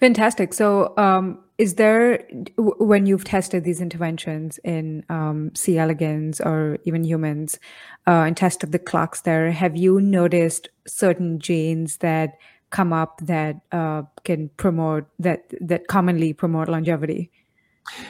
Fantastic. 0.00 0.52
So, 0.54 0.92
um, 0.96 1.38
is 1.56 1.74
there 1.74 2.26
when 2.56 3.06
you've 3.06 3.24
tested 3.24 3.64
these 3.64 3.80
interventions 3.80 4.58
in 4.64 5.04
um, 5.08 5.52
C. 5.54 5.78
elegans 5.78 6.40
or 6.40 6.78
even 6.84 7.04
humans 7.04 7.58
uh, 8.06 8.24
and 8.26 8.36
tested 8.36 8.72
the 8.72 8.78
clocks 8.78 9.20
there, 9.22 9.50
have 9.52 9.76
you 9.76 10.00
noticed 10.00 10.68
certain 10.86 11.38
genes 11.38 11.98
that 11.98 12.38
come 12.74 12.92
up 12.92 13.20
that 13.22 13.54
uh, 13.70 14.02
can 14.24 14.50
promote 14.56 15.04
that 15.20 15.40
that 15.60 15.86
commonly 15.86 16.32
promote 16.32 16.68
longevity? 16.68 17.30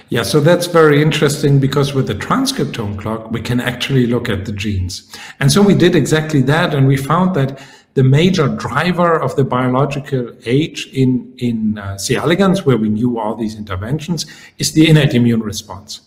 Yeah, 0.09 0.23
so 0.23 0.41
that's 0.41 0.67
very 0.67 1.03
interesting 1.03 1.61
because 1.61 1.95
with 1.95 2.07
the 2.07 2.15
transcriptome 2.15 2.99
clock, 2.99 3.31
we 3.31 3.41
can 3.41 3.61
actually 3.61 4.07
look 4.07 4.29
at 4.29 4.45
the 4.45 4.53
genes. 4.53 4.95
And 5.41 5.51
so 5.51 5.61
we 5.63 5.75
did 5.75 5.95
exactly 5.97 6.43
that, 6.43 6.75
and 6.75 6.87
we 6.87 6.97
found 6.97 7.35
that 7.35 7.61
the 7.95 8.05
major 8.05 8.49
driver 8.49 9.21
of 9.21 9.35
the 9.37 9.45
biological 9.45 10.33
age 10.47 10.87
in, 10.93 11.33
in 11.39 11.79
uh, 11.79 11.99
C. 11.99 12.17
elegans, 12.17 12.65
where 12.65 12.77
we 12.77 12.89
knew 12.89 13.19
all 13.19 13.35
these 13.35 13.57
interventions, 13.57 14.27
is 14.59 14.73
the 14.73 14.89
innate 14.89 15.15
immune 15.15 15.43
response. 15.43 16.01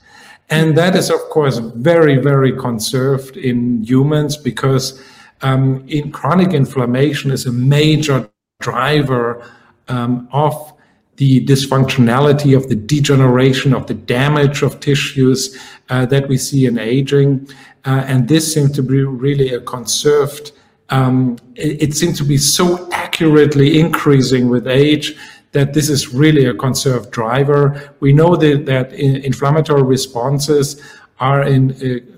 And 0.49 0.78
that 0.78 0.95
is, 0.95 1.10
of 1.10 1.20
course, 1.30 1.58
very, 1.58 2.18
very 2.18 2.53
conserved 2.58 3.36
in 3.36 3.84
humans 3.84 4.38
because 4.38 5.01
um, 5.41 5.84
in 5.88 6.12
chronic 6.12 6.53
inflammation 6.53 7.32
is 7.32 7.45
a 7.45 7.51
major 7.51 8.30
driver 8.60 9.49
um, 9.88 10.28
of 10.32 10.74
the 11.18 11.43
dysfunctionality 11.45 12.55
of 12.55 12.70
the 12.70 12.76
degeneration 12.76 13.74
of 13.74 13.88
the 13.88 13.93
damage 13.93 14.62
of 14.62 14.80
tissues 14.80 15.58
uh, 15.89 16.05
that 16.05 16.28
we 16.28 16.38
see 16.38 16.66
in 16.66 16.78
aging. 16.78 17.47
Uh, 17.86 18.03
and 18.08 18.28
this 18.28 18.53
seems 18.53 18.72
to 18.72 18.84
be 18.84 19.01
really 19.01 19.53
a 19.53 19.62
conserved 19.62 20.51
um, 20.89 21.38
it, 21.55 21.84
it 21.84 21.93
seems 21.95 22.18
to 22.18 22.24
be 22.24 22.38
so 22.38 22.89
accurately 22.91 23.80
increasing 23.80 24.49
with 24.49 24.68
age 24.68 25.18
that 25.51 25.74
this 25.74 25.89
is 25.89 26.14
really 26.14 26.45
a 26.45 26.53
conserved 26.53 27.12
driver. 27.12 27.93
We 27.99 28.14
know 28.14 28.36
that, 28.36 28.66
that 28.66 28.93
in, 28.93 29.18
inflammatory 29.18 29.84
responses 29.84 30.82
are 31.20 31.43
in 31.43 31.72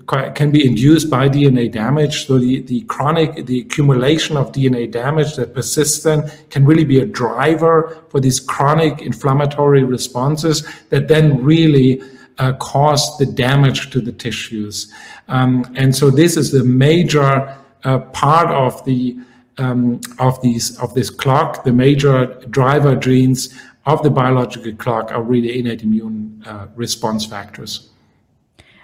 uh, 0.06 0.30
can 0.34 0.50
be 0.50 0.66
induced 0.66 1.08
by 1.08 1.28
DNA 1.28 1.70
damage. 1.70 2.26
So 2.26 2.38
the, 2.38 2.60
the 2.62 2.82
chronic 2.82 3.46
the 3.46 3.60
accumulation 3.60 4.36
of 4.36 4.52
DNA 4.52 4.90
damage 4.90 5.36
that 5.36 5.54
persists 5.54 6.02
then 6.02 6.30
can 6.50 6.66
really 6.66 6.84
be 6.84 7.00
a 7.00 7.06
driver 7.06 8.02
for 8.10 8.20
these 8.20 8.40
chronic 8.40 9.00
inflammatory 9.00 9.84
responses 9.84 10.66
that 10.90 11.08
then 11.08 11.42
really 11.42 12.02
uh, 12.38 12.52
cause 12.54 13.16
the 13.18 13.26
damage 13.26 13.90
to 13.90 14.00
the 14.00 14.12
tissues. 14.12 14.92
Um, 15.28 15.64
and 15.76 15.94
so 15.94 16.10
this 16.10 16.36
is 16.36 16.50
the 16.50 16.64
major 16.64 17.56
uh, 17.84 17.98
part 17.98 18.48
of 18.48 18.84
the 18.84 19.16
um, 19.58 20.00
of 20.18 20.40
these 20.42 20.78
of 20.78 20.92
this 20.94 21.08
clock. 21.10 21.64
The 21.64 21.72
major 21.72 22.26
driver 22.50 22.96
genes 22.96 23.54
of 23.86 24.02
the 24.02 24.10
biological 24.10 24.74
clock 24.74 25.10
are 25.12 25.22
really 25.22 25.58
innate 25.58 25.82
immune 25.82 26.42
uh, 26.46 26.66
response 26.74 27.24
factors. 27.24 27.89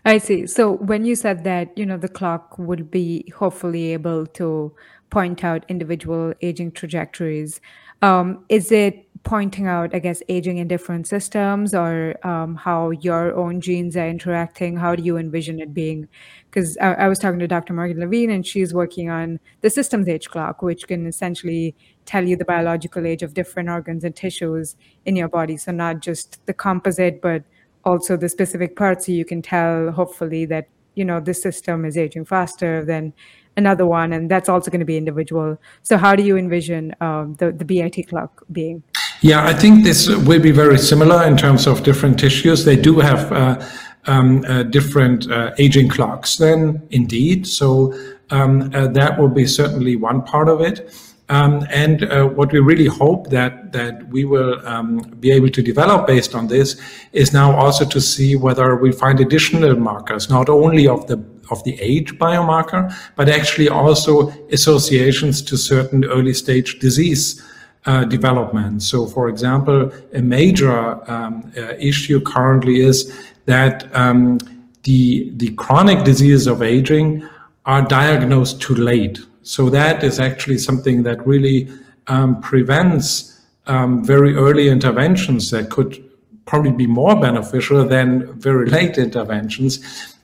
I 0.07 0.19
see. 0.19 0.47
So 0.47 0.75
when 0.75 1.05
you 1.05 1.17
said 1.17 1.43
that, 1.43 1.77
you 1.77 1.85
know, 1.85 1.97
the 1.97 2.09
clock 2.09 2.57
would 2.59 2.93
be 2.93 3.29
hopefully 3.37 3.93
able 3.93 4.25
to 4.39 4.73
point 5.11 5.43
out 5.43 5.65
individual 5.69 6.33
aging 6.43 6.71
trajectories, 6.73 7.61
um, 8.03 8.45
is 8.49 8.71
it 8.71 9.03
pointing 9.25 9.67
out, 9.67 9.93
I 9.93 9.99
guess, 9.99 10.23
aging 10.29 10.59
in 10.59 10.69
different 10.69 11.09
systems 11.09 11.75
or 11.75 12.25
um, 12.25 12.55
how 12.55 12.91
your 12.91 13.35
own 13.35 13.61
genes 13.61 13.97
are 13.97 14.07
interacting? 14.09 14.77
How 14.77 14.95
do 14.95 15.03
you 15.03 15.17
envision 15.17 15.59
it 15.59 15.75
being? 15.75 16.07
Because 16.49 16.79
I, 16.79 16.95
I, 16.95 17.09
was 17.09 17.19
talking 17.19 17.41
to 17.41 17.49
Dr. 17.49 17.73
Morgan 17.73 17.99
Levine, 17.99 18.31
and 18.31 18.47
she's 18.47 18.73
working 18.73 19.11
on 19.11 19.41
the 19.63 19.71
systems 19.71 20.07
age 20.07 20.29
clock, 20.29 20.63
which 20.63 20.87
can 20.87 21.05
essentially 21.09 21.75
tell 22.05 22.25
you 22.25 22.37
the 22.37 22.45
biological 22.45 23.05
age 23.05 23.25
of 23.25 23.35
different 23.35 23.69
organs 23.69 24.05
and 24.05 24.15
tissues 24.15 24.77
in 25.05 25.17
your 25.17 25.29
body. 25.29 25.57
So 25.57 25.73
not 25.73 25.99
just 25.99 26.47
the 26.47 26.55
composite, 26.55 27.21
but 27.21 27.43
also 27.87 28.16
the 28.16 28.28
specific 28.28 28.76
parts. 28.76 29.07
So 29.07 29.12
you 29.12 29.24
can 29.24 29.41
tell, 29.41 29.91
hopefully, 29.93 30.45
that 30.47 30.68
you 30.95 31.05
know 31.05 31.20
this 31.20 31.41
system 31.41 31.84
is 31.84 31.97
aging 31.97 32.26
faster 32.26 32.84
than 32.84 33.14
another 33.57 33.87
one, 33.87 34.12
and 34.12 34.30
that's 34.30 34.49
also 34.49 34.70
going 34.70 34.80
to 34.80 34.87
be 34.87 34.99
individual. 34.99 35.59
So 35.82 35.97
how 35.97 36.14
do 36.14 36.22
you 36.22 36.37
envision 36.37 36.95
um, 37.01 37.34
the 37.39 37.53
the 37.53 37.64
BIT 37.64 38.09
clock 38.09 38.43
being? 38.53 38.82
Yeah, 39.22 39.47
I 39.47 39.55
think 39.55 39.84
this 39.84 40.09
will 40.09 40.43
be 40.43 40.51
very 40.51 40.78
similar 40.78 41.24
in 41.24 41.37
terms 41.39 41.66
of 41.66 41.82
different 41.82 42.18
tissues. 42.18 42.64
They 42.64 42.76
do 42.76 42.99
have 43.01 43.32
uh, 43.32 43.66
um, 44.07 44.45
uh, 44.47 44.62
different 44.64 45.30
uh, 45.30 45.53
aging 45.59 45.89
clocks 45.89 46.37
then, 46.37 46.87
indeed. 46.91 47.47
So 47.47 47.95
um, 48.30 48.70
uh, 48.74 48.89
that 48.89 49.18
will 49.18 49.28
be 49.28 49.47
certainly 49.47 49.97
one 49.97 50.22
part 50.22 50.49
of 50.49 50.61
it. 50.61 50.93
Um, 51.29 51.66
and 51.70 52.05
uh, 52.05 52.27
what 52.27 52.53
we 52.53 52.61
really 52.61 52.87
hope 52.87 53.31
that 53.31 53.72
that 53.72 54.09
we 54.09 54.24
will 54.24 54.64
um, 54.64 54.99
be 55.18 55.33
able 55.33 55.49
to 55.51 55.61
develop 55.61 56.07
based 56.07 56.37
on 56.37 56.47
this 56.47 56.81
is 57.12 57.33
now 57.33 57.57
also 57.57 57.85
to 57.85 58.01
see 58.01 58.37
whether 58.37 58.77
we 58.77 58.93
find 58.93 59.18
additional 59.18 59.74
markers, 59.74 60.31
not 60.31 60.49
only 60.49 60.87
of 60.87 61.07
the 61.09 61.16
of 61.51 61.62
the 61.64 61.81
age 61.81 62.16
biomarker, 62.18 62.95
but 63.16 63.29
actually 63.29 63.68
also 63.68 64.29
associations 64.53 65.43
to 65.43 65.57
certain 65.57 66.05
early 66.05 66.35
stage 66.35 66.79
disease 66.79 67.43
uh, 67.87 68.05
development. 68.05 68.83
So, 68.83 69.07
for 69.07 69.29
example, 69.29 69.93
a 70.12 70.22
major 70.22 71.11
um, 71.11 71.53
uh, 71.57 71.74
issue 71.79 72.20
currently 72.20 72.81
is 72.81 73.12
that 73.47 73.95
um, 73.95 74.39
the 74.85 75.33
the 75.37 75.51
chronic 75.55 76.05
diseases 76.05 76.47
of 76.47 76.62
aging 76.62 77.29
are 77.64 77.83
diagnosed 77.83 78.61
too 78.61 78.74
late. 78.74 79.18
So 79.47 79.71
that 79.71 80.03
is 80.03 80.19
actually 80.19 80.59
something 80.59 81.05
that 81.05 81.25
really 81.25 81.69
um, 82.09 82.41
prevents 82.41 83.43
um, 83.69 84.05
very 84.05 84.35
early 84.35 84.69
interventions 84.69 85.53
that 85.53 85.71
could 85.71 86.03
probably 86.47 86.73
be 86.73 86.89
more 86.89 87.15
beneficial 87.21 87.85
than 87.85 88.33
very 88.41 88.67
late 88.69 88.99
interventions. 88.99 89.79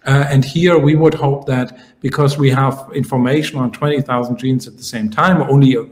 Uh, 0.06 0.26
and 0.28 0.44
here 0.44 0.76
we 0.76 0.96
would 0.96 1.14
hope 1.14 1.46
that 1.46 1.78
because 2.00 2.36
we 2.36 2.50
have 2.50 2.90
information 2.96 3.60
on 3.60 3.70
20,000 3.70 4.36
genes 4.36 4.66
at 4.66 4.76
the 4.76 4.82
same 4.82 5.08
time, 5.08 5.40
only 5.42 5.76
a 5.76 5.84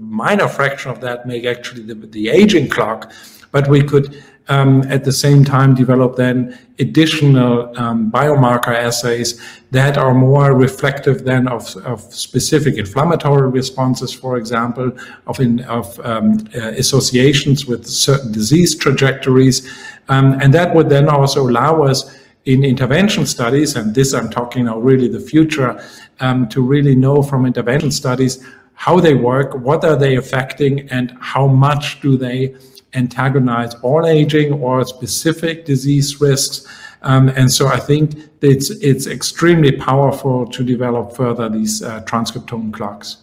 minor 0.00 0.48
fraction 0.48 0.90
of 0.90 1.00
that 1.00 1.24
make 1.24 1.44
actually 1.44 1.82
the, 1.82 1.94
the 1.94 2.30
aging 2.30 2.68
clock, 2.68 3.12
but 3.52 3.68
we 3.68 3.80
could 3.80 4.20
um, 4.48 4.82
at 4.88 5.04
the 5.04 5.12
same 5.12 5.44
time 5.44 5.74
develop 5.74 6.16
then 6.16 6.58
additional 6.78 7.72
um, 7.78 8.10
biomarker 8.10 8.74
assays 8.74 9.40
that 9.70 9.96
are 9.96 10.14
more 10.14 10.54
reflective 10.56 11.24
then 11.24 11.46
of, 11.48 11.76
of 11.78 12.00
specific 12.00 12.76
inflammatory 12.76 13.48
responses, 13.48 14.12
for 14.12 14.36
example, 14.36 14.92
of, 15.26 15.40
in, 15.40 15.60
of 15.60 15.98
um, 16.00 16.38
uh, 16.54 16.68
associations 16.70 17.66
with 17.66 17.86
certain 17.86 18.32
disease 18.32 18.74
trajectories. 18.76 19.70
Um, 20.08 20.38
and 20.40 20.52
that 20.54 20.74
would 20.74 20.88
then 20.88 21.08
also 21.08 21.48
allow 21.48 21.82
us 21.82 22.18
in 22.44 22.64
intervention 22.64 23.24
studies, 23.24 23.76
and 23.76 23.94
this 23.94 24.12
I'm 24.12 24.28
talking 24.28 24.64
now 24.64 24.78
really 24.80 25.08
the 25.08 25.20
future, 25.20 25.80
um, 26.18 26.48
to 26.48 26.60
really 26.60 26.96
know 26.96 27.22
from 27.22 27.46
intervention 27.46 27.92
studies 27.92 28.44
how 28.74 28.98
they 28.98 29.14
work, 29.14 29.54
what 29.54 29.84
are 29.84 29.94
they 29.94 30.16
affecting, 30.16 30.88
and 30.90 31.16
how 31.20 31.46
much 31.46 32.00
do 32.00 32.16
they 32.16 32.56
antagonize 32.94 33.74
all 33.76 34.06
aging 34.06 34.52
or 34.52 34.84
specific 34.84 35.64
disease 35.64 36.20
risks. 36.20 36.66
Um, 37.02 37.28
and 37.30 37.50
so 37.50 37.66
I 37.66 37.80
think 37.80 38.14
it's 38.42 38.70
it's 38.70 39.06
extremely 39.06 39.72
powerful 39.72 40.46
to 40.46 40.62
develop 40.62 41.16
further 41.16 41.48
these 41.48 41.82
uh, 41.82 42.02
transcriptome 42.02 42.72
clocks. 42.72 43.18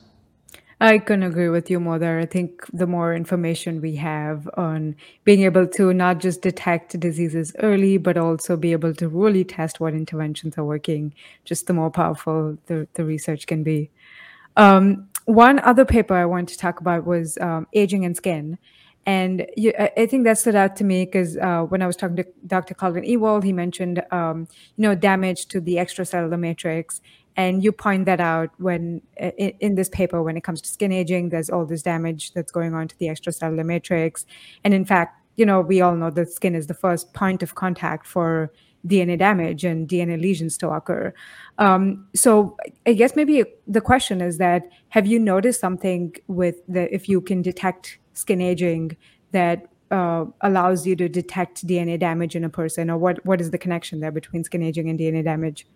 I 0.81 0.97
couldn't 0.97 1.23
agree 1.23 1.49
with 1.49 1.69
you 1.69 1.79
more 1.79 1.99
there. 1.99 2.19
I 2.19 2.25
think 2.25 2.65
the 2.71 2.87
more 2.87 3.13
information 3.13 3.81
we 3.81 3.97
have 3.97 4.49
on 4.53 4.95
being 5.25 5.43
able 5.43 5.67
to 5.67 5.93
not 5.93 6.19
just 6.19 6.41
detect 6.41 6.97
diseases 6.97 7.53
early, 7.59 7.97
but 7.97 8.17
also 8.17 8.55
be 8.55 8.71
able 8.71 8.93
to 8.95 9.09
really 9.09 9.43
test 9.43 9.81
what 9.81 9.93
interventions 9.93 10.57
are 10.57 10.63
working, 10.63 11.13
just 11.43 11.67
the 11.67 11.73
more 11.73 11.91
powerful 11.91 12.57
the, 12.67 12.87
the 12.93 13.03
research 13.03 13.45
can 13.45 13.61
be. 13.61 13.89
Um, 14.55 15.09
one 15.25 15.59
other 15.59 15.83
paper 15.83 16.15
I 16.15 16.25
wanted 16.25 16.53
to 16.53 16.57
talk 16.57 16.79
about 16.79 17.05
was 17.05 17.37
um, 17.39 17.67
aging 17.73 18.05
and 18.05 18.15
skin. 18.15 18.57
And 19.09 19.47
you, 19.57 19.73
I 19.97 20.05
think 20.05 20.23
that 20.25 20.37
stood 20.37 20.53
out 20.53 20.75
to 20.75 20.83
me 20.83 21.03
because 21.05 21.35
uh, 21.37 21.63
when 21.63 21.81
I 21.81 21.87
was 21.87 21.95
talking 21.95 22.17
to 22.17 22.27
Dr. 22.45 22.75
Collin 22.75 23.03
Ewald, 23.03 23.43
he 23.43 23.51
mentioned, 23.51 24.03
um, 24.11 24.47
you 24.77 24.83
know, 24.83 24.93
damage 24.93 25.47
to 25.47 25.59
the 25.59 25.77
extracellular 25.77 26.37
matrix 26.37 27.01
and 27.35 27.63
you 27.63 27.71
point 27.71 28.05
that 28.05 28.19
out 28.19 28.51
when 28.57 29.01
in, 29.17 29.53
in, 29.61 29.73
this 29.73 29.89
paper 29.89 30.21
when 30.21 30.37
it 30.37 30.43
comes 30.43 30.61
to 30.61 30.69
skin 30.69 30.91
aging 30.91 31.29
there's 31.29 31.49
all 31.49 31.65
this 31.65 31.81
damage 31.81 32.33
that's 32.33 32.51
going 32.51 32.75
on 32.75 32.87
to 32.87 32.97
the 32.99 33.07
extracellular 33.07 33.65
matrix 33.65 34.27
and 34.63 34.73
in 34.73 34.85
fact 34.85 35.19
you 35.37 35.45
know 35.45 35.61
we 35.61 35.79
all 35.79 35.95
know 35.95 36.09
that 36.09 36.31
skin 36.31 36.53
is 36.53 36.67
the 36.67 36.73
first 36.73 37.13
point 37.13 37.41
of 37.41 37.55
contact 37.55 38.05
for 38.05 38.51
DNA 38.87 39.17
damage 39.17 39.63
and 39.63 39.87
DNA 39.87 40.19
lesions 40.19 40.57
to 40.57 40.69
occur. 40.69 41.13
Um, 41.57 42.07
so 42.15 42.55
I 42.85 42.93
guess 42.93 43.15
maybe 43.15 43.43
the 43.67 43.81
question 43.81 44.21
is 44.21 44.37
that 44.37 44.69
have 44.89 45.05
you 45.05 45.19
noticed 45.19 45.59
something 45.59 46.15
with 46.27 46.61
the 46.67 46.93
if 46.93 47.09
you 47.09 47.21
can 47.21 47.41
detect 47.41 47.99
skin 48.13 48.41
aging 48.41 48.95
that 49.31 49.67
uh, 49.91 50.25
allows 50.41 50.85
you 50.85 50.95
to 50.95 51.09
detect 51.09 51.65
DNA 51.65 51.99
damage 51.99 52.35
in 52.35 52.43
a 52.43 52.49
person, 52.49 52.89
or 52.89 52.97
what 52.97 53.25
what 53.25 53.41
is 53.41 53.51
the 53.51 53.57
connection 53.57 53.99
there 53.99 54.11
between 54.11 54.43
skin 54.43 54.63
aging 54.63 54.89
and 54.89 54.99
DNA 54.99 55.23
damage? 55.23 55.67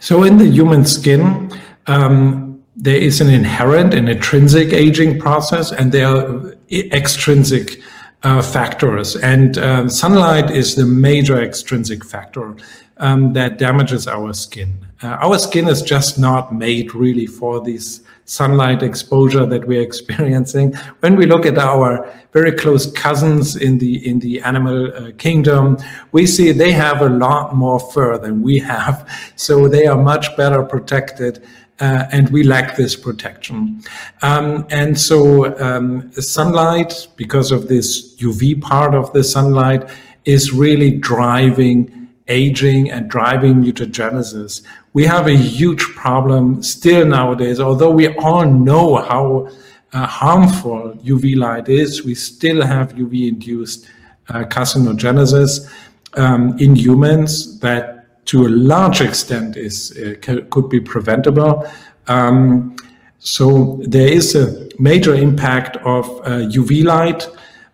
So 0.00 0.22
in 0.22 0.38
the 0.38 0.46
human 0.46 0.86
skin, 0.86 1.52
um, 1.88 2.62
there 2.76 2.96
is 2.96 3.20
an 3.20 3.28
inherent 3.28 3.92
and 3.92 4.08
intrinsic 4.08 4.72
aging 4.72 5.18
process, 5.18 5.72
and 5.72 5.92
there 5.92 6.06
are 6.06 6.54
extrinsic 6.70 7.82
uh, 8.22 8.42
factors. 8.42 9.16
And 9.16 9.58
um, 9.58 9.88
sunlight 9.88 10.50
is 10.50 10.74
the 10.74 10.86
major 10.86 11.40
extrinsic 11.40 12.04
factor 12.04 12.56
um, 12.98 13.32
that 13.34 13.58
damages 13.58 14.08
our 14.08 14.32
skin. 14.32 14.86
Uh, 15.02 15.16
our 15.20 15.38
skin 15.38 15.68
is 15.68 15.82
just 15.82 16.18
not 16.18 16.52
made 16.52 16.94
really 16.94 17.26
for 17.26 17.60
this 17.60 18.00
sunlight 18.24 18.82
exposure 18.82 19.46
that 19.46 19.66
we're 19.66 19.82
experiencing. 19.90 20.74
When 21.00 21.16
we 21.16 21.26
look 21.26 21.46
at 21.46 21.58
our 21.58 22.12
very 22.32 22.52
close 22.52 22.90
cousins 22.92 23.56
in 23.56 23.78
the 23.78 24.06
in 24.06 24.18
the 24.18 24.40
animal 24.40 24.92
uh, 24.94 25.12
kingdom, 25.16 25.78
we 26.12 26.26
see 26.26 26.52
they 26.52 26.72
have 26.72 27.00
a 27.00 27.08
lot 27.08 27.54
more 27.54 27.78
fur 27.78 28.18
than 28.18 28.42
we 28.42 28.58
have, 28.58 29.08
so 29.36 29.68
they 29.68 29.86
are 29.86 29.96
much 29.96 30.36
better 30.36 30.62
protected. 30.64 31.46
Uh, 31.80 32.06
and 32.10 32.28
we 32.30 32.42
lack 32.42 32.76
this 32.76 32.96
protection. 32.96 33.80
Um, 34.22 34.66
and 34.68 34.98
so, 34.98 35.56
um, 35.60 36.10
sunlight, 36.12 37.06
because 37.16 37.52
of 37.52 37.68
this 37.68 38.16
UV 38.16 38.60
part 38.60 38.94
of 38.94 39.12
the 39.12 39.22
sunlight, 39.22 39.88
is 40.24 40.52
really 40.52 40.90
driving 40.90 42.08
aging 42.28 42.90
and 42.90 43.08
driving 43.08 43.62
mutagenesis. 43.62 44.62
We 44.92 45.04
have 45.04 45.26
a 45.26 45.36
huge 45.36 45.82
problem 45.82 46.62
still 46.62 47.06
nowadays, 47.06 47.60
although 47.60 47.90
we 47.90 48.08
all 48.16 48.44
know 48.44 48.96
how 48.96 49.48
uh, 49.92 50.06
harmful 50.06 50.98
UV 51.02 51.36
light 51.36 51.68
is, 51.68 52.04
we 52.04 52.14
still 52.14 52.62
have 52.62 52.94
UV 52.94 53.28
induced 53.28 53.88
uh, 54.28 54.44
carcinogenesis 54.44 55.70
um, 56.14 56.58
in 56.58 56.76
humans 56.76 57.58
that 57.60 57.97
to 58.28 58.46
a 58.46 58.48
large 58.48 59.00
extent 59.00 59.56
is 59.56 59.96
uh, 59.98 60.14
could 60.50 60.68
be 60.68 60.80
preventable. 60.80 61.66
Um, 62.06 62.76
so 63.18 63.80
there 63.82 64.08
is 64.08 64.34
a 64.34 64.68
major 64.78 65.14
impact 65.14 65.76
of 65.78 66.06
UV 66.24 66.84
uh, 66.84 66.88
light 66.88 67.28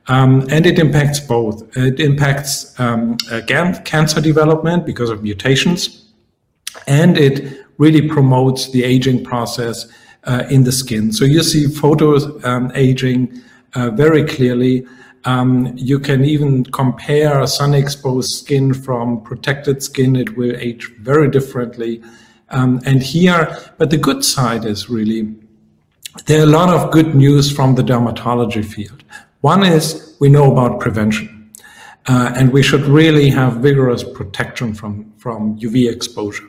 um, 0.07 0.46
and 0.50 0.66
it 0.66 0.78
impacts 0.78 1.20
both. 1.20 1.64
It 1.76 2.00
impacts 2.00 2.78
um, 2.78 3.16
again 3.30 3.82
cancer 3.84 4.20
development 4.20 4.86
because 4.86 5.11
of 5.11 5.22
mutations, 5.22 6.12
and 6.86 7.16
it 7.16 7.64
really 7.78 8.07
promotes 8.07 8.70
the 8.70 8.84
aging 8.84 9.24
process 9.24 9.86
uh, 10.24 10.44
in 10.50 10.64
the 10.64 10.72
skin. 10.72 11.12
So 11.12 11.24
you 11.24 11.42
see 11.42 11.66
photos 11.66 12.44
um, 12.44 12.70
aging 12.74 13.42
uh, 13.74 13.90
very 13.90 14.24
clearly. 14.24 14.86
Um, 15.27 15.72
you 15.77 15.99
can 15.99 16.25
even 16.25 16.64
compare 16.64 17.47
sun-exposed 17.47 18.31
skin 18.31 18.75
from 18.75 19.22
protected 19.22 19.83
skin; 19.83 20.16
it 20.16 20.37
will 20.37 20.55
age 20.57 20.91
very 21.01 21.31
differently. 21.31 22.03
Um, 22.51 22.81
and 22.85 23.03
here, 23.03 23.57
but 23.79 23.91
the 23.91 23.97
good 23.97 24.25
side 24.25 24.64
is 24.64 24.91
really 24.91 25.35
there 26.27 26.41
are 26.41 26.45
a 26.45 26.47
lot 26.47 26.68
of 26.70 26.93
good 26.93 27.14
news 27.14 27.51
from 27.51 27.75
the 27.75 27.83
dermatology 27.83 28.64
field. 28.64 29.03
One 29.41 29.64
is 29.64 30.16
we 30.20 30.29
know 30.29 30.51
about 30.51 30.81
prevention, 30.81 31.53
uh, 32.07 32.33
and 32.37 32.53
we 32.53 32.62
should 32.62 32.83
really 32.83 33.29
have 33.31 33.57
vigorous 33.57 34.05
protection 34.05 34.75
from, 34.75 35.12
from 35.18 35.59
UV 35.59 35.91
exposure. 35.91 36.49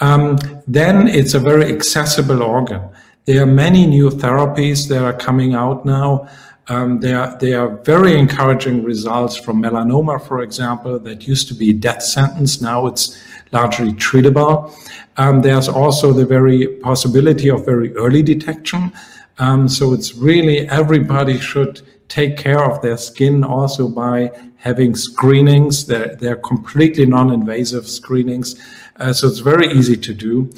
Um, 0.00 0.38
then 0.66 1.08
it's 1.08 1.34
a 1.34 1.40
very 1.40 1.72
accessible 1.72 2.42
organ. 2.42 2.82
There 3.24 3.42
are 3.42 3.46
many 3.46 3.86
new 3.86 4.10
therapies 4.10 4.88
that 4.88 5.02
are 5.02 5.14
coming 5.14 5.54
out 5.54 5.86
now. 5.86 6.28
Um, 6.68 7.00
there, 7.00 7.20
are, 7.20 7.38
there 7.38 7.60
are 7.60 7.76
very 7.84 8.18
encouraging 8.18 8.84
results 8.84 9.36
from 9.36 9.62
melanoma, 9.62 10.20
for 10.20 10.42
example, 10.42 10.98
that 10.98 11.28
used 11.28 11.48
to 11.48 11.54
be 11.54 11.72
death 11.72 12.02
sentence. 12.02 12.60
Now 12.60 12.86
it's 12.86 13.22
largely 13.52 13.92
treatable. 13.92 14.72
Um, 15.16 15.42
there's 15.42 15.68
also 15.68 16.12
the 16.12 16.24
very 16.24 16.66
possibility 16.82 17.50
of 17.50 17.64
very 17.64 17.94
early 17.96 18.22
detection. 18.22 18.92
Um, 19.38 19.68
so 19.68 19.92
it's 19.92 20.14
really 20.14 20.68
everybody 20.68 21.38
should 21.38 21.82
take 22.08 22.36
care 22.36 22.62
of 22.64 22.80
their 22.82 22.96
skin 22.96 23.44
also 23.44 23.88
by 23.88 24.30
having 24.56 24.94
screenings. 24.94 25.86
They're, 25.86 26.16
they're 26.16 26.36
completely 26.36 27.06
non-invasive 27.06 27.86
screenings, 27.88 28.56
uh, 28.96 29.12
so 29.12 29.28
it's 29.28 29.40
very 29.40 29.66
easy 29.72 29.96
to 29.96 30.14
do. 30.14 30.50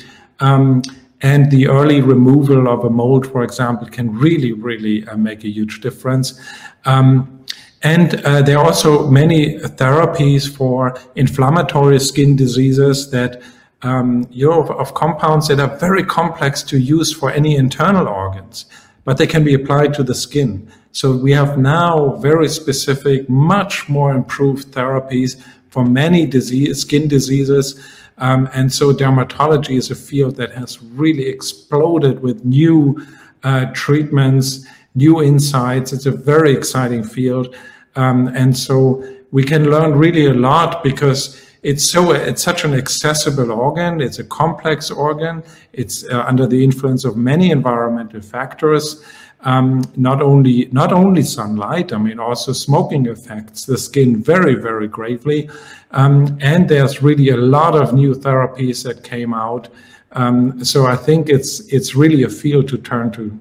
And 1.23 1.51
the 1.51 1.69
early 1.69 2.01
removal 2.01 2.69
of 2.69 2.85
a 2.85 2.91
mold, 2.91 3.27
for 3.27 3.43
example, 3.43 3.89
can 3.89 4.13
really, 4.17 4.53
really 4.53 5.07
uh, 5.09 5.17
make 5.17 5.45
a 5.45 5.49
huge 5.49 5.81
difference. 5.81 6.41
Um, 6.85 7.45
and 7.83 8.17
uh, 8.25 8.43
there 8.43 8.59
are 8.59 8.65
also 8.65 9.09
many 9.11 9.59
therapies 9.59 10.51
for 10.53 10.99
inflammatory 11.15 12.01
skin 12.01 12.37
diseases 12.37 13.11
that 13.11 13.43
um, 13.83 14.27
you 14.31 14.49
know, 14.49 14.67
of 14.67 14.95
compounds 14.95 15.49
that 15.49 15.61
are 15.61 15.77
very 15.79 16.03
complex 16.03 16.63
to 16.65 16.79
use 16.79 17.13
for 17.13 17.31
any 17.31 17.57
internal 17.57 18.09
organs, 18.09 18.67
but 19.05 19.19
they 19.19 19.27
can 19.27 19.45
be 19.45 19.55
applied 19.55 19.95
to 19.95 20.03
the 20.03 20.15
skin. 20.15 20.71
So 20.93 21.17
we 21.17 21.33
have 21.33 21.59
now 21.59 22.17
very 22.17 22.49
specific, 22.49 23.29
much 23.29 23.89
more 23.89 24.15
improved 24.15 24.73
therapies 24.73 25.41
for 25.69 25.85
many 25.85 26.27
disease, 26.27 26.81
skin 26.81 27.07
diseases. 27.07 27.79
Um, 28.19 28.49
and 28.55 28.73
so 28.73 28.93
dermatology 28.93 29.77
is 29.77 29.91
a 29.91 29.95
field 29.95 30.37
that 30.37 30.53
has 30.53 30.83
really 30.83 31.27
exploded 31.27 32.21
with 32.21 32.45
new 32.45 33.07
uh, 33.43 33.67
treatments, 33.75 34.67
new 34.95 35.23
insights. 35.23 35.93
It's 35.93 36.07
a 36.07 36.11
very 36.11 36.53
exciting 36.53 37.05
field. 37.05 37.55
Um, 37.95 38.29
and 38.29 38.57
so 38.57 39.05
we 39.33 39.45
can 39.45 39.71
learn 39.71 39.99
really 39.99 40.27
a 40.27 40.35
lot 40.35 40.83
because 40.83 41.43
it's 41.63 41.91
so 41.91 42.13
it's 42.13 42.43
such 42.43 42.65
an 42.65 42.75
accessible 42.75 43.51
organ 43.51 44.01
it's 44.01 44.21
a 44.21 44.25
complex 44.25 44.91
organ 44.91 45.43
it's 45.73 46.05
uh, 46.11 46.23
under 46.29 46.47
the 46.47 46.63
influence 46.63 47.05
of 47.05 47.17
many 47.17 47.51
environmental 47.51 48.21
factors 48.21 49.03
um, 49.41 49.83
not 49.97 50.23
only 50.23 50.69
not 50.73 50.93
only 50.93 51.23
sunlight, 51.23 51.93
I 51.93 51.99
mean 51.99 52.19
also 52.19 52.53
smoking 52.53 53.09
affects 53.09 53.65
the 53.67 53.79
skin 53.79 54.23
very 54.23 54.55
very 54.55 54.89
gravely, 54.89 55.51
um, 55.91 56.39
and 56.41 56.69
there's 56.69 57.03
really 57.03 57.29
a 57.31 57.37
lot 57.37 57.75
of 57.75 57.93
new 57.93 58.15
therapies 58.15 58.83
that 58.85 59.05
came 59.05 59.35
out. 59.35 59.69
Um, 60.13 60.65
so 60.65 60.87
I 60.87 60.97
think 60.97 61.29
it's 61.29 61.61
it's 61.73 61.95
really 61.95 62.23
a 62.23 62.29
field 62.29 62.69
to 62.69 62.79
turn 62.79 63.11
to. 63.13 63.39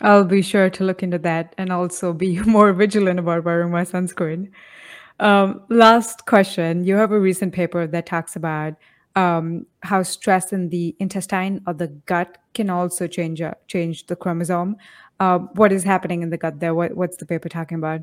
I'll 0.00 0.24
be 0.24 0.42
sure 0.42 0.68
to 0.68 0.84
look 0.84 1.02
into 1.02 1.18
that 1.18 1.54
and 1.58 1.70
also 1.70 2.12
be 2.12 2.40
more 2.46 2.72
vigilant 2.72 3.18
about 3.20 3.44
wearing 3.44 3.70
my 3.70 3.84
sunscreen. 3.84 4.50
Um, 5.20 5.62
last 5.68 6.26
question: 6.26 6.84
You 6.84 6.96
have 6.96 7.12
a 7.12 7.20
recent 7.20 7.52
paper 7.52 7.86
that 7.86 8.06
talks 8.06 8.34
about 8.34 8.74
um, 9.16 9.66
how 9.82 10.02
stress 10.02 10.52
in 10.52 10.68
the 10.70 10.96
intestine 10.98 11.62
or 11.66 11.74
the 11.74 11.88
gut 12.06 12.38
can 12.54 12.70
also 12.70 13.06
change 13.06 13.40
uh, 13.40 13.54
change 13.68 14.06
the 14.06 14.16
chromosome. 14.16 14.76
Uh, 15.20 15.38
what 15.54 15.72
is 15.72 15.84
happening 15.84 16.22
in 16.22 16.30
the 16.30 16.38
gut 16.38 16.60
there? 16.60 16.74
What, 16.74 16.96
what's 16.96 17.16
the 17.16 17.26
paper 17.26 17.48
talking 17.48 17.78
about? 17.78 18.00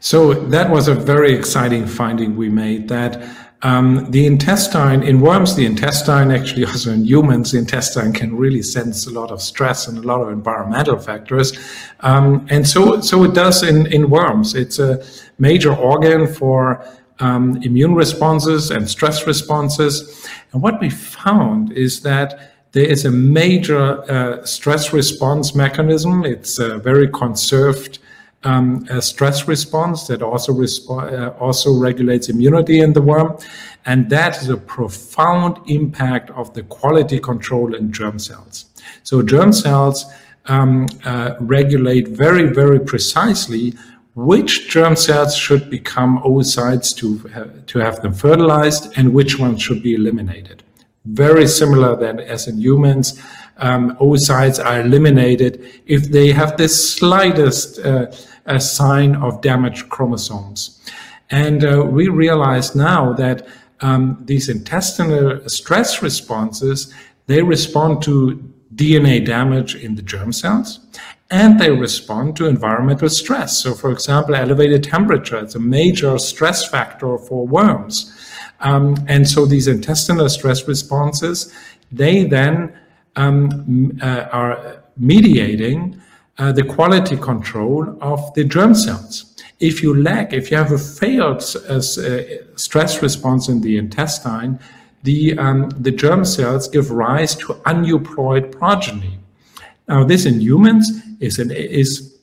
So 0.00 0.34
that 0.34 0.70
was 0.70 0.88
a 0.88 0.94
very 0.94 1.32
exciting 1.32 1.86
finding 1.86 2.36
we 2.36 2.48
made 2.48 2.88
that 2.88 3.22
um, 3.62 4.10
the 4.10 4.26
intestine 4.26 5.02
in 5.02 5.20
worms, 5.20 5.56
the 5.56 5.64
intestine 5.64 6.30
actually 6.30 6.66
also 6.66 6.92
in 6.92 7.04
humans, 7.04 7.52
the 7.52 7.58
intestine 7.58 8.12
can 8.12 8.36
really 8.36 8.62
sense 8.62 9.06
a 9.06 9.10
lot 9.10 9.30
of 9.30 9.40
stress 9.40 9.88
and 9.88 9.96
a 9.98 10.02
lot 10.02 10.20
of 10.20 10.28
environmental 10.28 10.98
factors, 10.98 11.58
um, 12.00 12.46
and 12.50 12.68
so 12.68 13.00
so 13.00 13.24
it 13.24 13.34
does 13.34 13.62
in 13.62 13.86
in 13.86 14.10
worms. 14.10 14.54
It's 14.54 14.78
a 14.78 15.04
major 15.38 15.74
organ 15.74 16.26
for 16.26 16.86
um, 17.20 17.60
immune 17.62 17.94
responses 17.94 18.70
and 18.70 18.88
stress 18.88 19.26
responses. 19.26 20.28
And 20.52 20.62
what 20.62 20.80
we 20.80 20.90
found 20.90 21.72
is 21.72 22.02
that 22.02 22.52
there 22.72 22.86
is 22.86 23.04
a 23.04 23.10
major 23.10 24.02
uh, 24.10 24.44
stress 24.44 24.92
response 24.92 25.54
mechanism. 25.54 26.24
It's 26.24 26.58
a 26.58 26.78
very 26.78 27.08
conserved 27.08 27.98
um, 28.44 28.86
a 28.90 29.02
stress 29.02 29.48
response 29.48 30.06
that 30.06 30.22
also 30.22 30.52
resp- 30.52 30.88
uh, 30.88 31.30
also 31.38 31.76
regulates 31.76 32.28
immunity 32.28 32.80
in 32.80 32.92
the 32.92 33.02
worm, 33.02 33.38
and 33.86 34.08
that 34.10 34.40
is 34.40 34.48
a 34.48 34.56
profound 34.56 35.58
impact 35.66 36.30
of 36.30 36.54
the 36.54 36.62
quality 36.64 37.18
control 37.18 37.74
in 37.74 37.92
germ 37.92 38.18
cells. 38.18 38.66
So 39.02 39.22
germ 39.22 39.52
cells 39.52 40.06
um, 40.46 40.86
uh, 41.04 41.34
regulate 41.40 42.08
very 42.08 42.46
very 42.52 42.78
precisely 42.78 43.74
which 44.16 44.70
germ 44.70 44.96
cells 44.96 45.36
should 45.36 45.68
become 45.68 46.18
oocytes 46.22 46.96
to, 46.96 47.62
to 47.66 47.78
have 47.78 48.00
them 48.00 48.14
fertilized 48.14 48.90
and 48.96 49.12
which 49.12 49.38
ones 49.38 49.60
should 49.60 49.82
be 49.82 49.94
eliminated. 49.94 50.62
Very 51.04 51.46
similar 51.46 51.94
than 51.96 52.20
as 52.20 52.48
in 52.48 52.58
humans, 52.58 53.22
um, 53.58 53.94
oocytes 53.96 54.62
are 54.64 54.80
eliminated 54.80 55.82
if 55.84 56.10
they 56.10 56.32
have 56.32 56.56
the 56.56 56.66
slightest 56.66 57.78
uh, 57.80 58.10
sign 58.58 59.16
of 59.16 59.42
damaged 59.42 59.90
chromosomes. 59.90 60.80
And 61.28 61.62
uh, 61.62 61.84
we 61.84 62.08
realize 62.08 62.74
now 62.74 63.12
that 63.14 63.46
um, 63.82 64.22
these 64.24 64.48
intestinal 64.48 65.46
stress 65.46 66.02
responses, 66.02 66.92
they 67.26 67.42
respond 67.42 68.02
to 68.04 68.42
DNA 68.74 69.24
damage 69.24 69.74
in 69.74 69.94
the 69.94 70.02
germ 70.02 70.32
cells 70.32 70.80
and 71.30 71.58
they 71.58 71.70
respond 71.70 72.36
to 72.36 72.46
environmental 72.46 73.08
stress. 73.08 73.58
So, 73.58 73.74
for 73.74 73.90
example, 73.90 74.34
elevated 74.34 74.84
temperature 74.84 75.44
is 75.44 75.54
a 75.54 75.60
major 75.60 76.18
stress 76.18 76.68
factor 76.68 77.18
for 77.18 77.46
worms. 77.46 78.14
Um, 78.60 78.96
and 79.08 79.28
so 79.28 79.44
these 79.44 79.66
intestinal 79.66 80.28
stress 80.28 80.66
responses, 80.68 81.52
they 81.90 82.24
then 82.24 82.72
um, 83.16 83.98
uh, 84.00 84.28
are 84.32 84.82
mediating 84.96 86.00
uh, 86.38 86.52
the 86.52 86.62
quality 86.62 87.16
control 87.16 87.96
of 88.00 88.32
the 88.34 88.44
germ 88.44 88.74
cells. 88.74 89.34
If 89.58 89.82
you 89.82 90.00
lack, 90.00 90.32
if 90.32 90.50
you 90.50 90.56
have 90.58 90.72
a 90.72 90.78
failed 90.78 91.42
uh, 91.68 91.80
stress 92.56 93.02
response 93.02 93.48
in 93.48 93.60
the 93.62 93.78
intestine, 93.78 94.60
the, 95.02 95.38
um, 95.38 95.70
the 95.70 95.90
germ 95.90 96.24
cells 96.24 96.68
give 96.68 96.90
rise 96.90 97.34
to 97.36 97.54
aneuploid 97.64 98.52
progeny. 98.52 99.18
Now, 99.88 100.04
this 100.04 100.26
in 100.26 100.40
humans 100.40 100.90
is, 101.20 101.38
an, 101.38 101.50
is 101.50 102.18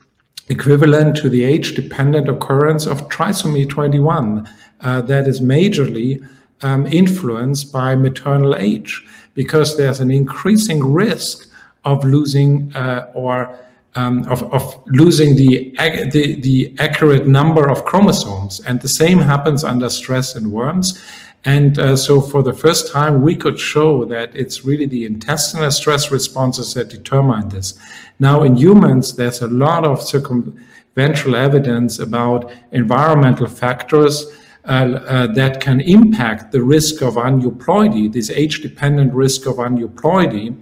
equivalent 0.49 1.15
to 1.17 1.29
the 1.29 1.43
age-dependent 1.43 2.27
occurrence 2.29 2.85
of 2.85 3.07
trisomy 3.09 3.67
21 3.67 4.49
uh, 4.81 5.01
that 5.01 5.27
is 5.27 5.39
majorly 5.39 6.27
um, 6.61 6.85
influenced 6.87 7.71
by 7.71 7.95
maternal 7.95 8.55
age 8.55 9.05
because 9.33 9.77
there's 9.77 9.99
an 9.99 10.11
increasing 10.11 10.83
risk 10.83 11.49
of 11.85 12.03
losing 12.03 12.73
uh, 12.75 13.11
or 13.13 13.57
um, 13.95 14.23
of, 14.27 14.41
of, 14.51 14.81
losing 14.87 15.35
the, 15.35 15.71
the, 16.11 16.39
the 16.41 16.75
accurate 16.79 17.27
number 17.27 17.69
of 17.69 17.85
chromosomes. 17.85 18.59
And 18.61 18.81
the 18.81 18.87
same 18.87 19.19
happens 19.19 19.63
under 19.63 19.87
stress 19.89 20.35
in 20.35 20.49
worms. 20.49 20.99
And 21.45 21.77
uh, 21.77 21.95
so 21.97 22.21
for 22.21 22.41
the 22.41 22.53
first 22.53 22.91
time, 22.91 23.21
we 23.21 23.35
could 23.35 23.59
show 23.59 24.05
that 24.05 24.33
it's 24.33 24.63
really 24.63 24.85
the 24.85 25.05
intestinal 25.05 25.71
stress 25.71 26.11
responses 26.11 26.73
that 26.73 26.89
determine 26.89 27.49
this. 27.49 27.77
Now 28.19 28.43
in 28.43 28.55
humans, 28.55 29.15
there's 29.15 29.41
a 29.41 29.47
lot 29.47 29.83
of 29.85 29.99
circumventional 29.99 31.35
evidence 31.35 31.99
about 31.99 32.51
environmental 32.71 33.47
factors 33.47 34.25
uh, 34.65 34.69
uh, 34.69 35.27
that 35.33 35.59
can 35.59 35.81
impact 35.81 36.53
the 36.53 36.63
risk 36.63 37.01
of 37.01 37.15
aneuploidy, 37.15 38.11
this 38.11 38.29
age-dependent 38.29 39.13
risk 39.13 39.45
of 39.45 39.57
aneuploidy. 39.57 40.55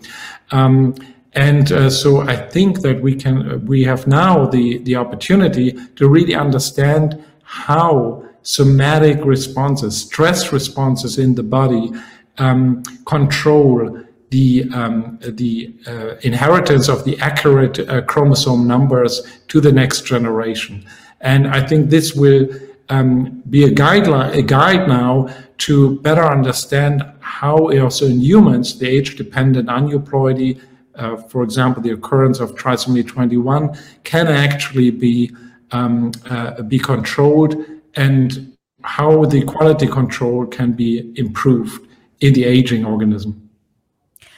Um, 0.50 0.96
and 1.34 1.72
uh, 1.72 1.90
so 1.90 2.22
I 2.22 2.36
think 2.36 2.82
that 2.82 3.02
we 3.02 3.16
can, 3.16 3.64
we 3.68 3.84
have 3.84 4.08
now 4.08 4.48
the, 4.48 4.80
the 4.80 4.96
opportunity 4.96 5.74
to 5.96 6.10
really 6.10 6.34
understand 6.34 7.24
how 7.44 8.24
somatic 8.44 9.24
responses, 9.24 10.02
stress 10.02 10.52
responses 10.52 11.18
in 11.18 11.36
the 11.36 11.44
body 11.44 11.92
um, 12.38 12.84
control 13.06 14.02
the 14.30 14.70
um, 14.74 15.20
the 15.22 15.74
uh, 15.86 16.16
inheritance 16.22 16.88
of 16.88 17.04
the 17.04 17.20
accurate 17.20 17.80
uh, 17.80 18.02
chromosome 18.04 18.66
numbers 18.66 19.22
to 19.50 19.60
the 19.60 19.72
next 19.72 20.06
generation. 20.06 20.86
And 21.20 21.48
I 21.48 21.66
think 21.68 21.90
this 21.90 22.16
will 22.16 22.48
um, 22.90 23.44
be 23.50 23.64
a 23.66 23.70
guideline, 23.70 24.34
a 24.34 24.42
guide 24.42 24.88
now 24.88 25.30
to 25.60 26.00
better 26.00 26.24
understand 26.24 27.04
how 27.20 27.72
also 27.80 28.08
in 28.08 28.20
humans 28.20 28.80
the 28.80 28.88
age-dependent 28.88 29.70
aneuploidy, 29.70 30.60
uh, 30.96 31.18
for 31.18 31.44
example, 31.44 31.82
the 31.82 31.92
occurrence 31.92 32.40
of 32.40 32.56
trisomy 32.56 33.06
21, 33.08 33.78
can 34.04 34.28
actually 34.28 34.92
be 34.92 35.32
um, 35.72 36.12
uh, 36.30 36.62
be 36.64 36.80
controlled 36.80 37.56
and 37.96 38.56
how 38.84 39.26
the 39.26 39.44
quality 39.44 39.88
control 39.88 40.46
can 40.46 40.74
be 40.74 41.14
improved 41.16 41.86
in 42.20 42.34
the 42.34 42.46
aging 42.46 42.86
organism. 42.86 43.50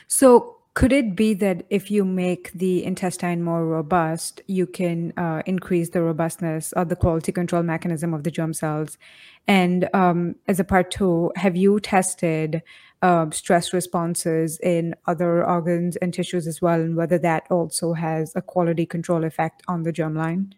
So, 0.07 0.53
could 0.75 0.91
it 0.91 1.15
be 1.15 1.35
that 1.35 1.67
if 1.69 1.91
you 1.91 2.03
make 2.03 2.51
the 2.53 2.83
intestine 2.83 3.43
more 3.43 3.63
robust, 3.63 4.41
you 4.47 4.65
can 4.65 5.13
uh, 5.17 5.43
increase 5.45 5.89
the 5.89 6.01
robustness 6.01 6.71
of 6.71 6.89
the 6.89 6.95
quality 6.95 7.31
control 7.31 7.61
mechanism 7.61 8.11
of 8.11 8.23
the 8.23 8.31
germ 8.31 8.53
cells? 8.53 8.97
And 9.47 9.87
um, 9.93 10.35
as 10.47 10.59
a 10.59 10.63
part 10.63 10.89
two, 10.89 11.31
have 11.35 11.55
you 11.55 11.79
tested 11.79 12.63
uh, 13.03 13.29
stress 13.29 13.71
responses 13.71 14.59
in 14.61 14.95
other 15.05 15.45
organs 15.45 15.95
and 15.97 16.11
tissues 16.11 16.47
as 16.47 16.59
well, 16.59 16.81
and 16.81 16.95
whether 16.95 17.19
that 17.19 17.43
also 17.51 17.93
has 17.93 18.33
a 18.35 18.41
quality 18.41 18.87
control 18.87 19.23
effect 19.23 19.61
on 19.67 19.83
the 19.83 19.93
germline? 19.93 20.53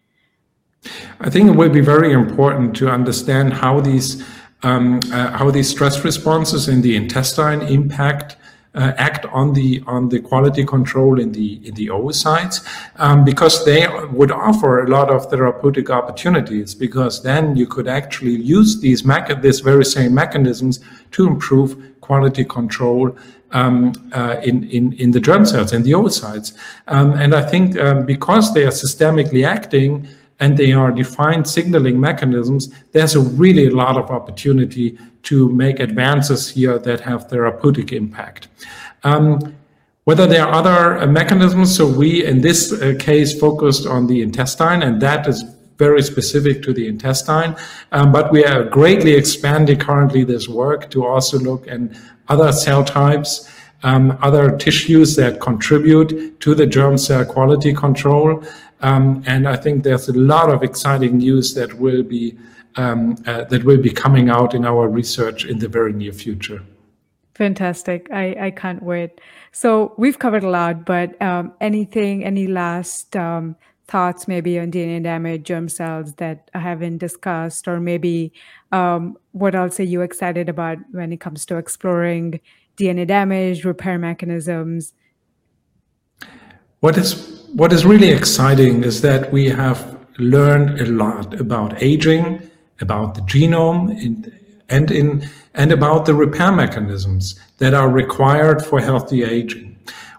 I 1.20 1.30
think 1.30 1.48
it 1.48 1.56
will 1.56 1.70
be 1.70 1.80
very 1.80 2.12
important 2.12 2.76
to 2.76 2.90
understand 2.90 3.54
how 3.54 3.80
these 3.80 4.24
um, 4.62 5.00
uh, 5.12 5.30
how 5.36 5.50
these 5.50 5.68
stress 5.68 6.04
responses 6.04 6.68
in 6.68 6.82
the 6.82 6.96
intestine 6.96 7.62
impact 7.62 8.36
uh, 8.74 8.92
act 8.98 9.24
on 9.26 9.52
the 9.54 9.82
on 9.86 10.08
the 10.08 10.20
quality 10.20 10.64
control 10.64 11.18
in 11.18 11.32
the 11.32 11.66
in 11.66 11.74
the 11.74 11.86
oocytes 11.88 12.66
um, 12.96 13.24
because 13.24 13.64
they 13.64 13.86
would 14.12 14.30
offer 14.30 14.84
a 14.84 14.88
lot 14.88 15.10
of 15.10 15.30
therapeutic 15.30 15.90
opportunities 15.90 16.74
because 16.74 17.22
then 17.22 17.56
you 17.56 17.66
could 17.66 17.88
actually 17.88 18.36
use 18.36 18.80
these 18.80 19.02
mecha- 19.02 19.40
this 19.40 19.60
very 19.60 19.84
same 19.84 20.14
mechanisms 20.14 20.80
to 21.10 21.26
improve 21.26 22.00
quality 22.00 22.44
control 22.44 23.16
um, 23.52 23.92
uh, 24.12 24.36
in, 24.42 24.68
in, 24.70 24.92
in 24.94 25.10
the 25.12 25.20
germ 25.20 25.46
cells 25.46 25.72
in 25.72 25.82
the 25.82 25.92
oocytes. 25.92 26.52
Um, 26.88 27.12
and 27.12 27.34
I 27.34 27.42
think 27.42 27.78
um, 27.78 28.04
because 28.04 28.52
they 28.54 28.64
are 28.64 28.76
systemically 28.84 29.46
acting 29.46 30.06
and 30.40 30.56
they 30.56 30.72
are 30.72 30.90
defined 30.90 31.48
signaling 31.48 31.98
mechanisms, 31.98 32.72
there's 32.92 33.14
a 33.14 33.20
really 33.20 33.66
a 33.66 33.70
lot 33.70 33.96
of 33.96 34.10
opportunity 34.10 34.98
to 35.22 35.48
make 35.50 35.80
advances 35.80 36.50
here 36.50 36.78
that 36.78 37.00
have 37.00 37.28
therapeutic 37.28 37.92
impact. 37.92 38.48
Um, 39.02 39.54
whether 40.04 40.26
there 40.26 40.46
are 40.46 40.52
other 40.52 40.98
uh, 40.98 41.06
mechanisms, 41.06 41.74
so 41.74 41.84
we 41.84 42.24
in 42.24 42.40
this 42.40 42.72
uh, 42.72 42.94
case 42.98 43.38
focused 43.38 43.86
on 43.86 44.06
the 44.06 44.22
intestine, 44.22 44.82
and 44.82 45.00
that 45.02 45.26
is 45.26 45.44
very 45.78 46.02
specific 46.02 46.62
to 46.62 46.72
the 46.72 46.86
intestine. 46.86 47.56
Um, 47.92 48.12
but 48.12 48.30
we 48.32 48.44
are 48.44 48.64
greatly 48.64 49.14
expanding 49.14 49.78
currently 49.78 50.24
this 50.24 50.48
work 50.48 50.90
to 50.90 51.04
also 51.04 51.38
look 51.38 51.66
at 51.68 51.80
other 52.28 52.52
cell 52.52 52.84
types, 52.84 53.50
um, 53.82 54.16
other 54.22 54.56
tissues 54.56 55.16
that 55.16 55.40
contribute 55.40 56.40
to 56.40 56.54
the 56.54 56.66
germ 56.66 56.96
cell 56.98 57.24
quality 57.24 57.74
control. 57.74 58.42
Um, 58.86 59.24
and 59.26 59.48
I 59.48 59.56
think 59.56 59.82
there's 59.82 60.08
a 60.08 60.12
lot 60.12 60.48
of 60.48 60.62
exciting 60.62 61.18
news 61.18 61.54
that 61.54 61.74
will 61.74 62.04
be 62.04 62.38
um, 62.76 63.16
uh, 63.26 63.42
that 63.44 63.64
will 63.64 63.82
be 63.82 63.90
coming 63.90 64.28
out 64.28 64.54
in 64.54 64.64
our 64.64 64.86
research 64.86 65.44
in 65.44 65.58
the 65.58 65.66
very 65.66 65.92
near 65.92 66.12
future. 66.12 66.62
Fantastic! 67.34 68.08
I, 68.12 68.36
I 68.38 68.50
can't 68.52 68.82
wait. 68.84 69.20
So 69.50 69.92
we've 69.98 70.20
covered 70.20 70.44
a 70.44 70.50
lot, 70.50 70.84
but 70.84 71.20
um, 71.20 71.52
anything, 71.60 72.24
any 72.24 72.46
last 72.46 73.16
um, 73.16 73.56
thoughts, 73.88 74.28
maybe 74.28 74.56
on 74.60 74.70
DNA 74.70 75.02
damage, 75.02 75.42
germ 75.42 75.68
cells 75.68 76.14
that 76.14 76.48
I 76.54 76.60
haven't 76.60 76.98
discussed, 76.98 77.66
or 77.66 77.80
maybe 77.80 78.32
um, 78.70 79.16
what 79.32 79.56
else 79.56 79.80
are 79.80 79.90
you 79.94 80.02
excited 80.02 80.48
about 80.48 80.78
when 80.92 81.12
it 81.12 81.18
comes 81.18 81.44
to 81.46 81.56
exploring 81.56 82.38
DNA 82.76 83.04
damage, 83.04 83.64
repair 83.64 83.98
mechanisms? 83.98 84.92
What 86.78 86.96
is 86.98 87.45
what 87.56 87.72
is 87.72 87.86
really 87.86 88.10
exciting 88.10 88.84
is 88.84 89.00
that 89.00 89.32
we 89.32 89.48
have 89.48 89.96
learned 90.18 90.78
a 90.78 90.84
lot 90.84 91.40
about 91.40 91.82
aging, 91.82 92.50
about 92.82 93.14
the 93.14 93.22
genome, 93.22 93.90
and 94.68 94.90
in 94.90 95.26
and 95.54 95.72
about 95.72 96.04
the 96.04 96.12
repair 96.12 96.52
mechanisms 96.52 97.40
that 97.56 97.72
are 97.72 97.88
required 97.88 98.62
for 98.62 98.78
healthy 98.78 99.24
aging. 99.24 99.74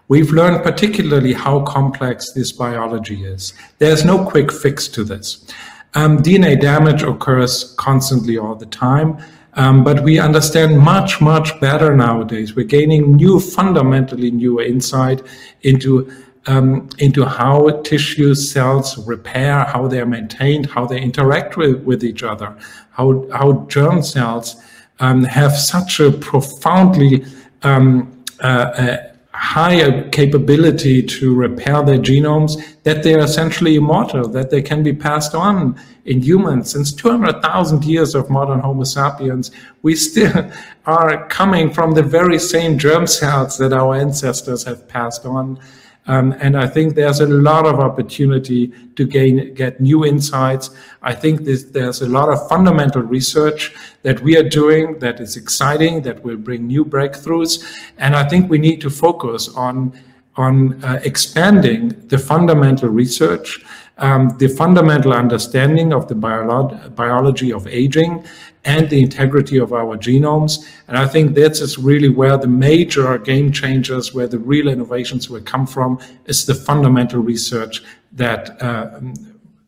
We've 0.08 0.32
learned 0.32 0.64
particularly 0.64 1.32
how 1.32 1.60
complex 1.60 2.32
this 2.32 2.50
biology 2.50 3.24
is. 3.24 3.52
There's 3.78 4.04
no 4.04 4.24
quick 4.24 4.50
fix 4.50 4.88
to 4.88 5.04
this. 5.04 5.46
Um, 5.94 6.18
DNA 6.18 6.60
damage 6.60 7.02
occurs 7.04 7.72
constantly 7.78 8.36
all 8.36 8.56
the 8.56 8.66
time, 8.66 9.16
um, 9.54 9.84
but 9.84 10.02
we 10.02 10.18
understand 10.18 10.80
much, 10.80 11.20
much 11.20 11.60
better 11.60 11.94
nowadays. 11.94 12.56
We're 12.56 12.66
gaining 12.66 13.14
new, 13.14 13.38
fundamentally 13.38 14.32
new 14.32 14.60
insight 14.60 15.22
into 15.62 16.10
um, 16.48 16.88
into 16.98 17.24
how 17.24 17.68
tissue 17.82 18.34
cells 18.34 18.98
repair, 19.06 19.64
how 19.64 19.86
they're 19.86 20.06
maintained, 20.06 20.66
how 20.66 20.86
they 20.86 21.00
interact 21.00 21.56
with, 21.56 21.82
with 21.84 22.02
each 22.02 22.22
other, 22.22 22.56
how, 22.90 23.28
how 23.30 23.66
germ 23.68 24.02
cells 24.02 24.56
um, 24.98 25.24
have 25.24 25.56
such 25.56 26.00
a 26.00 26.10
profoundly 26.10 27.24
um, 27.62 28.24
uh, 28.42 28.46
uh, 28.46 28.96
higher 29.32 30.08
capability 30.08 31.02
to 31.02 31.34
repair 31.34 31.82
their 31.82 31.98
genomes 31.98 32.60
that 32.82 33.02
they 33.02 33.14
are 33.14 33.20
essentially 33.20 33.76
immortal, 33.76 34.26
that 34.26 34.50
they 34.50 34.62
can 34.62 34.82
be 34.82 34.92
passed 34.92 35.34
on 35.34 35.78
in 36.06 36.22
humans. 36.22 36.72
Since 36.72 36.92
200,000 36.94 37.84
years 37.84 38.14
of 38.14 38.30
modern 38.30 38.60
Homo 38.60 38.84
sapiens, 38.84 39.50
we 39.82 39.94
still 39.94 40.50
are 40.86 41.28
coming 41.28 41.72
from 41.72 41.92
the 41.92 42.02
very 42.02 42.38
same 42.38 42.78
germ 42.78 43.06
cells 43.06 43.58
that 43.58 43.72
our 43.72 43.94
ancestors 43.94 44.64
have 44.64 44.88
passed 44.88 45.26
on 45.26 45.60
Um, 46.08 46.34
and 46.40 46.56
I 46.56 46.66
think 46.66 46.94
there's 46.94 47.20
a 47.20 47.26
lot 47.26 47.66
of 47.66 47.78
opportunity 47.78 48.72
to 48.96 49.06
gain 49.06 49.54
get 49.54 49.80
new 49.80 50.04
insights. 50.04 50.70
I 51.02 51.14
think 51.14 51.44
this, 51.44 51.64
there's 51.64 52.00
a 52.00 52.08
lot 52.08 52.30
of 52.30 52.48
fundamental 52.48 53.02
research 53.02 53.74
that 54.02 54.20
we 54.20 54.36
are 54.36 54.48
doing 54.48 54.98
that 55.00 55.20
is 55.20 55.36
exciting, 55.36 56.02
that 56.02 56.24
will 56.24 56.38
bring 56.38 56.66
new 56.66 56.84
breakthroughs. 56.84 57.62
And 57.98 58.16
I 58.16 58.26
think 58.26 58.50
we 58.50 58.58
need 58.58 58.80
to 58.80 58.90
focus 58.90 59.48
on 59.50 59.92
on 60.38 60.82
uh, 60.84 61.00
expanding 61.02 61.88
the 62.06 62.16
fundamental 62.16 62.88
research, 62.88 63.58
um, 63.98 64.36
the 64.38 64.48
fundamental 64.48 65.12
understanding 65.12 65.92
of 65.92 66.08
the 66.08 66.14
biolo- 66.14 66.94
biology 66.94 67.52
of 67.52 67.66
aging, 67.66 68.24
and 68.64 68.90
the 68.90 69.00
integrity 69.00 69.56
of 69.56 69.72
our 69.72 69.96
genomes. 69.96 70.66
And 70.88 70.98
I 70.98 71.06
think 71.06 71.34
that's 71.34 71.60
is 71.60 71.78
really 71.78 72.08
where 72.08 72.36
the 72.36 72.48
major 72.48 73.16
game 73.18 73.52
changers, 73.52 74.12
where 74.12 74.26
the 74.26 74.38
real 74.38 74.68
innovations 74.68 75.30
will 75.30 75.42
come 75.42 75.66
from, 75.66 75.98
is 76.26 76.44
the 76.44 76.54
fundamental 76.54 77.20
research 77.22 77.82
that 78.12 78.60
uh, 78.60 79.00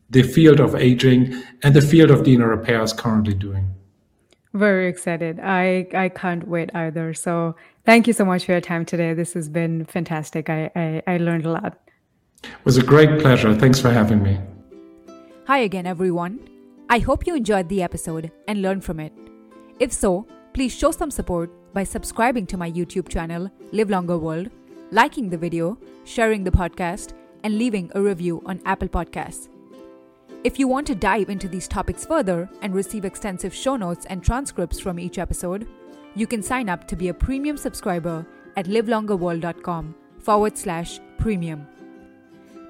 the 0.09 0.23
field 0.23 0.59
of 0.59 0.75
aging 0.75 1.41
and 1.63 1.73
the 1.73 1.81
field 1.81 2.11
of 2.11 2.19
DNA 2.19 2.47
repair 2.47 2.81
is 2.81 2.93
currently 2.93 3.33
doing. 3.33 3.73
Very 4.53 4.89
excited. 4.89 5.39
I, 5.39 5.87
I 5.93 6.09
can't 6.09 6.45
wait 6.47 6.69
either. 6.75 7.13
So 7.13 7.55
Thank 7.85 8.05
you 8.05 8.13
so 8.13 8.25
much 8.25 8.45
for 8.45 8.51
your 8.51 8.61
time 8.61 8.85
today. 8.85 9.13
This 9.13 9.33
has 9.33 9.49
been 9.49 9.85
fantastic. 9.85 10.49
I, 10.49 10.69
I, 10.75 11.01
I 11.07 11.17
learned 11.17 11.45
a 11.45 11.51
lot. 11.51 11.79
It 12.43 12.65
was 12.65 12.77
a 12.77 12.83
great 12.83 13.19
pleasure. 13.19 13.53
Thanks 13.55 13.79
for 13.79 13.89
having 13.89 14.21
me. 14.23 14.39
Hi 15.47 15.59
again, 15.59 15.85
everyone. 15.85 16.39
I 16.89 16.99
hope 16.99 17.25
you 17.25 17.35
enjoyed 17.35 17.69
the 17.69 17.81
episode 17.83 18.31
and 18.47 18.61
learned 18.61 18.83
from 18.83 18.99
it. 18.99 19.13
If 19.79 19.91
so, 19.93 20.27
please 20.53 20.73
show 20.73 20.91
some 20.91 21.11
support 21.11 21.51
by 21.73 21.83
subscribing 21.83 22.45
to 22.47 22.57
my 22.57 22.71
YouTube 22.71 23.07
channel, 23.09 23.49
Live 23.71 23.89
Longer 23.89 24.17
World, 24.17 24.49
liking 24.91 25.29
the 25.29 25.37
video, 25.37 25.77
sharing 26.03 26.43
the 26.43 26.51
podcast, 26.51 27.13
and 27.43 27.57
leaving 27.57 27.91
a 27.95 28.01
review 28.01 28.41
on 28.45 28.61
Apple 28.65 28.89
Podcasts. 28.89 29.47
If 30.43 30.59
you 30.59 30.67
want 30.67 30.87
to 30.87 30.95
dive 30.95 31.29
into 31.29 31.47
these 31.47 31.67
topics 31.67 32.05
further 32.05 32.49
and 32.61 32.73
receive 32.73 33.05
extensive 33.05 33.53
show 33.53 33.75
notes 33.75 34.05
and 34.09 34.23
transcripts 34.23 34.79
from 34.79 34.99
each 34.99 35.17
episode, 35.17 35.67
you 36.15 36.27
can 36.27 36.41
sign 36.41 36.67
up 36.67 36.87
to 36.87 36.95
be 36.95 37.07
a 37.09 37.13
premium 37.13 37.57
subscriber 37.57 38.25
at 38.57 38.65
livelongerworld.com 38.65 39.95
forward 40.19 40.57
slash 40.57 40.99
premium. 41.17 41.67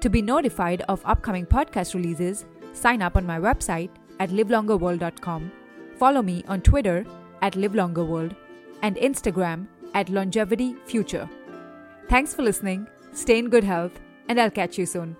To 0.02 0.10
be 0.10 0.20
notified 0.20 0.82
of 0.88 1.00
upcoming 1.04 1.46
podcast 1.46 1.94
releases, 1.94 2.44
sign 2.72 3.02
up 3.02 3.16
on 3.16 3.24
my 3.24 3.38
website 3.38 3.90
at 4.18 4.30
livelongerworld.com, 4.30 5.52
follow 5.96 6.22
me 6.22 6.42
on 6.48 6.60
Twitter 6.60 7.06
at 7.40 7.52
livelongerworld, 7.52 8.34
and 8.82 8.96
Instagram 8.96 9.68
at 9.94 10.08
longevityfuture. 10.08 11.28
Thanks 12.08 12.34
for 12.34 12.42
listening, 12.42 12.88
stay 13.12 13.38
in 13.38 13.48
good 13.48 13.62
health, 13.62 13.92
and 14.28 14.40
I'll 14.40 14.50
catch 14.50 14.76
you 14.76 14.86
soon. 14.86 15.16